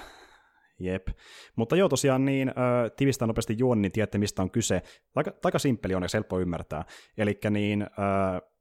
[0.80, 1.08] Jep.
[1.56, 4.82] Mutta joo, tosiaan niin, äh, tivistää nopeasti juoni, niin tiedätte, mistä on kyse.
[5.16, 6.86] Aika, aika simppeli on, helppo ymmärtää.
[7.18, 8.53] Eli niin, äh,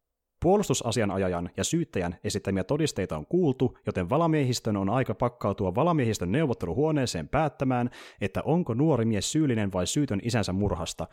[0.42, 7.90] Puolustusasianajajan ja syyttäjän esittämiä todisteita on kuultu, joten valamiehistön on aika pakkautua valamiehistön neuvotteluhuoneeseen päättämään,
[8.20, 11.06] että onko nuori mies syyllinen vai syytön isänsä murhasta.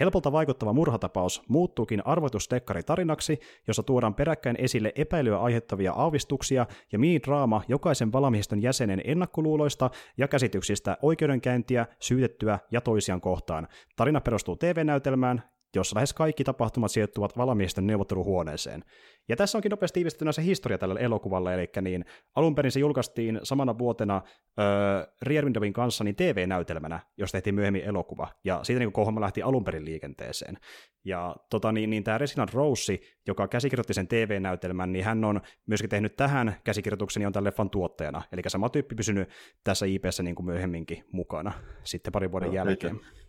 [0.00, 8.12] Helpolta vaikuttava murhatapaus muuttuukin arvoitusdekkaritarinaksi, jossa tuodaan peräkkäin esille epäilyä aiheuttavia aavistuksia ja mini-draama jokaisen
[8.12, 13.68] valamiehistön jäsenen ennakkoluuloista ja käsityksistä oikeudenkäyntiä, syytettyä ja toisiaan kohtaan.
[13.96, 15.42] Tarina perustuu TV-näytelmään,
[15.74, 18.84] jossa lähes kaikki tapahtumat sijoittuvat valamiesten neuvotteluhuoneeseen.
[19.28, 22.04] Ja tässä onkin nopeasti tiivistettynä se historia tälle elokuvalle, eli niin
[22.36, 24.22] alun perin se julkaistiin samana vuotena
[24.60, 29.84] öö, kanssa niin TV-näytelmänä, jos tehtiin myöhemmin elokuva, ja siitä niin kohoma lähti alun perin
[29.84, 30.58] liikenteeseen.
[31.04, 35.90] Ja tota, niin, niin tämä Reginald Rose, joka käsikirjoitti sen TV-näytelmän, niin hän on myöskin
[35.90, 39.28] tehnyt tähän käsikirjoituksen, niin on tämän leffan tuottajana, eli sama tyyppi pysynyt
[39.64, 41.52] tässä IPssä niin kuin myöhemminkin mukana,
[41.84, 42.94] sitten parin vuoden no, jälkeen.
[42.94, 43.21] Nyt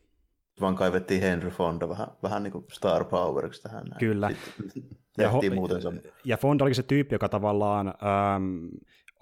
[0.62, 3.84] vaan kaivettiin Henry Fonda vähän, vähän niin kuin star poweriksi tähän.
[3.84, 3.99] Näin.
[3.99, 4.30] Kyllä.
[5.18, 5.82] ja, ho- muuten
[6.26, 8.70] ja Fonda oli se tyyppi, joka tavallaan äm,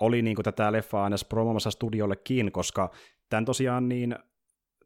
[0.01, 2.91] oli niin kuin tätä leffaa aina promomassa studiollekin, koska
[3.29, 4.15] tämän tosiaan niin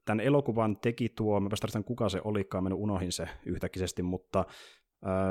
[0.05, 4.45] tämän elokuvan teki tuo, mä päästän kuka se olikaan, mennyt unohin se yhtäkisesti, mutta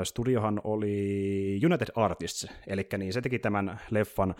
[0.03, 4.35] studiohan oli United Artists, eli niin se teki tämän leffan,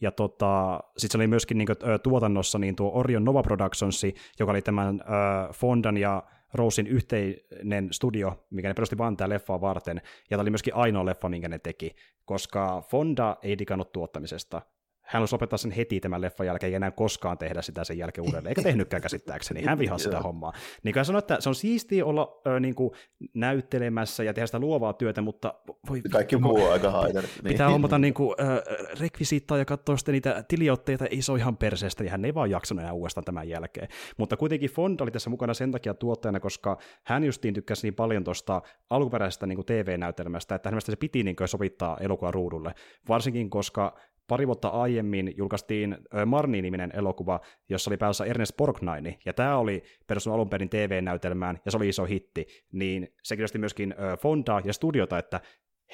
[0.00, 4.02] ja tota, sitten se oli myöskin niin kuin, tuotannossa niin tuo Orion Nova Productions,
[4.38, 6.22] joka oli tämän äh, Fondan ja
[6.54, 11.06] Rosin yhteinen studio, mikä ne perusti vaan tämä leffaa varten, ja tämä oli myöskin ainoa
[11.06, 14.62] leffa, minkä ne teki, koska Fonda ei digannut tuottamisesta,
[15.10, 18.24] hän olisi lopettaa sen heti tämän leffan jälkeen, ei enää koskaan tehdä sitä sen jälkeen
[18.24, 20.52] uudelleen, eikä tehnytkään käsittääkseni, hän vihaa sitä hommaa.
[20.82, 22.90] Niin kuin sanoin, että se on siistiä olla ö, niin kuin,
[23.34, 25.54] näyttelemässä ja tehdä sitä luovaa työtä, mutta
[25.88, 26.00] voi...
[26.10, 27.26] Kaikki muu on aika haitari.
[27.26, 27.52] Niin.
[27.52, 28.62] Pitää hommata niin kuin, ö,
[29.00, 32.50] rekvisiittaa ja katsoa sitten niitä tiliotteita, ei se ole ihan perseestä, ja hän ei vaan
[32.50, 33.88] jaksanut enää uudestaan tämän jälkeen.
[34.16, 38.24] Mutta kuitenkin Fond oli tässä mukana sen takia tuottajana, koska hän justiin tykkäsi niin paljon
[38.24, 42.74] tuosta alkuperäisestä niin kuin TV-näytelmästä, että hänestä se piti niin kuin, sovittaa elokuvan ruudulle.
[43.08, 43.96] Varsinkin, koska
[44.30, 50.34] pari vuotta aiemmin julkaistiin Marni-niminen elokuva, jossa oli päässä Ernest Borgnine, ja tämä oli perustunut
[50.34, 55.18] alun perin TV-näytelmään, ja se oli iso hitti, niin se kiinnosti myöskin Fondaa ja studiota,
[55.18, 55.40] että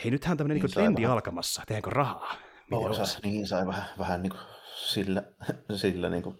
[0.05, 1.13] hei, nythän tämmöinen niin trendi vähän.
[1.13, 2.35] alkamassa, tehdäänkö rahaa?
[2.73, 4.41] Osas, niin sai vähän, vähän niin kuin
[4.75, 5.23] sillä,
[5.83, 6.39] sillä niin kuin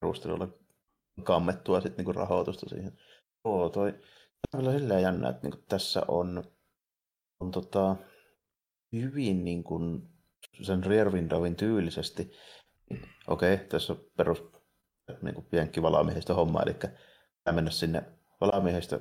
[0.00, 0.48] perustelulla
[1.22, 2.92] kammettua sitten niin kuin rahoitusta siihen.
[3.44, 3.94] Oo, toi
[4.54, 6.44] on kyllä silleen jännä, että niin kuin tässä on,
[7.40, 7.96] on tota,
[8.92, 10.15] hyvin niin kuin
[10.62, 12.32] sen rear windowin tyylisesti.
[13.28, 14.44] Okei, okay, tässä on perus
[15.22, 16.76] niin kuin pienki valamiehistä homma, eli
[17.52, 18.02] mennä sinne
[18.40, 19.00] valamiehistä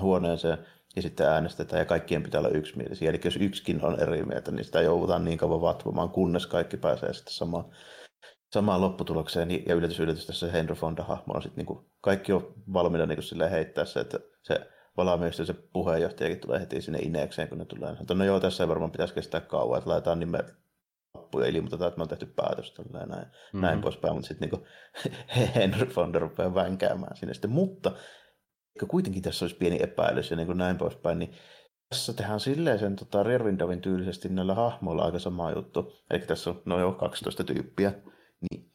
[0.00, 0.58] huoneeseen
[0.96, 3.10] ja sitten äänestetään ja kaikkien pitää olla yksimielisiä.
[3.10, 7.12] Eli jos yksikin on eri mieltä, niin sitä joudutaan niin kauan vatvomaan, kunnes kaikki pääsee
[7.12, 7.64] sitten samaan,
[8.52, 9.50] samaan lopputulokseen.
[9.50, 13.50] Ja yllätys, yllätys tässä Henry Fonda-hahmo on sitten niin kuin, kaikki on valmiina niin kuin
[13.50, 17.96] heittää se, että se valamiehistö se puheenjohtajakin tulee heti sinne ineekseen, kun ne tulee.
[18.00, 20.54] Että no joo, tässä ei varmaan pitäisi kestää kauan, että laitetaan nimet
[21.14, 23.60] lappuja ja ilmoitetaan, että me on tehty päätös ja näin, mm-hmm.
[23.60, 24.66] näin poispäin, mutta sitten niin
[25.54, 27.50] Henry Fonda rupeaa vänkäämään sinne sitten.
[27.50, 27.92] Mutta
[28.88, 31.34] kuitenkin tässä olisi pieni epäilys ja niin kuin näin poispäin, niin
[31.88, 35.92] tässä tehdään silleen sen tota, Rervindovin tyylisesti näillä hahmoilla aika sama juttu.
[36.10, 37.92] Eli tässä on no joo, 12 tyyppiä.
[38.40, 38.71] Niin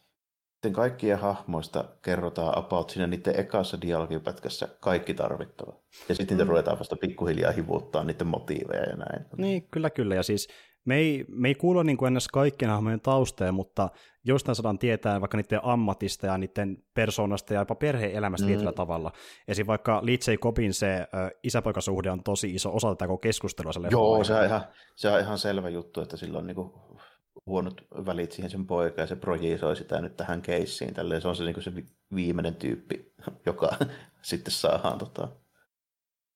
[0.58, 5.74] sitten kaikkien hahmoista kerrotaan about siinä niiden ekassa dialogipätkässä kaikki tarvittava.
[6.10, 6.50] Ja sitten niitä mm.
[6.50, 9.26] ruvetaan vasta pikkuhiljaa hivuttaa niiden motiiveja ja näin.
[9.38, 10.16] Niin, kyllä, kyllä.
[10.16, 10.48] Ja siis
[10.86, 13.90] me ei, me ei kuulla niin kuin ennäs kaikkien hahmojen taustoja, mutta
[14.24, 18.48] jostain saadaan tietää vaikka niiden ammatista ja niiden persoonasta ja jopa perhe-elämästä mm.
[18.48, 19.12] tietyllä tavalla.
[19.48, 19.68] Esim.
[19.68, 21.08] vaikka Lee Kopin se
[21.44, 23.72] isäpoikasuhde on tosi iso osa tätä keskustelua.
[23.92, 24.62] Joo, se on, ihan,
[24.96, 26.72] se on ihan selvä juttu, että sillä on niin kuin
[27.48, 30.94] huonot välit siihen sen poika ja se projisoi sitä nyt tähän keissiin.
[30.94, 31.72] Tälleen se on se, niin se
[32.16, 33.14] viimeinen tyyppi,
[33.46, 33.78] joka
[34.22, 35.28] sitten saadaan tota,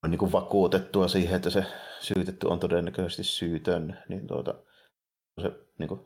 [0.07, 1.65] niin kuin vakuutettua siihen, että se
[1.99, 4.53] syytetty on todennäköisesti syytön, niin tuota,
[5.41, 6.01] se niin kuin,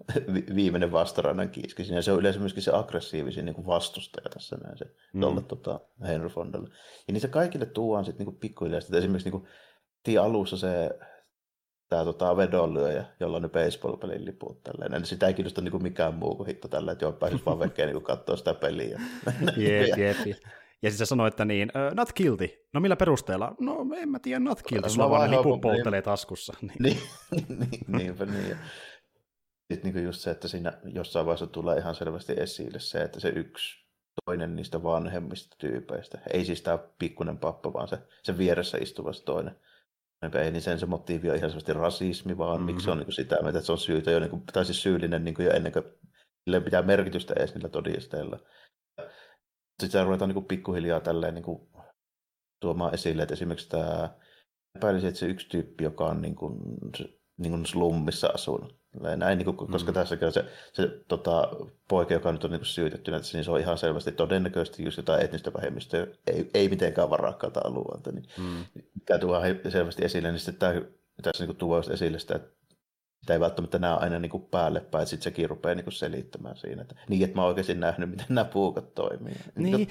[0.55, 2.01] viimeinen vastarannan kiiski siinä.
[2.01, 5.21] Se on yleensä myöskin se aggressiivisin niin kuin vastustaja tässä näin, se mm.
[5.21, 6.69] tolle, tota, Henry Fondalle.
[7.07, 8.77] Ja niitä kaikille tuodaan sitten niin pikkuhiljaa.
[8.77, 10.99] Esimerkiksi niin kuin, alussa se
[11.89, 14.63] tämä tota, vedonlyöjä, jolla on ne baseball-pelin liput.
[14.63, 14.93] Tälleen.
[14.93, 17.59] Eli sitä ei kiinnosta niin kuin mikään muu kuin hitto tällä, että joo, pääsisi vaan
[17.59, 19.01] vekeen niin katsoa sitä peliä.
[19.57, 20.17] Jep, jep.
[20.81, 22.67] Ja sitten se sanoi, että niin, uh, not guilty.
[22.73, 23.55] No millä perusteella?
[23.59, 24.89] No en mä tiedä, not guilty.
[24.89, 26.53] Sulla vaan liput niin, polttelee taskussa.
[26.61, 26.79] Niin.
[27.31, 28.57] niin, niin, niinpä niin.
[29.73, 33.29] Sitten niin just se, että siinä jossain vaiheessa tulee ihan selvästi esille se, että se
[33.29, 33.85] yksi
[34.25, 39.23] toinen niistä vanhemmista tyypeistä, ei siis tämä pikkuinen pappa, vaan se, se vieressä istuva se
[39.23, 39.55] toinen,
[40.35, 42.65] ei, niin sen se motiivi on ihan selvästi rasismi, vaan mm-hmm.
[42.65, 44.83] miksi se on niin kuin sitä että se on syytä jo, niin kuin, tai siis
[44.83, 45.85] syyllinen niin kuin jo ennen kuin
[46.43, 48.39] sille pitää merkitystä edes niillä todisteilla.
[49.83, 51.69] Sitten ruvetaan niin kuin pikkuhiljaa tälleen niin kuin
[52.61, 54.09] tuomaan esille, että esimerkiksi tämä
[54.75, 56.59] epäilisin, että se yksi tyyppi, joka on niin kuin,
[57.37, 58.75] niin kuin slummissa asunut.
[59.17, 59.93] Näin, niin kuin, koska mm.
[59.93, 61.49] tässä se, se tota,
[61.89, 65.53] poika, joka nyt on niin syytetty, niin se on ihan selvästi todennäköisesti just jotain etnistä
[65.53, 68.11] vähemmistöä, ei, ei mitenkään varakkaata alueelta.
[68.11, 68.83] Niin, mm.
[68.95, 70.81] Mikä tuo selvästi esille, niin sitten tämä,
[71.21, 72.55] tässä niin tuo esille sitä, että
[73.25, 75.93] sitä ei välttämättä näe aina niin kuin päälle päin, että sitten sekin rupeaa niin kuin
[75.93, 79.33] selittämään siinä, että niin, että mä oon oikeasti nähnyt, miten nämä puukat toimii.
[79.55, 79.87] Niin, niin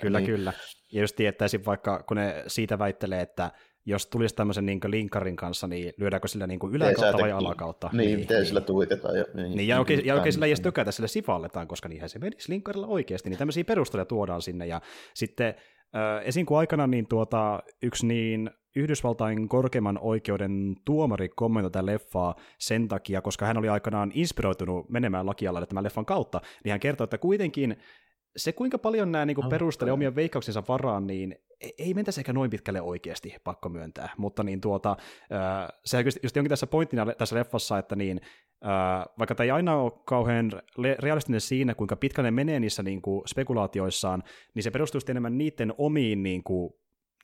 [0.00, 0.26] kyllä, niin.
[0.26, 0.52] kyllä.
[0.92, 3.50] Ja jos tietäisin vaikka, kun ne siitä väittelee, että
[3.86, 7.90] jos tulisi tämmöisen niin linkkarin kanssa, niin lyödäänkö sillä niin yläkautta vai alakautta?
[7.92, 8.46] Niin, niin miten niin.
[8.46, 9.18] sillä tuitetaan.
[9.18, 12.08] Ja, niin, niin, ja oikein, ja oikein sillä ei edes tökätä, sillä sivalletaan, koska niinhän
[12.08, 14.80] se menisi linkkarilla oikeasti, niin tämmöisiä perusteluja tuodaan sinne, ja
[15.14, 15.54] sitten
[15.96, 16.46] äh, esim.
[16.46, 23.22] kun aikana niin tuota, yksi niin Yhdysvaltain korkeimman oikeuden tuomari kommentoi tätä leffaa sen takia,
[23.22, 27.76] koska hän oli aikanaan inspiroitunut menemään lakialalle tämän leffan kautta, niin hän kertoi, että kuitenkin
[28.36, 32.50] se, kuinka paljon nämä niin perustelee omien veikkauksensa varaan, niin e-, ei mentäisi ehkä noin
[32.50, 34.08] pitkälle oikeasti, pakko myöntää.
[34.16, 34.96] Mutta niin tuota,
[35.84, 38.20] se just jonkin tässä pointtina tässä leffassa, että niin,
[39.18, 40.52] vaikka tämä ei aina ole kauhean
[40.98, 44.22] realistinen siinä, kuinka pitkälle ne menee niissä niin kuin spekulaatioissaan,
[44.54, 46.72] niin se perustuu enemmän niiden omiin niin kuin,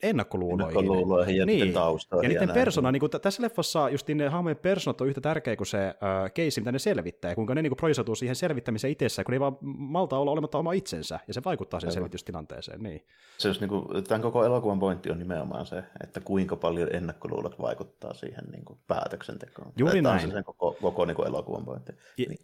[0.03, 0.79] ennakkoluuloihin.
[0.79, 1.65] Ennakkoluuloihin ja niin.
[1.65, 1.81] niiden
[2.23, 5.67] Ja niiden persona, niin kuin tässä leffassa just ne hahmojen personat on yhtä tärkeä kuin
[5.67, 5.95] se äh,
[6.33, 9.39] keissi, mitä ne selvittää, ja kuinka ne niin projisoituu siihen selvittämiseen itsessään, kun ne ei
[9.39, 12.83] vaan malta olla olematta oma itsensä, ja se vaikuttaa siihen selvitystilanteeseen.
[12.83, 13.05] Niin.
[13.37, 17.59] Se just, niin kuin, tämän koko elokuvan pointti on nimenomaan se, että kuinka paljon ennakkoluulot
[17.59, 19.73] vaikuttaa siihen niin kuin päätöksentekoon.
[19.77, 20.23] Juuri Tämä näin.
[20.23, 21.91] on se sen koko, koko niin kuin elokuvan pointti.
[22.17, 22.39] Ja, niin.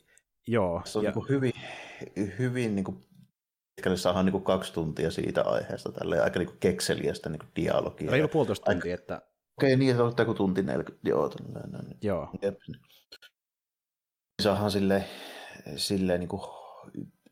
[0.47, 0.81] Joo.
[0.85, 1.09] Se on ja...
[1.09, 1.53] niin kuin hyvin,
[2.39, 2.97] hyvin niin kuin
[3.75, 8.11] pitkälle saadaan niin kaksi tuntia siitä aiheesta, tälle aika niin kekseliästä niin dialogia.
[8.11, 9.01] Reilu puolitoista tuntia, aika...
[9.01, 9.15] että...
[9.57, 11.29] Okei, okay, niin, se on joku tunti 40, joo.
[11.29, 11.97] Tällainen.
[12.01, 12.29] Joo.
[12.41, 12.59] Jep.
[14.41, 15.03] Saadaan sille,
[15.75, 16.41] sille niin kuin,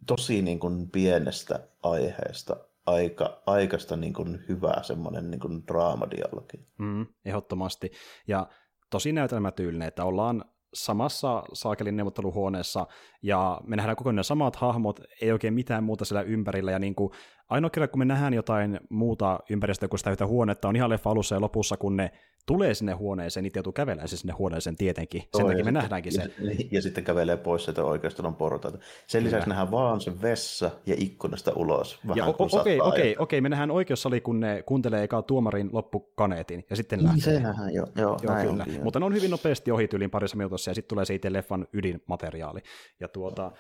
[0.08, 6.68] tosi niin kuin pienestä aiheesta aika, aikaista niin kuin hyvää semmoinen niin kuin draamadialogi.
[6.78, 7.91] Mm, ehdottomasti.
[8.28, 8.48] Ja
[8.89, 12.88] tosi näytelmätyylinen, että ollaan samassa saakelin neuvotteluhuoneessa,
[13.22, 16.96] ja me nähdään koko ajan samat hahmot, ei oikein mitään muuta siellä ympärillä, ja niin
[16.96, 17.12] kuin,
[17.50, 21.10] ainoa kerran, kun me nähdään jotain muuta ympäristöä kuin sitä yhtä huonetta, on ihan leffa
[21.10, 22.12] alussa ja lopussa, kun ne
[22.46, 25.22] tulee sinne huoneeseen, niitä joutuu kävelemään siis sinne huoneeseen tietenkin.
[25.22, 26.22] Sen takia me sitten, nähdäänkin se.
[26.22, 28.78] Ja, ja sitten kävelee pois sieltä oikeastaan portaita.
[29.08, 32.00] Sen lisäksi nähdään vaan se vessa ja ikkunasta ulos.
[32.08, 36.76] Vähän okei, okei, okei, okei, me nähdään oikeussali, kun ne kuuntelee eka tuomarin loppukaneetin, ja
[36.76, 37.34] sitten niin, lähtee.
[37.34, 37.88] Se nähdään, joo.
[37.96, 38.64] joo, joo näin kyllä.
[38.64, 41.34] Onkin, Mutta ne on hyvin nopeasti ohi yli parissa minuutissa, ja sitten tulee se itse
[41.34, 42.60] leffan ydinmateriaali.
[43.00, 43.52] Ja tuota,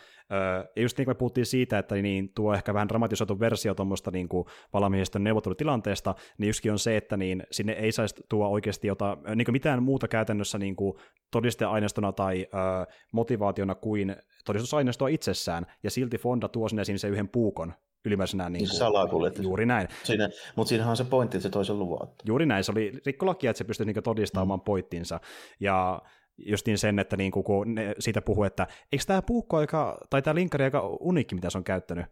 [0.75, 4.11] ja just niin kuin me puhuttiin siitä, että niin tuo ehkä vähän dramatisoitu versio tuommoista
[4.11, 4.29] niin
[4.73, 9.45] valamiehistön neuvottelutilanteesta, niin yksikin on se, että niin sinne ei saisi tuo oikeasti jota, niin
[9.45, 10.93] kuin mitään muuta käytännössä niin kuin
[11.31, 14.15] todisteaineistona tai ö, motivaationa kuin
[14.45, 17.73] todistusaineistoa itsessään, ja silti Fonda tuo sinne sen yhden puukon
[18.05, 18.49] ylimääräisenä.
[18.49, 19.87] Niin kuin, Juuri näin.
[20.03, 22.23] Siinä, mutta siinähän on se pointti, että se toisen luvatta.
[22.27, 24.63] Juuri näin, se oli rikkolakia, että se pystyi niin todistamaan mm.
[24.63, 25.19] pointtinsa.
[25.59, 26.01] Ja
[26.45, 30.35] justiin sen, että niin kun ne siitä puhuu, että eikö tämä puukko aika, tai tämä
[30.35, 32.05] linkkari aika uniikki, mitä se on käyttänyt,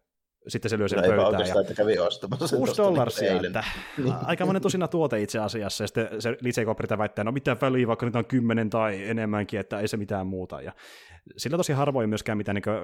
[0.48, 1.48] sitten se lyö sen no, pöytään.
[1.48, 1.62] Ja...
[1.62, 3.64] että kävi ostamassa sen 6 dollarsia, niin että
[4.26, 8.06] aika monen tosina tuote itse asiassa, ja sitten se liitseikoperita väittää, no mitä väliä, vaikka
[8.06, 10.62] niitä on kymmenen tai enemmänkin, että ei se mitään muuta.
[10.62, 10.72] Ja
[11.38, 12.76] sillä tosi harvoin myöskään mitään, niin kuin,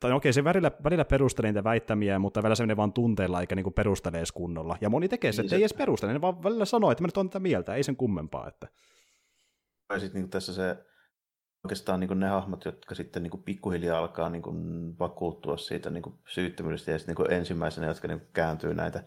[0.00, 3.54] tai okei, se välillä, välillä perustelee niitä väittämiä, mutta välillä se menee vaan tunteella eikä
[3.54, 4.76] niin perustelee edes kunnolla.
[4.80, 5.56] Ja moni tekee se, niin että se...
[5.56, 7.96] ei edes perustele, ne vaan välillä sanoo, että mä nyt on tätä mieltä, ei sen
[7.96, 8.48] kummempaa.
[8.48, 8.68] Että...
[9.90, 10.76] Ja sitten niin tässä se
[11.64, 14.42] oikeastaan niin ne hahmot, jotka sitten niin pikkuhiljaa alkaa niin
[14.98, 19.04] vakuuttua siitä niin syyttömyydestä ja sitten niin ensimmäisenä, jotka niin kääntyy näitä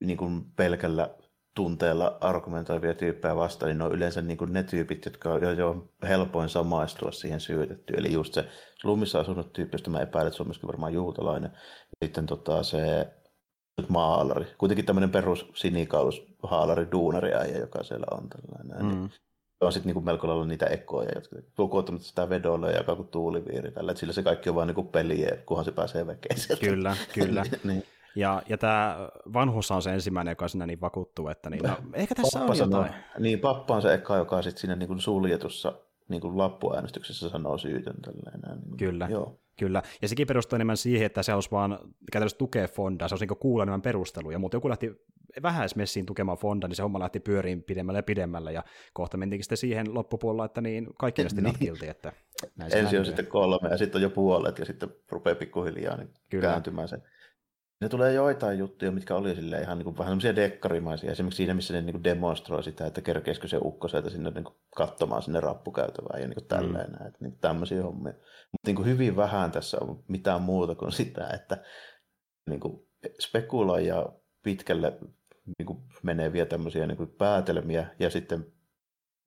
[0.00, 0.18] niin
[0.56, 1.14] pelkällä
[1.54, 5.88] tunteella argumentoivia tyyppejä vastaan, niin ne on yleensä niin ne tyypit, jotka on jo, jo
[6.02, 7.98] helpoin samaistua siihen syytettyyn.
[7.98, 8.48] Eli just se
[8.80, 11.50] slumissa asunut tyyppi, josta mä epäilen, että se on myöskin varmaan juutalainen.
[12.04, 13.06] Sitten tota, se
[13.88, 14.46] maalari.
[14.58, 18.96] Kuitenkin tämmöinen perus sinikaulus haalari duunari äijä, joka siellä on tällainen.
[18.96, 19.08] Mm.
[19.60, 23.92] On sitten niinku melko lailla niitä ekoja, jotka lukuuttamatta sitä vedolle ja kuin tuuliviiri tällä,
[23.92, 26.66] että sillä se kaikki on vaan niinku peliä, kunhan se pääsee vekeen sieltä.
[26.66, 27.42] Kyllä, kyllä.
[27.64, 27.84] niin.
[28.14, 32.14] Ja, ja tämä vanhus on se ensimmäinen, joka sinä niin vakuuttuu, että niin, no, ehkä
[32.14, 33.02] tässä pappa on sanoo, jotain.
[33.18, 35.72] Niin, pappa on se eka, joka sitten siinä niin suljetussa
[36.08, 37.94] niin kuin lappuäänestyksessä sanoo syytön.
[38.02, 38.60] Tällainen.
[38.66, 39.08] Niin, Kyllä.
[39.10, 39.38] Joo.
[39.58, 41.78] Kyllä, ja sekin perustuu enemmän siihen, että se olisi vaan
[42.12, 44.92] käytännössä tukea Fondaa, se olisi niin kuulla enemmän perusteluja, mutta joku lähti
[45.42, 49.58] vähäismessiin tukemaan Fonda, niin se homma lähti pyöriin pidemmälle ja pidemmälle, ja kohta mentiinkin sitten
[49.58, 51.90] siihen loppupuolella, että niin kaikki nosti niin.
[51.90, 52.12] että
[52.56, 56.10] näin Ensin on sitten kolme, ja sitten on jo puolet, ja sitten rupeaa pikkuhiljaa niin
[56.40, 56.98] kääntymään se
[57.80, 61.12] ne tulee joitain juttuja, mitkä oli sille ihan niin kuin, vähän semmoisia dekkarimaisia.
[61.12, 64.44] Esimerkiksi siinä, missä ne niin kuin demonstroi sitä, että kerkeisikö se ukko sieltä sinne niin
[64.44, 66.48] kuin, katsomaan sinne rappukäytävään ja niin kuin mm.
[66.48, 66.90] tälleen.
[66.90, 67.06] Mm.
[67.06, 68.12] Että, niin, tämmöisiä hommia.
[68.12, 71.62] Mutta niin kuin, hyvin vähän tässä on mitään muuta kuin sitä, että
[72.48, 72.88] niin kuin,
[73.20, 74.12] spekuloi ja
[74.42, 74.98] pitkälle
[75.58, 78.46] niin kuin meneviä tämmöisiä niin kuin päätelmiä, ja sitten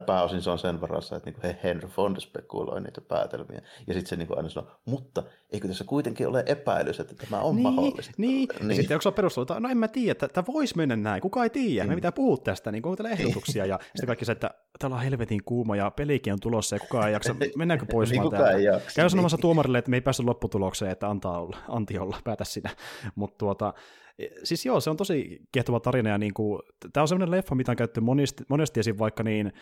[0.06, 3.62] pääosin se on sen varassa, että niin Henry Fond spekuloi niitä päätelmiä.
[3.88, 7.56] Ja sitten se niin aina sanoo, mutta eikö tässä kuitenkin ole epäilys, että tämä on
[7.56, 8.14] niin, mahdollista.
[8.18, 8.70] Niin, niin.
[8.70, 11.22] ja sitten onko se perustelu, että no en mä tiedä, että tämä voisi mennä näin,
[11.22, 11.90] kuka ei tiedä, mm.
[11.90, 15.44] me pitää puhua tästä, niin täällä ehdotuksia, ja sitten kaikki se, että täällä on helvetin
[15.46, 18.52] kuuma ja pelikin on tulossa ja kukaan ei jaksa, mennäänkö pois niin vaan täältä.
[18.52, 19.42] Ei jaksa, Käy sanomassa niin.
[19.42, 22.70] tuomarille, että me ei päästy lopputulokseen, että antaa olla, anti olla, päätä sinä.
[23.16, 23.74] Mutta tuota,
[24.44, 26.62] siis joo, se on tosi kiehtova tarina, ja niin kuin,
[26.94, 28.96] tämä on sellainen leffa, mitä on käytetty monesti, monesti esim.
[29.00, 29.54] vaikka niin äh,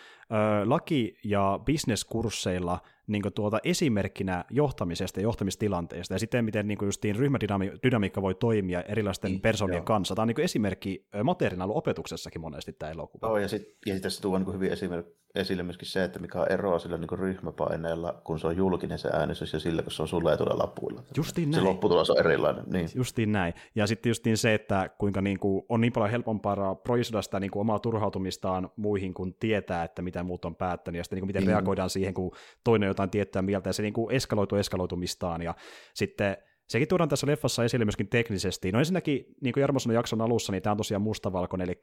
[0.64, 2.78] laki- ja bisneskursseilla
[3.12, 9.30] niin tuota esimerkkinä johtamisesta ja johtamistilanteesta, ja sitten miten niin justiin ryhmädynamiikka voi toimia erilaisten
[9.30, 9.84] niin, persoonien joo.
[9.84, 10.14] kanssa.
[10.14, 13.26] Tämä on niin esimerkki materiaalina ollut opetuksessakin monesti tämä elokuva.
[13.26, 16.40] Joo, ja sitten ja sit tässä tuodaan niin hyvin esimerkki, esille myöskin se, että mikä
[16.40, 20.02] on eroa sillä niin ryhmäpaineella, kun se on julkinen se äänestys, ja sillä, kun se
[20.02, 21.02] on suljetulla lapuilla.
[21.16, 21.62] Justiin näin.
[21.62, 22.64] Se lopputulos on erilainen.
[22.66, 22.88] Niin.
[22.94, 23.54] Justiin näin.
[23.74, 27.50] Ja sitten justiin se, että kuinka niin kuin, on niin paljon helpompaa projisoida sitä niin
[27.50, 31.28] kuin omaa turhautumistaan muihin, kun tietää, että mitä muut on päättänyt, ja sitten niin kuin,
[31.28, 31.48] miten mm.
[31.48, 32.32] reagoidaan siihen, kun
[32.64, 35.54] toinen jotain tietää mieltä, ja se niin kuin eskaloituu eskaloitumistaan, ja
[35.94, 36.36] sitten
[36.70, 38.72] Sekin tuodaan tässä leffassa esille myöskin teknisesti.
[38.72, 41.80] No ensinnäkin, niin kuin Jarmo sanoi jakson alussa, niin tämä on tosiaan mustavalkoinen, eli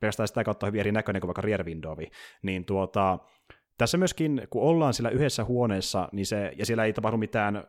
[0.00, 2.06] pelkästään sitä kautta hyvin erinäköinen kuin vaikka Rear Windowi.
[2.42, 3.18] Niin tuota,
[3.78, 7.62] tässä myöskin, kun ollaan sillä yhdessä huoneessa, niin se, ja siellä ei tapahdu mitään öö,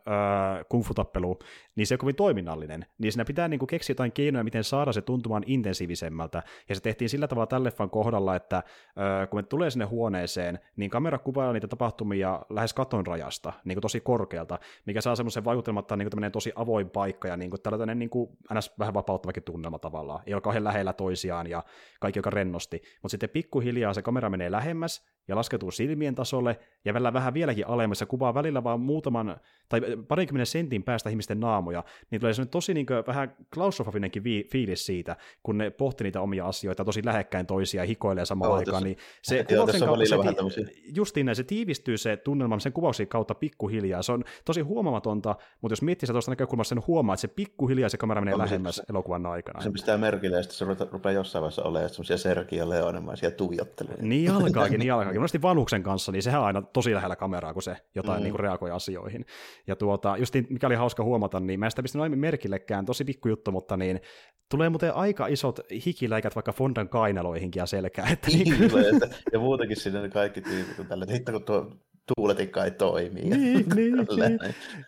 [0.70, 1.40] kungfu-tappelua,
[1.76, 2.86] niin se on kovin toiminnallinen.
[2.98, 6.44] Niin siinä pitää niin kuin, keksiä jotain keinoja, miten saada se tuntumaan intensiivisemmältä.
[6.70, 8.64] Ja se tehtiin sillä tavalla tälle leffan kohdalla, että
[9.00, 13.76] öö, kun me tulee sinne huoneeseen, niin kamera kuvaa niitä tapahtumia lähes katon rajasta, niin
[13.76, 17.38] kuin tosi korkealta, mikä saa semmoisen vaikutelman, että on niin kuin tosi avoin paikka ja
[17.38, 18.74] niin kuin tällainen niin kuin, ns.
[18.80, 20.24] vähän vapauttavakin tunnelma tavallaan.
[20.26, 21.64] Ei ole kauhean lähellä toisiaan ja
[22.00, 22.82] kaikki joka rennosti.
[23.02, 27.68] Mutta sitten pikkuhiljaa se kamera menee lähemmäs ja laskeutuu silmien tasolle ja välillä vähän vieläkin
[27.68, 29.38] alemmas ja kuvaa välillä vaan muutaman
[29.70, 34.86] tai parinkymmenen sentin päästä ihmisten naamoja, niin tulee sellainen tosi niin kuin, vähän klaustrofobinenkin fiilis
[34.86, 38.84] siitä, kun ne pohti niitä omia asioita tosi lähekkäin toisia ja hikoilee samaan no, aikaan,
[38.84, 43.36] niin se kuvauksen kautta, se, ti- justiin näin, se tiivistyy se tunnelma sen kuvauksen kautta
[43.36, 47.28] pikkuhiljaa, se on tosi huomaamatonta, mutta jos miettii sitä tuosta näkökulmasta, sen huomaa, että se
[47.28, 49.62] pikkuhiljaa se kamera menee no, lähemmäs se, elokuvan aikana.
[49.62, 53.98] Se pistää merkille, ja sitten se rupeaa jossain vaiheessa olemaan semmoisia Sergio Leonemaisia tuijotteluja.
[54.02, 55.13] Niin alkaakin, niin alkaakin.
[55.20, 58.24] Monesti vanhuksen kanssa, niin sehän on aina tosi lähellä kameraa, kun se jotain mm.
[58.24, 59.26] niin kuin reagoi asioihin.
[59.68, 62.86] Ja tuota, just niin, mikä oli hauska huomata, niin mä en sitä pistänyt aiemmin merkillekään,
[62.86, 64.02] tosi pikkujuttu, mutta niin
[64.50, 68.08] tulee muuten aika isot hikiläikät vaikka Fondan kainaloihinkin ja selkää.
[68.12, 71.72] Että niin, niin että, ja muutenkin sinne kaikki tyypit on tällä, että kun tuo
[72.16, 73.22] tuuletikka ei toimi.
[73.22, 74.40] Niin, niin, niin.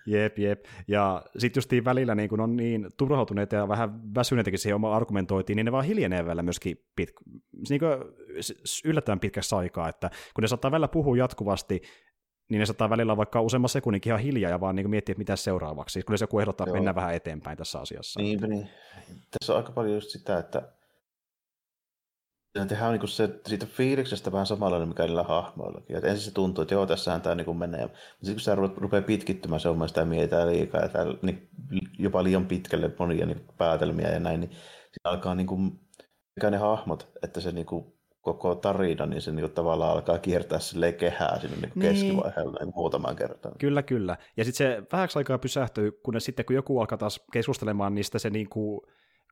[0.05, 0.65] Jep, jep.
[0.87, 5.55] Ja sitten justiin välillä niin kun on niin turhautuneita ja vähän väsyneitäkin siihen omaan argumentoitiin,
[5.55, 7.11] niin ne vaan hiljenee välillä myöskin pit,
[7.69, 7.81] niin
[8.85, 11.81] yllättävän pitkäksi aikaa, että kun ne saattaa välillä puhua jatkuvasti,
[12.49, 15.35] niin ne saattaa välillä vaikka useamman sekunninkin ihan hiljaa ja vaan niin miettiä, että mitä
[15.35, 18.19] seuraavaksi, kun se joku ehdottaa, että mennään vähän eteenpäin tässä asiassa.
[18.19, 18.69] Niin, niin.
[19.39, 20.61] Tässä on aika paljon just sitä, että
[22.67, 25.95] tehdään niin se, siitä fiiliksestä vähän samanlainen, mikä niillä hahmoillakin.
[25.95, 27.81] Et ensin se tuntuu, että joo, tässähän tämä niin menee.
[27.81, 31.49] Mutta sitten kun se rupeaa pitkittymään, se on sitä mietitään liikaa ja täällä, niin
[31.99, 35.79] jopa liian pitkälle monia niin päätelmiä ja näin, niin siinä alkaa niin kuin,
[36.35, 37.95] mikä ne hahmot, että se niin kuin,
[38.25, 41.91] koko tarina, niin se niin tavallaan alkaa kiertää sille kehää sinne niin niin.
[41.91, 43.55] keskivaiheella niin muutaman kertaan.
[43.57, 44.17] Kyllä, kyllä.
[44.37, 48.29] Ja sitten se vähäksi aikaa pysähtyy, kunnes sitten kun joku alkaa taas keskustelemaan, niin se
[48.29, 48.81] niin kuin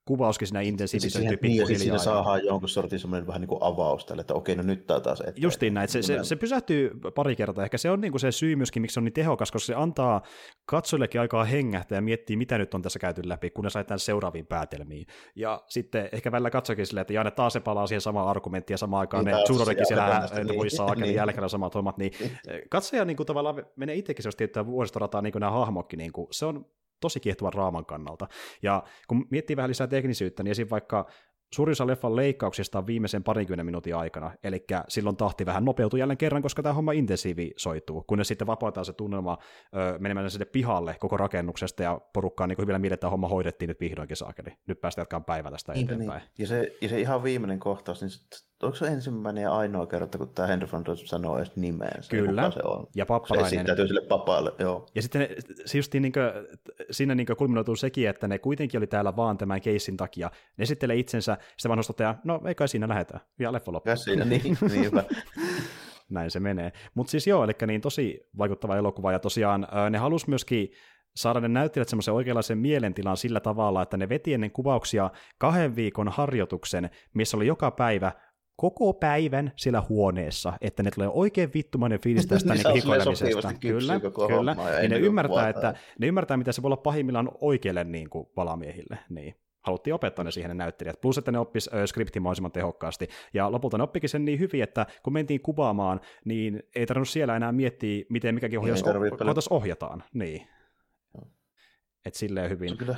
[0.05, 4.05] kuvauskin siinä intensiivisentyy siis Niin, ja siinä saadaan jonkun sortin semmoinen vähän niin kuin avaus
[4.05, 5.41] tälle, että okei, no nyt tämä taas eteen.
[5.41, 7.63] Justiin näin, se, se, se, pysähtyy pari kertaa.
[7.63, 9.75] Ehkä se on niin kuin se syy myöskin, miksi se on niin tehokas, koska se
[9.75, 10.21] antaa
[10.65, 14.47] katsojillekin aikaa hengähtää ja miettiä, mitä nyt on tässä käyty läpi, kun ne saadaan seuraaviin
[14.47, 15.07] päätelmiin.
[15.35, 18.77] Ja sitten ehkä välillä katsokin silleen, että Janne taas se palaa siihen samaan argumenttiin ja
[18.77, 21.15] samaan aikaan niin, ne Zurodekin siellä voi saakeli niin.
[21.15, 22.11] jälkeen samat hommat, niin
[22.69, 26.27] katsoja niin kuin tavallaan menee itsekin sellaista tiettyä vuoristorataa, niin kuin nämä hahmokki, niin kuin,
[26.31, 26.65] se on
[27.03, 27.21] tosi
[27.53, 28.27] raaman kannalta.
[28.61, 30.67] Ja kun miettii vähän lisää teknisyyttä, niin esim.
[30.71, 31.05] vaikka
[31.53, 36.17] suurin osa leffan leikkauksista on viimeisen parinkymmenen minuutin aikana, eli silloin tahti vähän nopeutuu jälleen
[36.17, 39.37] kerran, koska tämä homma intensiivisoituu, kunnes sitten vapautetaan se tunnelma
[39.75, 43.79] ö, menemään sinne pihalle koko rakennuksesta ja porukkaan niin hyvillä mielellä, että homma hoidettiin nyt
[43.79, 44.49] vihdoinkin saakeli.
[44.67, 46.21] Nyt päästään jatkamaan päivä tästä Niinpä eteenpäin.
[46.21, 46.29] Niin.
[46.37, 48.11] Ja, se, ja se ihan viimeinen kohtaus, niin
[48.61, 52.03] onko se ensimmäinen ja ainoa kerta, kun tämä Henry Fonda sanoo edes nimeen?
[52.09, 52.87] Kyllä, se on.
[52.95, 53.65] ja pappalainen.
[53.65, 54.87] Se sille papalle, joo.
[54.95, 55.27] Ja sitten
[55.65, 56.23] se just niin kuin,
[56.91, 60.31] siinä niin kulminoituu sekin, että ne kuitenkin oli täällä vaan tämän keissin takia.
[60.57, 63.95] Ne esittelee itsensä, sitten vaan toteaa, no ei kai siinä lähetä, ja leffa loppuu.
[63.95, 64.41] siinä, niin,
[64.71, 65.03] niin hyvä.
[66.09, 66.71] Näin se menee.
[66.93, 70.71] Mutta siis joo, eli niin tosi vaikuttava elokuva, ja tosiaan ne halus myöskin
[71.15, 76.09] saada ne näyttelijät semmoisen oikeanlaisen mielentilan sillä tavalla, että ne veti ennen kuvauksia kahden viikon
[76.09, 78.11] harjoituksen, missä oli joka päivä
[78.55, 83.53] koko päivän siellä huoneessa, että ne tulee oikein vittumainen fiilis tästä niin hikoilemisesta.
[83.53, 84.55] Kyllä, kyllä.
[84.79, 88.99] Niin ne ymmärtää, että, ne ymmärtää, mitä se voi olla pahimmillaan oikeille niin kuin valamiehille.
[89.09, 89.35] Niin.
[89.61, 93.51] haluttiin opettaa ne siihen ne näyttelijät, plus että ne oppis äh, skriptin mahdollisimman tehokkaasti, ja
[93.51, 97.51] lopulta ne oppikin sen niin hyvin, että kun mentiin kuvaamaan, niin ei tarvinnut siellä enää
[97.51, 100.47] miettiä, miten mikäkin ohjaus oh- ohjataan, niin.
[101.17, 101.27] No.
[102.05, 102.69] Et silleen hyvin.
[102.69, 102.95] Se on kyllä,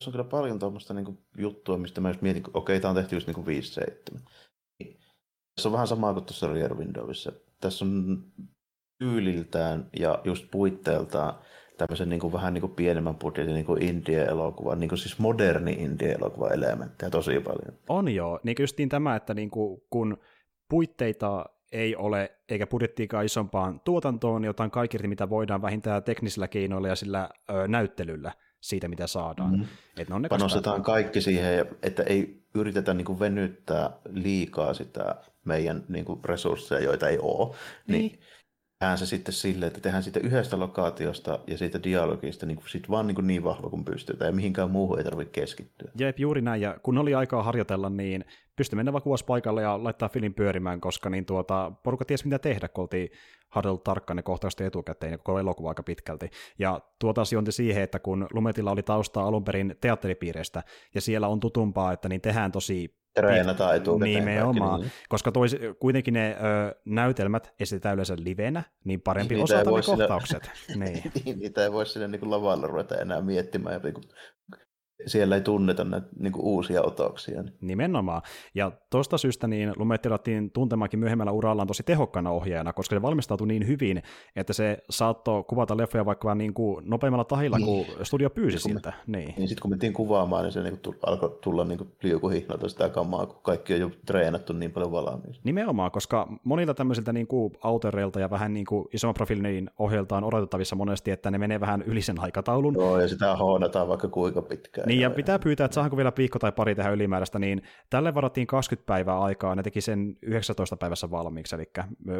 [0.00, 2.96] se on kyllä paljon tuommoista niinku juttua, mistä mä just mietin, okei, okay, tämä on
[2.96, 3.44] tehty just niinku
[4.14, 4.20] 5-7.
[5.54, 7.32] Tässä on vähän samaa kuin tuossa Rear Windowissa.
[7.60, 8.24] Tässä on
[8.98, 11.34] tyyliltään ja just puitteeltaan
[11.78, 16.50] tämmöisen niin kuin, vähän niin kuin pienemmän budjetin niin indie-elokuvan, niin kuin siis moderni indie-elokuva
[16.50, 17.78] elementtejä tosi paljon.
[17.88, 20.16] On joo, niin kuin justiin tämä, että niin kuin, kun
[20.68, 26.88] puitteita ei ole, eikä budjettiikaan isompaan tuotantoon, niin otan kaikki mitä voidaan vähintään teknisillä keinoilla
[26.88, 29.58] ja sillä ö, näyttelyllä siitä, mitä saadaan.
[29.58, 29.64] Mm.
[29.98, 35.16] Et ne on ne Panostetaan kaikki siihen, että ei yritetä niin kuin venyttää liikaa sitä
[35.44, 37.54] meidän niin kuin resursseja, joita ei ole.
[37.88, 38.20] Niin, niin
[38.78, 43.06] tehdään se sitten silleen, että tehdään sitten yhdestä lokaatiosta ja siitä dialogista niin, sit vaan
[43.06, 45.90] niin, kuin niin vahva kuin pystytään ja mihinkään muuhun ei tarvitse keskittyä.
[45.98, 46.62] Jep, juuri näin.
[46.62, 48.24] Ja kun oli aikaa harjoitella, niin
[48.56, 52.68] pystyi mennä vaan paikalle ja laittaa filin pyörimään, koska niin tuota, porukka tiesi mitä tehdä,
[52.68, 53.08] kun oltiin
[53.54, 56.30] harjoiteltu tarkkaan ne kohtaukset etukäteen ja koko elokuva aika pitkälti.
[56.58, 60.62] Ja tuota sijointi siihen, että kun Lumetilla oli taustaa alun perin teatteripiireistä
[60.94, 64.14] ja siellä on tutumpaa, että niin tehdään tosi treenataan etukäteen.
[64.14, 64.92] Nimenomaan, niin.
[65.08, 70.50] koska tois, kuitenkin ne ö, näytelmät esitetään yleensä livenä, niin parempi niitä osata ne kohtaukset.
[70.80, 71.12] niin.
[71.40, 73.94] niitä ei voi sinne niin lavalla ruveta enää miettimään niin
[75.06, 77.42] siellä ei tunneta näitä niin kuin uusia otoksia.
[77.42, 77.54] Niin.
[77.60, 78.22] Nimenomaan.
[78.54, 80.08] Ja tuosta syystä niin Lumetti
[80.52, 84.02] tuntemaankin myöhemmällä urallaan tosi tehokkaana ohjaajana, koska se valmistautui niin hyvin,
[84.36, 87.66] että se saattoi kuvata leffoja vaikka niin kuin nopeammalla tahilla, niin.
[87.66, 88.92] kuin studio pyysi siltä.
[89.06, 92.68] Me, niin, niin sitten kun mentiin kuvaamaan, niin se niin kuin alkoi tulla niin liukuhihnalta
[92.68, 95.40] sitä kamaa, kun kaikki on jo treenattu niin paljon valmiiksi.
[95.44, 100.24] Nimenomaan, koska monilta tämmöisiltä niin kuin autoreilta ja vähän niin kuin isomman profiilin ohjelta on
[100.24, 102.74] odotettavissa monesti, että ne menee vähän yli sen aikataulun.
[102.74, 104.83] Joo, ja sitä hoonataan vaikka kuinka pitkään.
[104.86, 108.46] Niin, ja pitää pyytää, että saanko vielä viikko tai pari tehdä ylimääräistä, niin tälle varattiin
[108.46, 111.70] 20 päivää aikaa, ne teki sen 19 päivässä valmiiksi, eli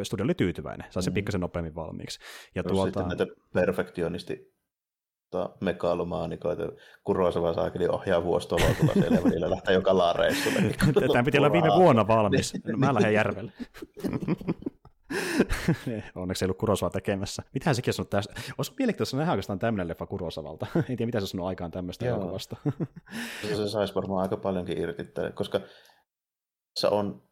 [0.03, 1.15] studio oli tyytyväinen, sai sen mm.
[1.15, 2.19] pikkasen nopeammin valmiiksi.
[2.55, 2.99] Ja tuolta...
[2.99, 4.55] Sitten näitä perfektionisti
[5.61, 6.63] megalomaanikoita,
[7.03, 10.59] Kurosava saakeli ohjaa vuostolotulla siellä välillä lähtee joka laareissulle.
[11.13, 12.53] Tämä piti olla viime vuonna valmis.
[12.77, 13.51] Mä lähden järvelle.
[16.15, 17.43] Onneksi ei ollut Kurosava tekemässä.
[17.53, 18.33] Mitähän sekin on tästä?
[18.57, 20.67] Olisi mielenkiintoista nähdä oikeastaan tämmöinen leffa Kurosavalta.
[20.75, 22.55] en tiedä, mitä se sanoo aikaan tämmöistä elokuvasta.
[23.47, 25.03] se, saisi varmaan aika paljonkin irti,
[25.33, 25.61] koska
[26.75, 27.23] se on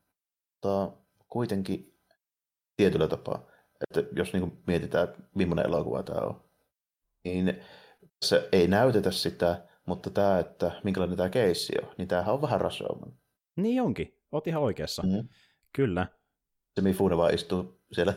[0.62, 0.92] ta,
[1.30, 2.00] kuitenkin
[2.78, 3.48] tietyllä tapaa,
[3.82, 6.44] että jos niin mietitään, että millainen elokuva tämä on,
[7.24, 7.62] niin
[8.22, 12.62] se ei näytetä sitä, mutta tämä, että minkälainen tämä keissi on, niin tämähän on vähän
[12.62, 13.14] rasooman.
[13.56, 15.04] Niin onkin, oot ihan oikeassa.
[15.04, 15.30] Mm-hmm.
[15.74, 16.08] Kyllä
[16.76, 18.14] se Mifune vaan istuu siellä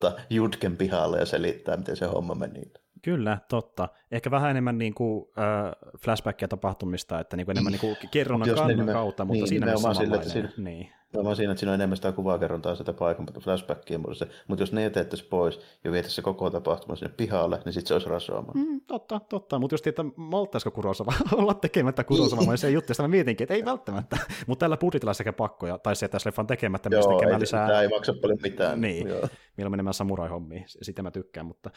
[0.00, 2.62] tota, Jutken pihalla ja selittää, miten se homma meni.
[3.02, 3.88] Kyllä, totta.
[4.10, 8.54] Ehkä vähän enemmän niin kuin, äh, flashbackia tapahtumista, että niin kuin enemmän niin kuin kerronnan
[8.54, 10.92] kannan kautta, mutta niin, siinä mielessä sille, että siinä, niin.
[11.22, 14.82] Mä siinä, että siinä on enemmän sitä kuvakerrontaa sitä paikan flashbackia, mutta, mutta jos ne
[14.82, 18.52] jätettäisiin pois ja vietäisiin se koko tapahtuma sinne pihalle, niin sitten se olisi rasoama.
[18.54, 19.58] Mm, totta, totta.
[19.58, 23.64] Mutta just, että malttaisiko Kurosava olla tekemättä Kurosava, niin se juttu, mä mietinkin, että ei
[23.64, 24.16] välttämättä.
[24.46, 27.66] Mutta tällä budjetilla sekä pakkoja, tai se, että tässä leffan tekemättä myös tekemään lisää.
[27.66, 28.80] Tämä ei maksa paljon mitään.
[28.80, 29.08] Niin,
[29.56, 31.46] millä menemään samurai-hommiin, sitä mä tykkään.
[31.46, 31.70] Mutta,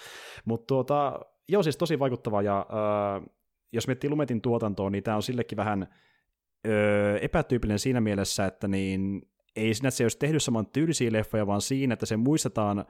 [0.45, 3.29] mutta tuota, joo, siis tosi vaikuttava, ja äh,
[3.71, 5.87] jos miettii Lumetin tuotantoa, niin tämä on sillekin vähän
[6.67, 9.21] öö, epätyypillinen siinä mielessä, että niin,
[9.55, 12.85] ei siinä, että se olisi tehnyt saman tyylisiä leffoja, vaan siinä, että se muistetaan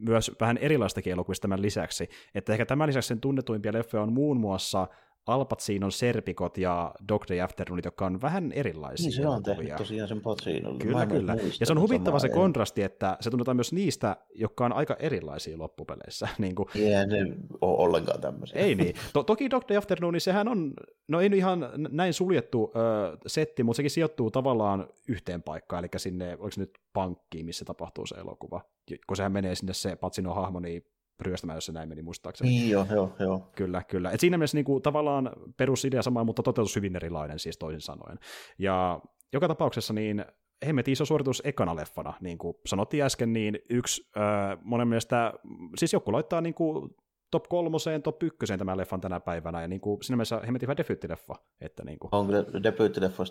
[0.00, 2.08] myös vähän erilaistakin elokuvista tämän lisäksi.
[2.34, 4.86] Että ehkä tämän lisäksi sen tunnetuimpia leffoja on muun muassa
[5.26, 9.04] Al Pacinon Serpikot ja Dog Day Afternoonit, jotka on vähän erilaisia.
[9.04, 10.78] Niin se on tehnyt tosiaan sen Pacinolle.
[10.78, 11.36] Kyllä, kyllä.
[11.60, 15.58] Ja se on huvittava se kontrasti, että se tunnetaan myös niistä, jotka on aika erilaisia
[15.58, 16.28] loppupeleissä.
[16.38, 16.68] niin kuin...
[16.74, 18.60] Ei ne ole ollenkaan tämmöisiä.
[18.60, 18.94] Ei niin.
[19.12, 20.74] To- toki Dog Day Afternoon, niin sehän on,
[21.08, 25.90] no ei nyt ihan näin suljettu ö, setti, mutta sekin sijoittuu tavallaan yhteen paikkaan, eli
[25.96, 28.60] sinne, oliko se nyt pankkiin, missä tapahtuu se elokuva.
[29.06, 30.84] Kun sehän menee sinne se Pacinon hahmo, niin
[31.20, 32.50] ryöstämään, jos se näin meni muistaakseni.
[32.50, 33.50] Niin joo, joo, joo.
[33.56, 34.10] Kyllä, kyllä.
[34.10, 38.18] Et siinä mielessä niin kuin, tavallaan perusidea sama, mutta toteutus hyvin erilainen siis toisin sanoen.
[38.58, 39.00] Ja
[39.32, 40.24] joka tapauksessa niin
[40.66, 45.32] hemmetin iso suoritus ekana leffana, niin kuin sanottiin äsken, niin yksi äh, monen mielestä,
[45.76, 46.90] siis joku laittaa niin kuin
[47.30, 50.76] top kolmoseen, top ykköseen tämän leffan tänä päivänä, ja niin kuin, siinä mielessä hemmetin hyvä
[50.76, 51.34] debyyttileffa.
[51.60, 52.14] Että niin kuin...
[52.14, 52.42] On kyllä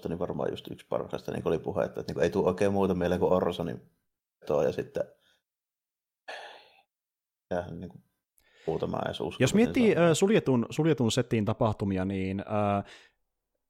[0.10, 2.48] niin varmaan just yksi parhaista, niin kuin oli puhe, että, että niin kuin ei tule
[2.48, 3.82] oikein muuta mieleen kuin Orsonin
[4.66, 5.04] ja sitten
[7.80, 8.02] niin kuin
[8.68, 9.44] muutama edes usko.
[9.44, 12.84] Jos miettii äh, suljetun, suljetun setin tapahtumia, niin äh,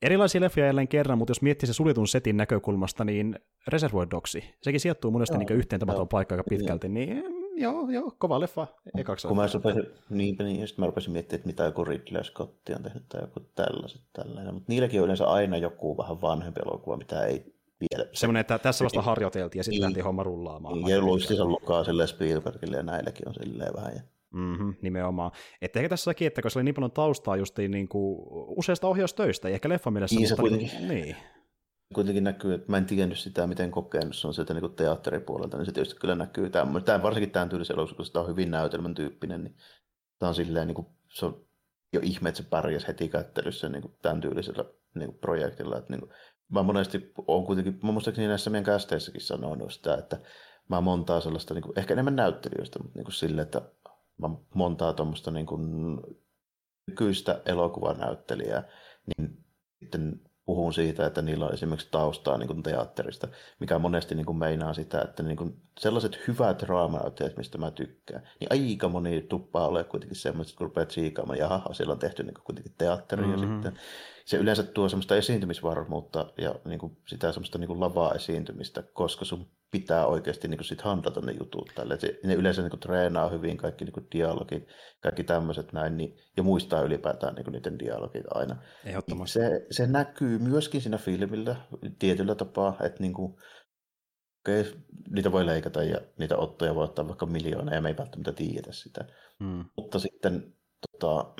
[0.01, 4.79] erilaisia leffoja jälleen kerran, mutta jos miettii se suljetun setin näkökulmasta, niin Reservoir Dogsi, sekin
[4.79, 7.23] sijoittuu monesti niin yhteen tapahtumaan paikkaan aika pitkälti, niin
[7.57, 8.67] joo, joo, kova leffa.
[8.97, 12.69] Ekaksi kun mä rupesin, niin, niin, sitten mä rupesin miettimään, että mitä joku Ridley Scott
[12.75, 14.01] on tehnyt tai joku tällaiset.
[14.13, 14.53] Tällainen.
[14.53, 18.09] Mutta niilläkin on yleensä aina joku vähän vanhempi elokuva, mitä ei vielä.
[18.13, 20.75] Semmoinen, että tässä vasta harjoiteltiin ja sitten niin, lähti homma rullaamaan.
[20.75, 23.95] Niin, ja luistiinsa lukaa silleen Spielbergille ja näilläkin on silleen vähän.
[23.95, 24.01] Ja...
[24.33, 25.31] Mm-hmm, nimenomaan.
[25.61, 29.49] Että ehkä tässäkin, että kun se oli niin paljon taustaa just niin kuin useista ohjaustöistä,
[29.49, 30.15] ja ehkä leffa mielessä.
[30.15, 31.15] Niin, mutta kuitenkin, niin.
[31.93, 35.65] kuitenkin näkyy, että mä en tiennyt sitä, miten kokenut se on sieltä niin teatteripuolelta, niin
[35.65, 36.49] se tietysti kyllä näkyy.
[36.49, 39.55] Tämä, tämä varsinkin tämän tyylisen elokuva, kun sitä on hyvin näytelmän tyyppinen, niin
[40.19, 41.45] tämä on silleen, niin kuin, se on
[41.93, 45.77] jo ihme, että se pärjäsi heti kättelyssä niin kuin tämän tyylisellä niin kuin projektilla.
[45.77, 46.11] Että, niin kuin,
[46.49, 50.19] mä monesti olen kuitenkin, mä muistaakseni näissä meidän kästeissäkin sanonut sitä, että
[50.69, 53.61] mä montaa sellaista, niin kuin, ehkä enemmän näyttelijöistä, mutta niin kuin sille, että
[54.17, 55.61] mä montaa tuommoista niin kuin,
[56.87, 58.63] nykyistä elokuvanäyttelijää,
[59.07, 59.37] niin
[59.79, 63.27] sitten puhun siitä, että niillä on esimerkiksi taustaa niin kuin teatterista,
[63.59, 68.29] mikä monesti niin kuin meinaa sitä, että niin kuin sellaiset hyvät draamanäyttelijät, mistä mä tykkään,
[68.39, 72.23] niin aika moni tuppaa ole kuitenkin semmoista, kun rupeat siikaamaan, ja jaha, siellä on tehty
[72.23, 73.43] niin kuin kuitenkin teatteria, mm-hmm.
[73.43, 73.79] ja sitten
[74.27, 79.25] se yleensä tuo semmoista esiintymisvarmuutta ja niin kuin sitä semmoista niin kuin lavaa esiintymistä, koska
[79.25, 81.99] sun pitää oikeasti niin kuin sit handlata ne jutut tälle.
[81.99, 84.67] Se, ne yleensä niin kuin treenaa hyvin kaikki niin kuin dialogit,
[85.01, 88.55] kaikki tämmöiset näin, niin, ja muistaa ylipäätään niin kuin niiden dialogit aina.
[88.85, 89.39] Ehdottomasti.
[89.39, 91.55] Se, se näkyy myöskin siinä filmillä
[91.99, 93.33] tietyllä tapaa, että niin kuin,
[94.41, 94.63] okay,
[95.09, 98.71] niitä voi leikata ja niitä ottoja voi ottaa vaikka miljoona ja me ei välttämättä tiedä
[98.71, 99.05] sitä.
[99.43, 99.65] Hmm.
[99.77, 100.53] Mutta sitten
[100.91, 101.33] tota,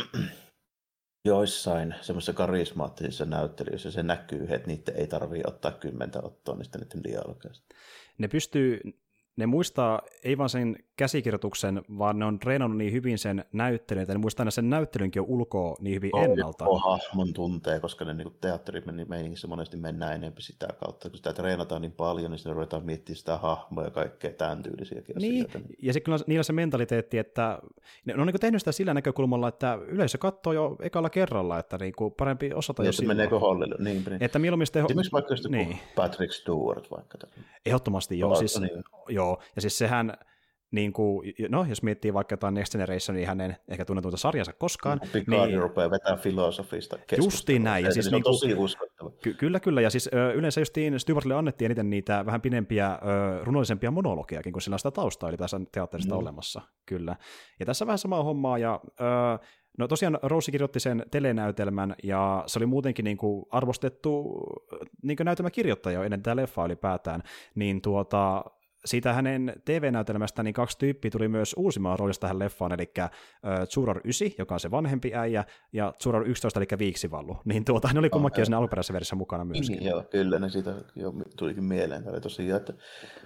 [1.27, 7.03] joissain semmoisissa karismaattisissa näyttelyissä se näkyy, että niitä ei tarvitse ottaa kymmentä ottoa niistä niiden
[7.03, 7.75] dialogeista.
[8.17, 8.79] Ne pystyy
[9.37, 14.13] ne muistaa ei vaan sen käsikirjoituksen, vaan ne on treenannut niin hyvin sen näyttelyn, että
[14.13, 16.65] ne muistaa aina sen näyttelynkin ulkoa niin hyvin on, ennalta.
[16.65, 21.09] On hahmon tuntee, koska ne niin teatterimeiningissä monesti mennään enemmän sitä kautta.
[21.09, 25.15] Kun sitä treenataan niin paljon, niin sitten ruvetaan miettimään sitä hahmoa ja kaikkea tämän tyylisiäkin
[25.15, 25.73] niin, asioita.
[25.81, 27.59] Ja sitten kyllä niillä on se mentaliteetti, että
[28.05, 31.93] ne on niin tehnyt sitä sillä näkökulmalla, että yleisö katsoo jo ekalla kerralla, että niin
[31.95, 33.17] kuin parempi osata niin, jo silloin.
[33.17, 33.75] meneekö hollille.
[33.79, 34.23] Niin, niin.
[34.23, 34.85] Että mieluummin sitten...
[34.85, 35.79] Esimerkiksi vaikka niin.
[35.95, 37.17] Patrick Stewart vaikka.
[37.65, 38.35] Ehdottomasti joo.
[38.35, 38.83] Siis, niin.
[39.09, 39.26] joo.
[39.55, 40.13] Ja siis sehän
[40.71, 45.01] niin kuin, no jos miettii vaikka jotain Next Generation, niin hänen ehkä tunnetuinta sarjansa koskaan.
[45.13, 47.85] Picard niin, rupeaa vetämään filosofista Justiin näin.
[47.85, 49.11] Ja siis niin kuin, tosi uskottava.
[49.23, 49.81] Ky- kyllä, kyllä.
[49.81, 54.61] Ja siis ö, yleensä justiin Stewartille annettiin eniten niitä vähän pidempiä, ö, runollisempia monologiakin, kun
[54.61, 56.19] sillä on sitä taustaa tässä teatterista mm.
[56.19, 56.61] olemassa.
[56.85, 57.15] Kyllä.
[57.59, 58.57] Ja tässä vähän samaa hommaa.
[58.57, 59.39] Ja, ö,
[59.77, 64.39] No tosiaan Rossi kirjoitti sen telenäytelmän, ja se oli muutenkin niin kuin arvostettu
[65.03, 67.23] niin kuin näytelmäkirjoittaja ennen tätä leffaa ylipäätään,
[67.55, 68.43] niin tuota,
[68.85, 72.91] siitä hänen TV-näytelmästä niin kaksi tyyppiä tuli myös uusimaan roolista tähän leffaan, eli
[73.69, 77.37] Zuror 9, joka on se vanhempi äijä, ja Zuror 11, eli Viiksivallu.
[77.45, 79.77] Niin tuota, ne oli kummankin oh, siinä alkuperäisessä versiossa mukana myöskin.
[79.77, 82.03] Niin, joo, kyllä, ne siitä jo tulikin mieleen.
[82.03, 82.73] Tämä oli tosiaan, että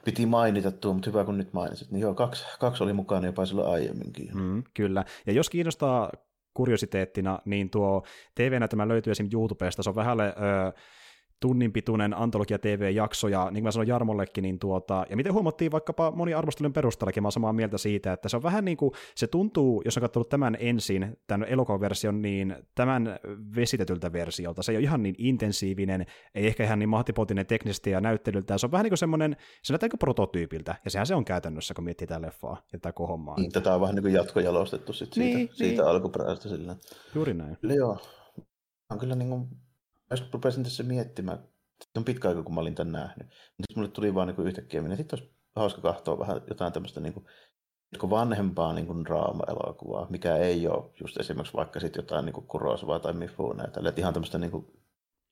[0.06, 1.92] piti mainita tuo, mutta hyvä kun nyt mainitsit.
[1.92, 4.30] Niin joo, kaksi, kaksi oli mukana jopa silloin aiemminkin.
[4.34, 6.12] Mm, kyllä, ja jos kiinnostaa
[6.54, 8.04] kuriositeettina, niin tuo
[8.36, 10.24] TV-näytelmä löytyy esimerkiksi YouTubesta, se on vähälle...
[10.24, 10.72] Öö,
[11.42, 15.72] tunnin pituinen antologia TV-jakso, ja niin kuin mä sanoin Jarmollekin, niin tuota, ja miten huomattiin
[15.72, 18.92] vaikkapa moni arvostelun perusteellakin, mä olen samaa mieltä siitä, että se on vähän niin kuin,
[19.16, 23.20] se tuntuu, jos on katsonut tämän ensin, tämän elokuvaversion, niin tämän
[23.56, 26.06] vesitetyltä versiolta, se ei ole ihan niin intensiivinen,
[26.36, 29.74] ei ehkä ihan niin mahtipotinen teknisesti ja näyttelyltä, se on vähän niin kuin semmoinen, se
[29.74, 33.36] näyttää niin prototyypiltä, ja sehän se on käytännössä, kun miettii tätä leffaa ja tätä kohommaa.
[33.36, 35.92] Niin, tätä on vähän niin kuin jatkojalostettu sit siitä, niin, siitä niin.
[35.92, 36.76] alkuperäisestä sillä.
[37.16, 37.58] Juuri näin.
[37.64, 37.98] Joo,
[38.90, 39.48] on kyllä niin kuin
[40.12, 43.28] jos rupesin tässä miettimään, että on pitkä aika, kun mä olin tämän nähnyt,
[43.58, 47.14] mutta mulle tuli vaan niin yhtäkkiä, niin sitten olisi hauska katsoa vähän jotain tämmöistä niin
[47.14, 53.00] kuin, vanhempaa niin kuin draama-elokuvaa, mikä ei ole just esimerkiksi vaikka sitten jotain niin Kurosavaa
[53.00, 54.66] tai Mifune, tälle, ihan tämmöistä niin kuin,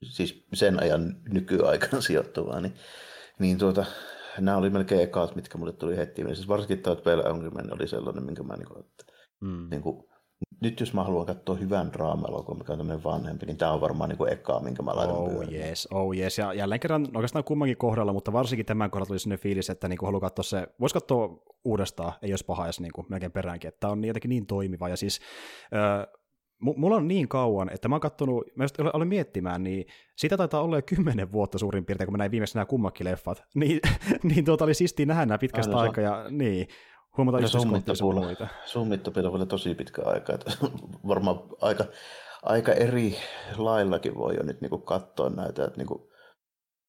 [0.04, 2.74] siis sen ajan nykyaikana sijoittuvaa, niin,
[3.40, 3.86] niin tuota,
[4.40, 6.24] nämä oli melkein ekaat, mitkä mulle tuli heti.
[6.24, 9.68] Siis varsinkin tämä Pale Angry Man oli sellainen, minkä mä niin kuin, että, mm.
[9.70, 10.09] niin kuin,
[10.62, 14.10] nyt jos mä haluan katsoa hyvän draama mikä on tämmöinen vanhempi, niin tämä on varmaan
[14.10, 16.38] niin kuin eka, minkä mä laitan oh, yes, oh yes.
[16.38, 19.98] Ja jälleen kerran oikeastaan kummankin kohdalla, mutta varsinkin tämän kohdalla tuli sellainen fiilis, että niin
[19.98, 23.68] kuin haluaa katsoa se, voisi katsoa uudestaan, ei olisi paha edes niin kuin melkein peräänkin,
[23.68, 24.90] että tämä on jotenkin niin toimiva.
[24.90, 25.20] Ja siis
[25.76, 26.08] äh,
[26.62, 29.86] mulla on niin kauan, että mä oon kattonut, mä just aloin miettimään, niin
[30.18, 33.44] sitä taitaa olla jo kymmenen vuotta suurin piirtein, kun mä näin viimeksi nämä kummakin leffat,
[33.56, 33.80] niin,
[34.24, 36.68] niin tuota oli siistiä nähdä nämä pitkästä aikaa, ja niin,
[37.20, 37.50] Huomataan no,
[38.66, 40.34] summittopeli on tosi pitkä aika.
[40.34, 40.52] Että
[41.08, 41.86] varmaan aika,
[42.44, 43.16] aika eri
[43.58, 45.64] laillakin voi jo nyt niin katsoa näitä.
[45.64, 46.02] Että niin kuin,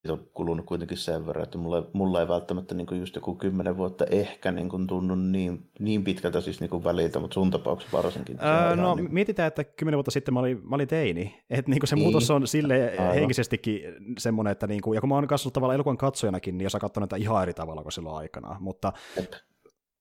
[0.09, 4.05] on kulunut kuitenkin sen verran, että mulla, mulla ei välttämättä niin just joku kymmenen vuotta
[4.11, 8.39] ehkä niin kuin tunnu niin, niin pitkältä siis niin kuin väliltä, mutta sun tapauksessa varsinkin.
[8.45, 9.15] Öö, no niin...
[9.15, 11.43] mietitään, että kymmenen vuotta sitten mä olin, mä olin teini.
[11.51, 12.03] Että niin se niin.
[12.03, 13.83] muutos on sille henkisestikin
[14.19, 16.79] semmoinen, että niin kuin, ja kun mä oon kasvanut tavallaan elokuvan katsojanakin, niin jos sä
[16.79, 18.57] katsonut näitä ihan eri tavalla kuin silloin aikana.
[18.61, 18.93] Mutta,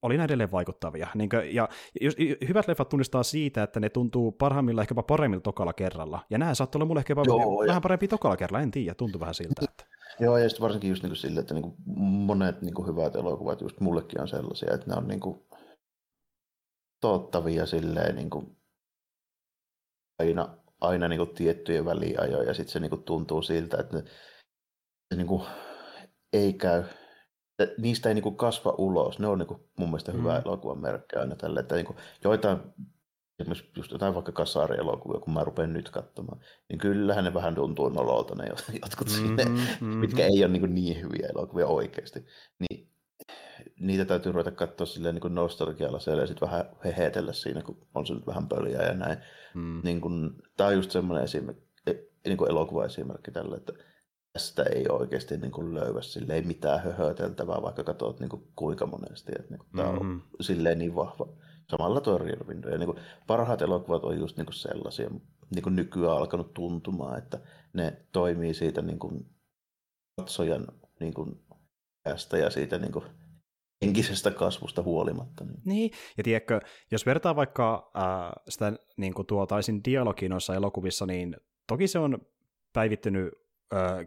[0.02, 1.08] oli näin edelleen vaikuttavia.
[1.16, 1.70] Niin kuin, ja
[2.02, 2.16] jos,
[2.48, 6.26] hyvät leffat tunnistaa siitä, että ne tuntuu parhaimmilla ehkä paremmilla tokalla kerralla.
[6.30, 9.36] Ja nämä saattoi olla mulle ehkä Joo, vähän parempi tokalla kerralla, en tiedä, tuntuu vähän
[9.36, 9.62] siltä.
[9.64, 9.86] Että...
[10.20, 13.16] Joo, ja sitten varsinkin just niin kuin sille, että niin kuin monet niin kuin hyvät
[13.16, 15.46] elokuvat just mullekin on sellaisia, että ne on niin kuin
[17.02, 18.58] toottavia silleen niin kuin
[20.20, 24.04] aina, aina niin kuin tiettyjä väliajoja, ja sitten se niin kuin tuntuu siltä, että ne,
[25.10, 25.44] se niin kuin
[26.34, 26.84] ei käy
[27.78, 29.20] niistä ei niinku kasva ulos.
[29.20, 30.42] Ne on niinku mun mielestä hyvä mm.
[30.46, 32.58] elokuvan merkki aina tälle, että niinku joitain
[33.40, 37.90] esimerkiksi just jotain vaikka kasarielokuvia, kun mä rupean nyt katsomaan, niin kyllähän ne vähän tuntuu
[37.90, 38.48] nololta ne
[38.82, 39.88] jotkut mm-hmm, sinne, mm-hmm.
[39.88, 42.26] mitkä ei ole niin, niin hyviä elokuvia oikeasti.
[42.60, 42.90] Niin
[43.80, 48.14] niitä täytyy ruveta katsoa silleen niin nostalgialla ja sitten vähän hehetellä siinä, kun on se
[48.14, 49.18] nyt vähän pöliä ja näin.
[49.54, 49.82] Mm.
[49.84, 51.94] Niin kun, tämä on just semmoinen esimerkki, e,
[52.26, 53.74] niin elokuva-esimerkki tälle, että
[54.34, 58.86] tästä ei oikeasti niin kuin löyvä sille ei mitään höhöteltävää, vaikka katsot niin kuin kuinka
[58.86, 59.32] monesti.
[59.40, 60.22] Että niin kuin, tämä on mm-hmm.
[60.42, 61.28] silleen niin vahva.
[61.70, 62.72] Samalla tuo Rear Window.
[62.72, 65.10] Ja niin kuin, parhaat elokuvat on just niin kuin sellaisia,
[65.56, 67.40] niin kuin nykyään alkanut tuntumaan, että
[67.74, 69.26] ne toimii siitä niin kuin
[70.18, 70.68] katsojan
[71.00, 71.46] niin kuin,
[72.42, 73.06] ja siitä niin kuin,
[73.86, 75.46] henkisestä kasvusta huolimatta.
[75.46, 75.92] Niin, niin.
[76.18, 76.60] ja tiedätkö,
[76.92, 81.36] jos vertaa vaikka äh, sitä niin kuin tuo taisin dialogi noissa elokuvissa, niin
[81.68, 82.20] toki se on
[82.74, 83.34] päivittynyt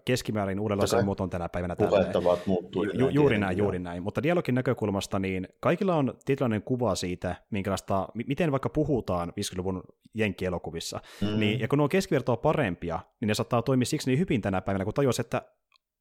[0.04, 1.76] keskimäärin uudenlaisen muotoon tänä päivänä.
[1.76, 2.84] Puhettavat muuttuu.
[2.84, 4.02] Ju, juuri näin, juuri näin.
[4.02, 9.82] Mutta dialogin näkökulmasta niin kaikilla on tietynlainen kuva siitä, minkälaista, miten vaikka puhutaan 50-luvun
[10.14, 11.00] jenkkielokuvissa.
[11.20, 11.40] Mm.
[11.40, 14.60] Niin, ja kun ne on keskivertoa parempia, niin ne saattaa toimia siksi niin hyvin tänä
[14.60, 15.42] päivänä, kun tajus, että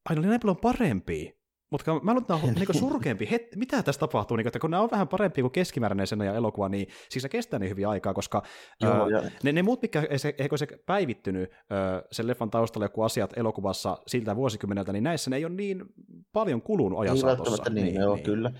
[0.09, 1.31] aina oli näin paljon parempia.
[1.71, 3.27] Mutta mä luulen, että nämä on niin surkeampi.
[3.31, 4.37] Het, mitä tässä tapahtuu?
[4.37, 7.29] Niin, että kun nämä on vähän parempi kuin keskimääräinen sen ja elokuva, niin siis se
[7.29, 8.43] kestää niin hyvin aikaa, koska
[8.81, 13.01] Joo, ää, ne, ne muut, mitkä se, eikö se päivittynyt ää, sen leffan taustalla joku
[13.01, 15.85] asiat elokuvassa siltä vuosikymmeneltä, niin näissä ne ei ole niin
[16.33, 17.63] paljon kulunut ajan ei saatossa.
[17.69, 18.25] Niin, niin, joo, niin.
[18.25, 18.51] kyllä.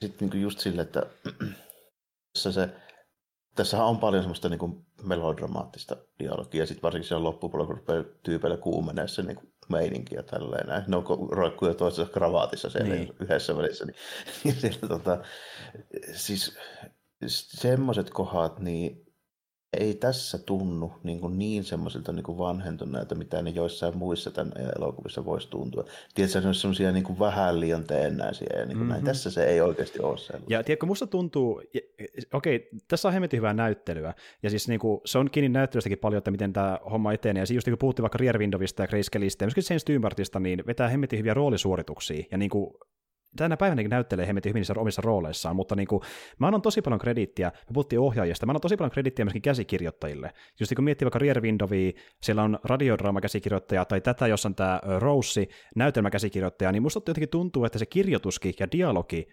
[0.00, 1.02] Sitten niin just sille, että
[2.38, 2.68] se, se
[3.54, 8.56] Tässähän on paljon semmoista niin kuin melodramaattista dialogia, ja sitten varsinkin siellä loppupuolella, kun tyypeillä
[8.56, 10.84] kuumenee se niin kuin meininki ja tälleen näin.
[10.86, 13.12] Ne on roikkuja toisessa kravaatissa siellä niin.
[13.20, 13.84] yhdessä välissä.
[13.84, 13.96] Niin,
[14.44, 15.18] niin siellä, tota,
[16.12, 16.58] siis
[17.28, 19.09] semmoiset kohdat, niin
[19.78, 25.24] ei tässä tunnu niin, kuin niin semmoisilta niin vanhentuneilta, mitä ne joissain muissa tämän elokuvissa
[25.24, 25.84] voisi tuntua.
[26.14, 28.88] Tiedätkö, se on semmoisia niin vähän liian teennäisiä ja niin kuin mm-hmm.
[28.88, 29.04] näin.
[29.04, 30.52] Tässä se ei oikeasti ole sellaista.
[30.52, 31.62] Ja tiedätkö, musta tuntuu,
[32.32, 36.18] okei, tässä on hemmetin hyvää näyttelyä, ja siis niin kuin, se on kiinni näyttelystäkin paljon,
[36.18, 38.88] että miten tämä homma etenee, ja siis just niin kuin puhuttiin vaikka Rear Windowista ja
[38.88, 42.74] Grace Kellystä, ja myöskin Stewmartista, niin vetää hemmetin hyviä roolisuorituksia, ja niin kuin,
[43.36, 46.02] tänä päivänäkin näyttelee hemmetin hyvin omissa rooleissaan, mutta niin kuin,
[46.38, 50.32] mä annan tosi paljon kredittiä, me puhuttiin ohjaajista, mä annan tosi paljon kredittiä myöskin käsikirjoittajille.
[50.60, 51.92] Just niin kun miettii vaikka Rear Windowia,
[52.22, 57.78] siellä on radiodraama-käsikirjoittaja tai tätä, jossa on tämä Rossi, näytelmäkäsikirjoittaja, niin musta jotenkin tuntuu, että
[57.78, 59.28] se kirjoituskin ja dialogi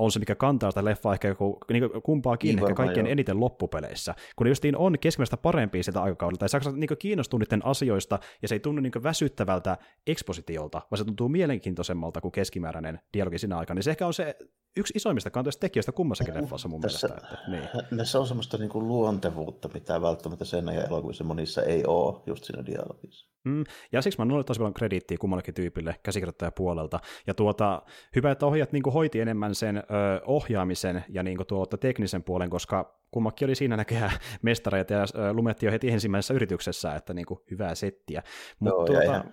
[0.00, 3.12] on se, mikä kantaa sitä leffaa ehkä joku, niin kumpaakin niin, ehkä kaikkein joo.
[3.12, 4.14] eniten loppupeleissä.
[4.36, 8.54] Kun justiin on keskimmäistä parempia sitä aikakaudelta, ja saako niin kiinnostua niiden asioista, ja se
[8.54, 13.76] ei tunnu niin väsyttävältä ekspositiolta, vaan se tuntuu mielenkiintoisemmalta kuin keskimääräinen dialogi siinä aikana.
[13.76, 14.36] Niin se ehkä on se
[14.76, 17.28] yksi isoimmista kantoista tekijöistä kummassakin leffassa mun Tässä, mielestä.
[17.34, 17.84] Että, niin.
[17.98, 22.44] Näissä on semmoista niin kuin luontevuutta, mitä välttämättä sen ja elokuvissa monissa ei ole just
[22.44, 23.30] siinä dialogissa.
[23.44, 27.00] Mm, ja siksi mä annan tosi paljon krediittiä kummallekin tyypille käsikirjoittajapuolelta.
[27.26, 27.82] Ja tuota,
[28.16, 29.82] hyvä, että ohjat niin hoiti enemmän sen ö,
[30.26, 35.66] ohjaamisen ja niin tuota, teknisen puolen, koska kummakin oli siinä näköjään mestareita ja ö, lumetti
[35.66, 38.22] jo heti ensimmäisessä yrityksessä, että niin kuin, hyvää settiä.
[38.60, 39.04] Mut, Joo, tuota...
[39.04, 39.24] ja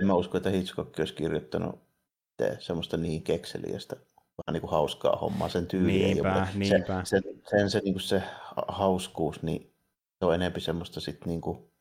[0.00, 1.92] en mä usko, että Hitchcock olisi kirjoittanut
[2.58, 3.96] semmoista niin kekseliästä
[4.38, 6.48] vähän niin kuin hauskaa hommaa, sen tyyli niinpä, ei ole.
[6.54, 7.04] Niinpä.
[7.04, 8.22] Se, sen, sen se, niin kuin se
[8.68, 9.74] hauskuus, niin
[10.18, 11.72] se on enemmän semmoista sitten niin kuin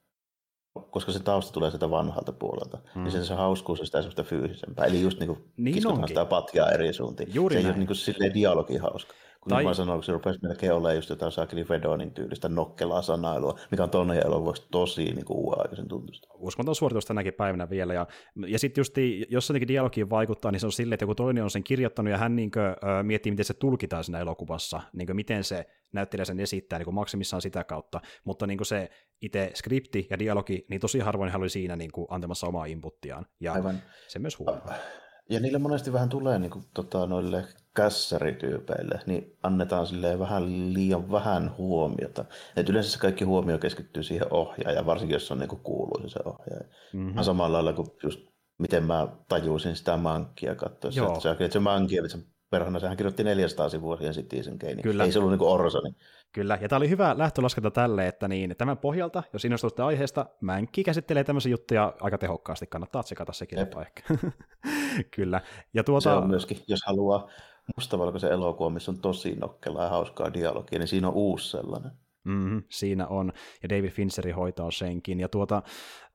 [0.91, 3.03] koska se tausta tulee sieltä vanhalta puolelta, mm.
[3.03, 4.85] niin se, se hauskuus on sitä semmoista fyysisempää.
[4.85, 7.33] Eli just niinku niin kuin niin sitä patjaa eri suuntiin.
[7.33, 7.65] Juuri se näin.
[7.65, 9.13] ei ole niin kuin silleen dialogi hauska.
[9.41, 9.63] Kun tai...
[9.63, 13.83] mä sanoin, kun se rupesi melkein olemaan just jotain Sakeli Fedonin tyylistä nokkelaa sanailua, mikä
[13.83, 16.27] on tuonne elokuvaksi tosi niin kuin uuden tuntusta.
[16.33, 17.93] Uskomaton suoritus tänäkin päivänä vielä.
[17.93, 18.07] Ja,
[18.47, 18.95] ja sitten just,
[19.29, 22.17] jos jotenkin dialogiin vaikuttaa, niin se on silleen, että joku toinen on sen kirjoittanut ja
[22.17, 26.25] hän niin kuin, äh, miettii, miten se tulkitaan siinä elokuvassa, niin kuin, miten se näyttelijä
[26.25, 28.01] sen esittää niin kuin maksimissaan sitä kautta.
[28.23, 28.89] Mutta niin kuin se
[29.21, 33.25] itse skripti ja dialogi, niin tosi harvoin hän oli siinä niin kuin, antamassa omaa inputtiaan.
[33.39, 33.81] Ja Aivan.
[34.07, 34.73] se myös huomaa.
[35.29, 37.45] Ja niille monesti vähän tulee niin kuin, tota, noille
[37.75, 42.25] kässärityypeille, niin annetaan silleen vähän liian vähän huomiota.
[42.55, 46.19] Et yleensä se kaikki huomio keskittyy siihen ohjaajaan, varsinkin jos on niin kuin kuuluisa se
[46.25, 46.65] ohjaaja.
[46.93, 47.23] Mm-hmm.
[47.23, 48.31] Samalla lailla kuin just
[48.61, 51.07] miten mä tajusin sitä mankkia katsoessa.
[51.07, 52.17] Että se, että se mankki, eli se
[52.49, 54.81] perhana, sehän kirjoitti 400 sivua siihen Citizen Kane.
[54.81, 55.03] Kyllä.
[55.03, 55.79] Ei se ollut niin Orsa.
[55.79, 55.95] Niin.
[56.31, 60.83] Kyllä, ja tämä oli hyvä lähtölaskenta tälle, että niin, tämän pohjalta, jos innostutte aiheesta, Mänkki
[60.83, 64.03] käsittelee tämmöisiä juttuja aika tehokkaasti, kannattaa tsekata sekin ehkä.
[65.15, 65.41] Kyllä.
[65.73, 66.03] Ja tuota...
[66.03, 67.29] Se on myöskin, jos haluaa
[67.75, 71.91] mustavalkoisen elokuva, missä on tosi nokkelaa ja hauskaa dialogia, niin siinä on uusi sellainen.
[72.23, 73.33] Mm-hmm, siinä on,
[73.63, 75.19] ja David Fincheri hoitaa senkin.
[75.19, 75.61] Ja tuota,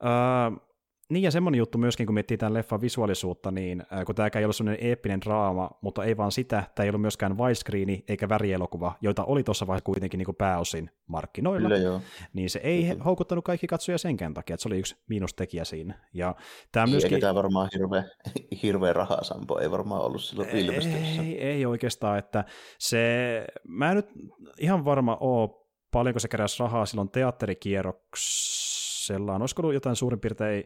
[0.05, 0.61] äh,
[1.09, 4.45] niin ja semmoinen juttu myöskin, kun miettii tämän leffan visuaalisuutta, niin äh, kun tämä ei
[4.45, 8.93] ollut semmoinen eeppinen draama, mutta ei vaan sitä, tämä ei ollut myöskään widescreen eikä värielokuva,
[9.01, 12.01] joita oli tuossa vaiheessa kuitenkin niin kuin pääosin markkinoilla, Kyllä joo.
[12.33, 13.05] niin se ei Kyllä.
[13.05, 15.95] houkuttanut kaikki katsoja senkään takia, että se oli yksi miinustekijä siinä.
[16.15, 16.35] Ja
[16.73, 17.15] tämä Ei, myöskin...
[17.15, 18.05] Eikä tämä varmaan hirveä,
[18.63, 21.23] hirveä rahasampo, ei varmaan ollut silloin ilmestyksessä.
[21.23, 22.45] Ei, ei oikeastaan, että
[22.79, 24.09] se, mä en nyt
[24.61, 25.51] ihan varma ole,
[25.91, 30.65] paljonko se keräsi rahaa silloin teatterikierroksellaan, olisiko ollut jotain suurin piirtein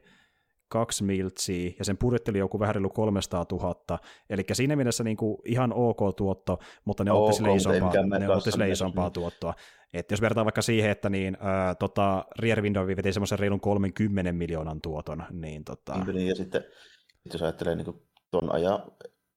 [0.71, 3.99] kaksi miltsiä, ja sen budjetti oli joku vähän 300 000,
[4.31, 8.51] eli siinä mielessä niin kuin ihan ok tuotto, mutta ne otti sille isompaa, ne otti
[8.51, 9.55] sille isompaa tuottoa.
[9.93, 14.33] Et jos vertaa vaikka siihen, että niin, ää, tota, Rear Window veti semmoisen reilun 30
[14.33, 16.05] miljoonan tuoton, niin tota...
[16.13, 16.65] Niin, ja sitten
[17.33, 18.83] jos ajattelee niin tuon ajan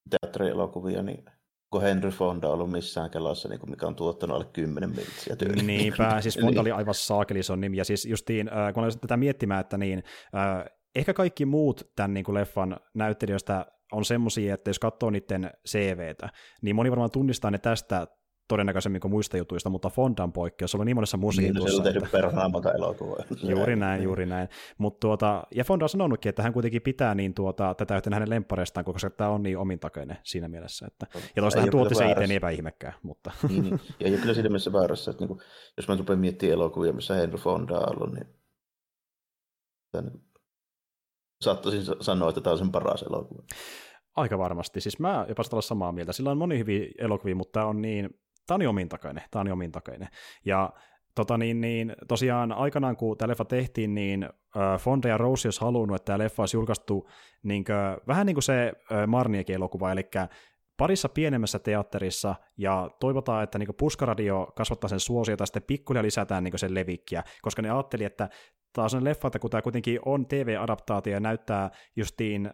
[0.10, 1.26] teatterielokuvia, niin
[1.74, 5.68] kun Henry Fonda ollut missään kelassa, niin kuin mikä on tuottanut alle 10 miltsiä tyyliin.
[5.68, 9.62] Niinpä, siis Fonda oli aivan saakelison nimi, ja siis justiin, äh, kun olen tätä miettimään,
[9.62, 10.04] että niin,
[10.36, 15.52] äh, ehkä kaikki muut tämän niin kuin leffan näyttelijöistä on semmoisia, että jos katsoo niiden
[15.68, 16.30] CVtä,
[16.62, 18.08] niin moni varmaan tunnistaa ne tästä
[18.48, 21.60] todennäköisemmin kuin muista jutuista, mutta Fondan poikkeus on niin monessa musiikissa.
[21.60, 23.24] Niin, se on tehnyt perhana monta elokuvaa.
[23.44, 24.50] Juuri näin, juuri näin.
[24.78, 28.30] Mut tuota, ja Fonda on sanonutkin, että hän kuitenkin pitää niin tuota, tätä yhtenä hänen
[28.30, 30.88] lempareistaan, koska tämä on niin omintakainen siinä mielessä.
[30.88, 32.94] Että, ja toista hän tuotti se itse, niin eipä ihmekään.
[33.04, 33.32] Mutta.
[33.50, 33.80] Niin, niin.
[34.00, 35.40] Ja ei ole kyllä siinä mielessä väärässä, että niin kuin,
[35.78, 38.28] jos mä rupean miettimään elokuvia, missä Henry Fonda on ollut, niin
[41.44, 43.44] saattaisin sanoa, että tämä on sen paras elokuva.
[44.16, 44.82] Aika varmasti.
[44.82, 46.14] Siis mä jopa olla samaa mieltä.
[46.14, 48.10] Sillä on moni hyviä elokuvia, mutta tämä on niin,
[48.48, 49.24] tämä on niin omintakainen.
[49.32, 50.08] Tämä on niin omintakainen.
[50.46, 50.74] Ja
[51.16, 54.30] tota niin, niin, tosiaan aikanaan, kun tämä leffa tehtiin, niin
[54.80, 57.10] Fonda ja Rose olisi halunnut, että tämä leffa olisi julkaistu
[57.44, 60.10] niin kuin, vähän niin kuin se äh, Marniekin elokuva, eli
[60.78, 66.44] parissa pienemmässä teatterissa, ja toivotaan, että niin puskaradio kasvattaa sen suosiota, ja sitten pikkuhiljaa lisätään
[66.44, 68.30] niin sen levikkiä, koska ne ajatteli, että
[68.74, 72.46] taas on leffa, että kun tämä kuitenkin on TV-adaptaatio ja näyttää justiin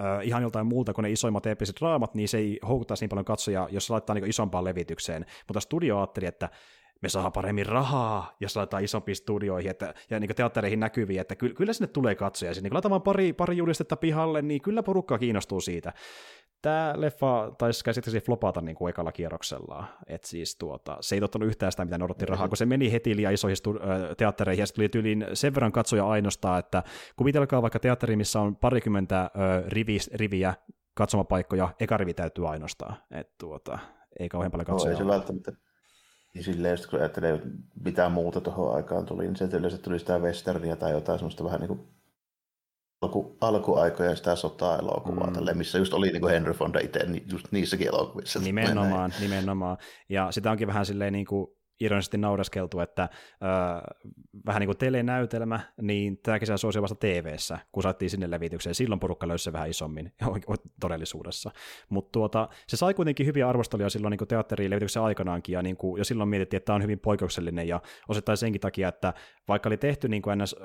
[0.00, 3.24] äh, ihan joltain muulta kuin ne isoimmat eeppiset draamat, niin se ei houkuttaisi niin paljon
[3.24, 5.26] katsoja, jos se laittaa niin isompaan levitykseen.
[5.48, 6.48] Mutta studio ajatteli, että
[7.02, 11.54] me saa paremmin rahaa, jos laitetaan isompiin studioihin että, ja niin teattereihin näkyviin, että kyllä,
[11.54, 12.54] kyllä sinne tulee katsoja.
[12.54, 15.92] Siis, niin laitetaan pari, pari julistetta pihalle, niin kyllä porukka kiinnostuu siitä
[16.62, 19.84] tämä leffa taisi käsittääkseni flopata niin kuin ekalla kierroksella.
[20.06, 22.92] Et siis tuota, se ei tottunut yhtään sitä, mitä ne odotti rahaa, kun se meni
[22.92, 26.82] heti liian isoihin stu- teattereihin, ja tuli tyyliin sen verran katsoja ainoastaan, että
[27.16, 30.54] kuvitelkaa vaikka teatteri, missä on parikymmentä ö, rivi, riviä
[30.94, 32.96] katsomapaikkoja, eka rivi täytyy ainoastaan.
[33.10, 33.78] Et tuota,
[34.20, 34.92] ei kauhean paljon katsoja.
[34.92, 35.52] No, ei se välttämättä.
[36.36, 37.40] Ja silleen, kun ajattelee,
[37.84, 41.60] mitä muuta tuohon aikaan tuli, niin se yleensä tuli sitä westernia tai jotain semmoista vähän
[41.60, 41.80] niin kuin
[43.00, 45.32] alku, alkuaikoja sitä sotaa-elokuvaa, mm.
[45.32, 48.38] tälle, missä just oli niin kuin Henry Fonda itse niin just niissäkin elokuvissa.
[48.38, 49.78] Nimenomaan, nimenomaan.
[50.08, 53.10] Ja sitä onkin vähän silleen niin kuin ironisesti naureskeltu, että äh,
[54.46, 58.74] vähän niin kuin telenäytelmä, niin tämäkin saa suosia vasta TV-ssä, kun saatiin sinne levitykseen.
[58.74, 60.12] Silloin porukka löysi se vähän isommin
[60.80, 61.50] todellisuudessa.
[61.88, 65.98] Mutta tuota, se sai kuitenkin hyviä arvosteluja silloin niin teatteriin levityksen aikanaankin, ja, niin kuin,
[65.98, 69.14] ja silloin mietittiin, että tämä on hyvin poikkeuksellinen, ja osittain senkin takia, että
[69.48, 70.52] vaikka oli tehty niin kuin ns.
[70.52, 70.64] Ö,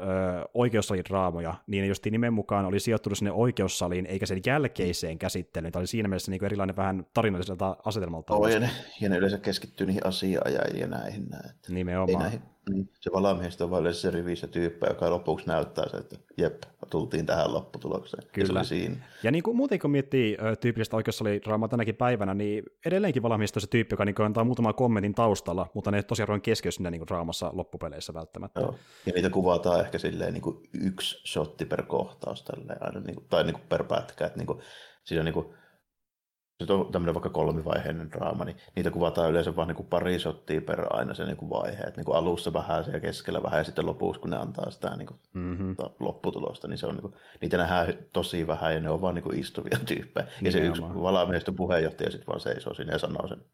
[0.54, 5.72] oikeussalidraamoja, niin just nimen mukaan oli sijoittunut sinne oikeussaliin, eikä sen jälkeiseen käsittelyyn.
[5.72, 8.34] Tämä oli siinä mielessä niin kuin erilainen vähän tarinalliselta asetelmalta.
[8.34, 8.70] Oh, ja, ne,
[9.02, 11.30] ja ne yleensä keskittyy niihin asiaajajiin näihin.
[11.30, 11.52] Näin.
[11.70, 12.24] Nimenomaan.
[12.24, 16.64] näihin, niin, se valamiehistö on vain se rivissä tyyppä, joka lopuksi näyttää se, että jep,
[16.90, 18.24] tultiin tähän lopputulokseen.
[18.34, 18.60] Kyllä.
[18.60, 18.96] Ja, siinä.
[19.24, 23.68] ja niin kuin muuten kun miettii tyypillistä oikeussaliraamaa tänäkin päivänä, niin edelleenkin valamiehistö on se
[23.68, 27.50] tyyppi, joka niin antaa muutaman kommentin taustalla, mutta ne tosiaan on keskiössä siinä niin raamassa
[27.54, 28.62] loppupeleissä välttämättä.
[28.62, 28.76] Joo.
[29.06, 33.26] Ja niitä kuvataan ehkä silleen niin kuin yksi shotti per kohtaus, tälleen, aina, niin kuin,
[33.30, 34.60] tai niin kuin per pätkä, että niin kuin,
[35.04, 35.54] siinä niin kuin,
[36.66, 40.86] se on tämmöinen vaikka kolmivaiheinen draama, niin niitä kuvataan yleensä vain niin pari shottia per
[40.90, 41.84] aina se niin vaihe.
[41.84, 44.96] Että niin kuin alussa vähän ja keskellä vähän ja sitten lopussa, kun ne antaa sitä
[44.96, 45.76] niin kuin, mm-hmm.
[46.00, 49.24] lopputulosta, niin, se on, niin kuin, niitä nähdään tosi vähän ja ne on vaan niin
[49.24, 50.28] kuin istuvia tyyppejä.
[50.42, 53.46] Ja se yksi valamiehistön puheenjohtaja sitten vaan seisoo siinä ja sanoo sen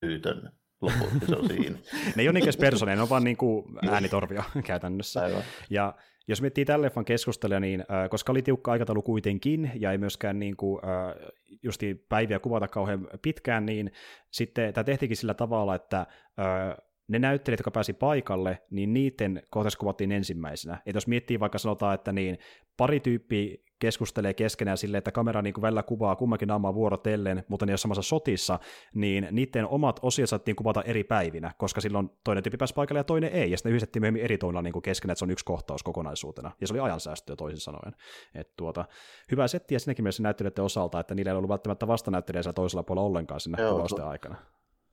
[0.00, 1.78] pyytön loppuun, se on siinä.
[2.16, 5.20] ne ei ole niinkään persoonia, ne on vaan niin kuin äänitorvia käytännössä.
[5.20, 5.42] Aivan.
[5.70, 5.94] Ja
[6.28, 10.38] jos miettii tämän leffan keskustelua, niin äh, koska oli tiukka aikataulu kuitenkin, ja ei myöskään
[10.38, 11.14] niin kuin, äh,
[11.62, 13.92] justi päiviä kuvata kauhean pitkään, niin
[14.30, 16.76] sitten tämä tehtiinkin sillä tavalla, että äh,
[17.08, 20.82] ne näyttelijät, jotka pääsi paikalle, niin niiden kohtaisi kuvattiin ensimmäisenä.
[20.86, 22.38] Et jos miettii vaikka sanotaan, että niin
[22.76, 27.66] pari tyyppiä keskustelee keskenään silleen, että kamera niin kuin välillä kuvaa kummankin naamaa vuorotellen, mutta
[27.66, 28.58] ne ei ole samassa sotissa,
[28.94, 33.04] niin niiden omat osiot saatiin kuvata eri päivinä, koska silloin toinen tyyppi pääsi paikalle ja
[33.04, 35.82] toinen ei, ja sitten yhdistettiin myöhemmin eri toilla niin keskenään, että se on yksi kohtaus
[35.82, 37.94] kokonaisuutena, ja se oli ajansäästöä toisin sanoen.
[38.34, 38.84] Et tuota,
[39.30, 43.40] hyvä settiä siinäkin mielessä näyttelijöiden osalta, että niillä ei ollut välttämättä vastanäyttelijä toisella puolella ollenkaan
[43.40, 44.36] sinne Joo, kuvausten aikana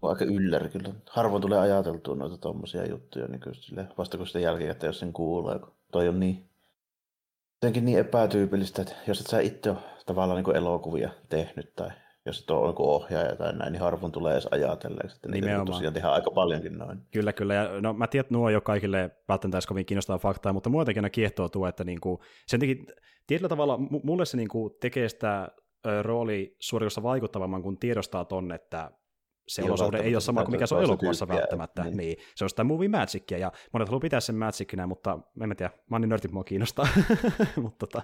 [0.01, 0.93] aika ylläri kyllä.
[1.09, 4.99] Harvoin tulee ajateltua noita tommosia juttuja, niin kyllä sille, vasta kun sitä jälkeen, että jos
[4.99, 6.49] sen kuulee, kun toi on niin,
[7.55, 11.89] jotenkin niin epätyypillistä, että jos et sä itse ole tavallaan niin elokuvia tehnyt tai
[12.25, 15.73] jos et ole joku ohjaaja tai näin, niin harvoin tulee edes ajatelleeksi, että niitä Nimenomaan.
[15.75, 16.99] tosiaan tehdään aika paljonkin noin.
[17.11, 17.53] Kyllä, kyllä.
[17.53, 20.69] Ja no, mä tiedän, että nuo ei ole kaikille välttämättä edes kovin kiinnostavaa faktaa, mutta
[20.69, 22.85] muutenkin kiehtoo tuo, että niinku, sen teki,
[23.27, 25.47] tietyllä tavalla mulle se niinku tekee sitä
[26.01, 28.91] rooli suoritusta vaikuttavamman, kun tiedostaa ton, että
[29.47, 31.83] se olosuhde ei ole sama kuin mikä se on elokuvassa tyyppiä, välttämättä.
[31.83, 31.97] Niin.
[31.97, 32.17] niin.
[32.35, 35.99] Se on sitä movie magicia, ja monet haluaa pitää sen magicinä, mutta en tiedä, mä
[35.99, 36.87] niin nörtit mua kiinnostaa.
[37.63, 38.01] mutta tota,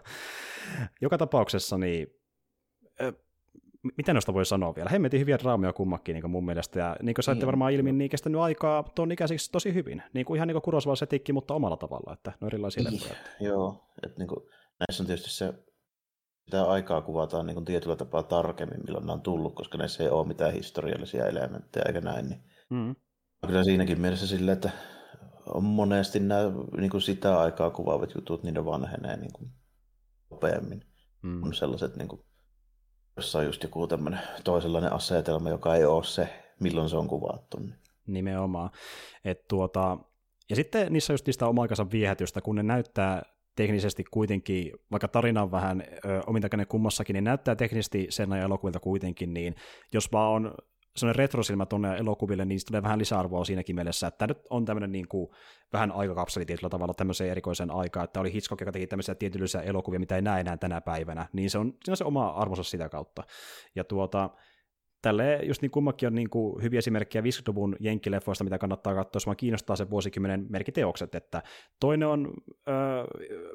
[1.02, 2.08] joka tapauksessa, niin
[3.98, 4.90] mitä noista voi sanoa vielä?
[4.90, 7.48] Hemmetin hyviä draamoja kummakin niin mun mielestä, ja niin kuin saitte niin.
[7.48, 10.04] varmaan ilmi, niin kestänyt aikaa tuon ikäisiksi tosi hyvin.
[10.14, 13.02] Niin kuin ihan niin kuin Kurosval setikki, mutta omalla tavalla, että ne on erilaisia niin.
[13.40, 14.40] Joo, että niin kuin,
[14.80, 15.54] näissä on tietysti se
[16.52, 20.10] sitä aikaa kuvataan niin kuin tietyllä tapaa tarkemmin, milloin ne on tullut, koska näissä ei
[20.10, 22.30] ole mitään historiallisia elementtejä eikä näin.
[22.30, 22.96] Niin mm.
[23.48, 24.70] Kyllä siinäkin mielessä silleen, että
[25.46, 26.42] on monesti nämä
[26.78, 29.52] niin kuin sitä aikaa kuvaavat jutut, niin ne vanhenee niin kuin
[30.32, 30.86] nopeammin.
[31.22, 31.44] Mm.
[31.44, 32.22] On sellaiset, niin kuin,
[33.16, 36.30] jossa on just joku tämmöinen toisenlainen asetelma, joka ei ole se,
[36.60, 37.60] milloin se on kuvattu.
[37.60, 37.76] Niin.
[38.08, 38.70] Nimenomaan.
[39.26, 39.98] Et tuota,
[40.50, 43.22] ja sitten niissä on just sitä oma viehätystä, kun ne näyttää
[43.56, 45.84] teknisesti kuitenkin, vaikka tarina on vähän
[46.28, 49.56] omintakainen kummassakin, niin näyttää teknisesti sen ajan elokuvilta kuitenkin, niin
[49.94, 50.54] jos vaan on
[50.96, 55.08] sellainen retrosilmä tuonne elokuville, niin tulee vähän lisäarvoa siinäkin mielessä, että nyt on tämmöinen niin
[55.08, 55.30] kuin,
[55.74, 60.00] vähän aikakapseli tietyllä tavalla tämmöiseen erikoiseen aikaan, että oli Hitchcock, joka teki tämmöisiä tietyllisiä elokuvia,
[60.00, 62.90] mitä ei näe enää tänä päivänä, niin se on, siinä on se oma arvonsa sitä
[62.90, 63.24] kautta.
[63.76, 64.30] Ja tuota,
[65.02, 69.26] tälle just niin kummakin on niin kuin hyviä esimerkkejä 50-luvun jenkkileffoista, mitä kannattaa katsoa, jos
[69.26, 71.44] vaan kiinnostaa se vuosikymmenen merkiteokset, että
[71.80, 72.76] toinen on äh,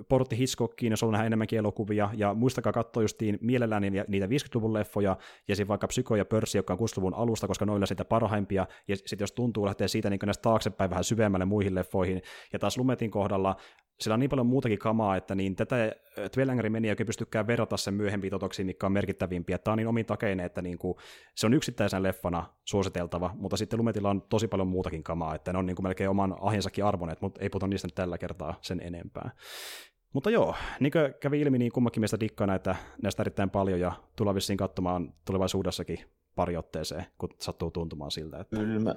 [0.08, 5.16] Portti Hitchcockiin, jos on nähdä enemmänkin elokuvia, ja muistakaa katsoa justiin mielellään niitä 50-luvun leffoja,
[5.48, 8.96] ja sitten vaikka Psyko ja Pörssi, joka on 60-luvun alusta, koska noilla sitä parhaimpia, ja
[8.96, 13.10] sitten jos tuntuu lähteä siitä niin näistä taaksepäin vähän syvemmälle muihin leffoihin, ja taas Lumetin
[13.10, 13.56] kohdalla
[14.00, 15.92] sillä on niin paljon muutakin kamaa, että niin tätä
[16.32, 19.58] Twelve Angry Menia ei pystykään verrata sen myöhempiin totoksiin, mitkä on merkittävimpiä.
[19.58, 20.96] Tämä on niin omin takeinen, että niin kuin,
[21.34, 25.58] se on yksittäisen leffana suositeltava, mutta sitten Lumetilla on tosi paljon muutakin kamaa, että ne
[25.58, 29.30] on niin kuin melkein oman ahjensakin arvoneet, mutta ei puhuta niistä tällä kertaa sen enempää.
[30.12, 33.92] Mutta joo, niin kuin kävi ilmi, niin kummakin meistä dikkaa näitä, näistä erittäin paljon ja
[34.16, 35.98] tullaan vissiin katsomaan tulevaisuudessakin
[36.34, 38.38] pari otteeseen, kun sattuu tuntumaan siltä.
[38.40, 38.56] Että...
[38.56, 38.94] Kyllä mä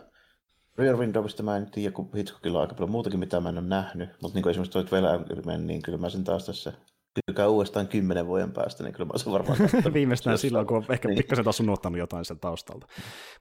[0.80, 3.68] Rear Windowsista mä en tiedä, kun Hitchcockilla on aika paljon muutakin, mitä mä en ole
[3.68, 4.10] nähnyt.
[4.22, 6.74] Mutta niin esimerkiksi toi Twelve niin kyllä mä sen taas tässä
[7.36, 9.58] käy uudestaan kymmenen vuoden päästä, niin kyllä mä sen varmaan
[9.94, 11.18] Viimeistään silloin, kun on ehkä niin.
[11.18, 12.88] pikkasen taas unohtanut jotain sen taustalta.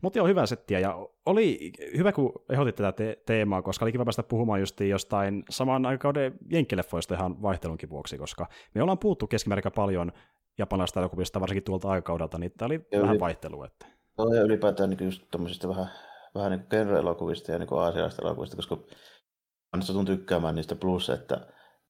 [0.03, 4.05] Mutta joo, hyvä settiä, ja oli hyvä, kun ehdotit tätä te- teemaa, koska oli kiva
[4.05, 9.73] päästä puhumaan just jostain saman aikauden jenkkileffoista ihan vaihtelunkin vuoksi, koska me ollaan puhuttu keskimäärin
[9.75, 10.13] paljon
[10.59, 13.21] japanilaisista elokuvista, varsinkin tuolta aikakaudelta, niin tämä oli ja vähän yli...
[13.21, 13.63] vaihtelu.
[13.63, 13.87] Että...
[14.19, 15.89] No, ja ylipäätään niin just vähän
[16.39, 18.77] vähän niin kuin genre-elokuvista ja niin kuin aasialaisista elokuvista, koska
[19.77, 21.47] mä satun tykkäämään niistä plus, että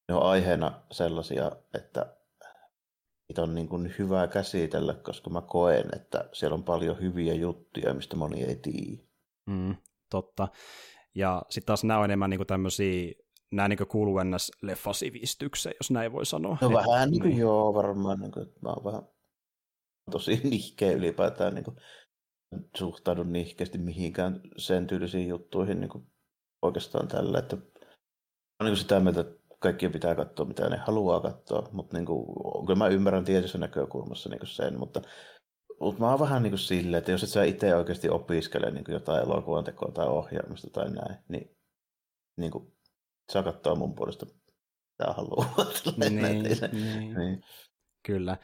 [0.07, 2.15] ne on aiheena sellaisia, että
[3.29, 7.93] niitä on niin kuin hyvä käsitellä, koska mä koen, että siellä on paljon hyviä juttuja,
[7.93, 9.03] mistä moni ei tiedä.
[9.45, 9.75] Mm,
[10.09, 10.47] totta.
[11.15, 13.13] Ja sitten taas nämä on enemmän niin tämmöisiä
[13.51, 16.57] nämä niin kuuluu ennäs leffasivistykseen, jos näin voi sanoa.
[16.61, 17.39] No vähän niin kuin, niin.
[17.39, 18.19] joo, varmaan.
[18.19, 19.01] Niin kuin, mä oon vähän
[20.11, 21.77] tosi nihkeä ylipäätään niin kuin
[22.77, 26.07] suhtaudu nihkeästi mihinkään sen tyylisiin juttuihin niin kuin
[26.61, 27.57] oikeastaan tällä, että
[28.59, 32.25] on niin sitä mieltä, että kaikkien pitää katsoa, mitä ne haluaa katsoa, mutta niin kuin,
[32.65, 35.01] kyllä mä ymmärrän tietyssä näkökulmassa niin kuin sen, mutta,
[35.79, 38.83] mutta mä oon vähän niin kuin silleen, että jos et sä itse oikeasti opiskele niin
[38.83, 41.57] kuin jotain elokuvan tekoa tai ohjaamista tai näin, niin,
[42.37, 42.73] niin kuin,
[43.31, 45.55] saa katsoa mun puolesta mitä haluaa.
[45.99, 47.15] Niin, niin.
[47.17, 47.43] niin.
[48.05, 48.37] Kyllä.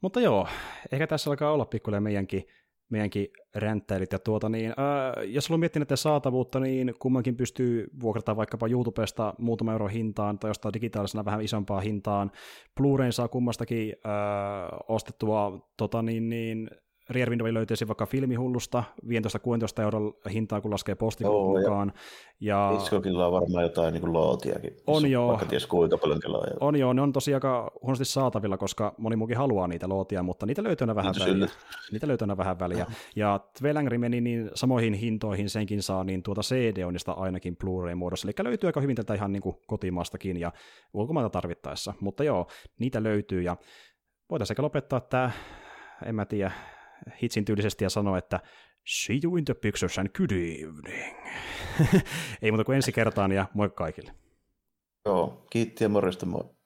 [0.00, 0.48] Mutta joo,
[0.92, 2.44] ehkä tässä alkaa olla pikkuinen meidänkin
[2.90, 4.12] meidänkin ränttäilit.
[4.12, 9.34] Ja tuota, niin, ää, jos haluaa miettiä näiden saatavuutta, niin kummankin pystyy vuokrata vaikkapa YouTubesta
[9.38, 12.30] muutama euro hintaan tai jostain digitaalisena vähän isompaa hintaan.
[12.80, 16.70] Blu-rayn saa kummastakin ää, ostettua tota, niin, niin,
[17.10, 21.92] Rear Window löytyisi vaikka filmihullusta 15-16 euron hintaa, kun laskee postikon mukaan.
[22.40, 22.70] Ja...
[22.72, 24.76] Hitchcockilla on varmaan jotain niin lootiakin.
[24.86, 25.28] On joo.
[25.28, 26.46] Vaikka ties kuinka paljon kelaa.
[26.60, 30.46] On joo, ne on tosi aika huonosti saatavilla, koska moni muukin haluaa niitä lootia, mutta
[30.46, 31.48] niitä löytyy aina vähän väliä.
[31.92, 32.86] Niitä löytyy aina vähän väliä.
[33.16, 38.28] Ja Twelangri meni niin samoihin hintoihin, senkin saa niin tuota CD-onista ainakin Blu-ray-muodossa.
[38.28, 40.52] Eli löytyy aika hyvin tätä ihan niin kuin kotimaastakin ja
[40.94, 41.94] ulkomailta tarvittaessa.
[42.00, 42.46] Mutta joo,
[42.78, 43.56] niitä löytyy ja
[44.30, 45.30] voitaisiin lopettaa tämä,
[46.06, 46.52] en mä tiedä,
[47.22, 48.40] hitsin tyylisesti ja sanoa, että
[48.86, 51.16] see you in the pictures and good evening.
[52.42, 54.14] Ei muuta kuin ensi kertaan ja moi kaikille.
[55.04, 56.57] Joo, kiitti ja morjesta moi.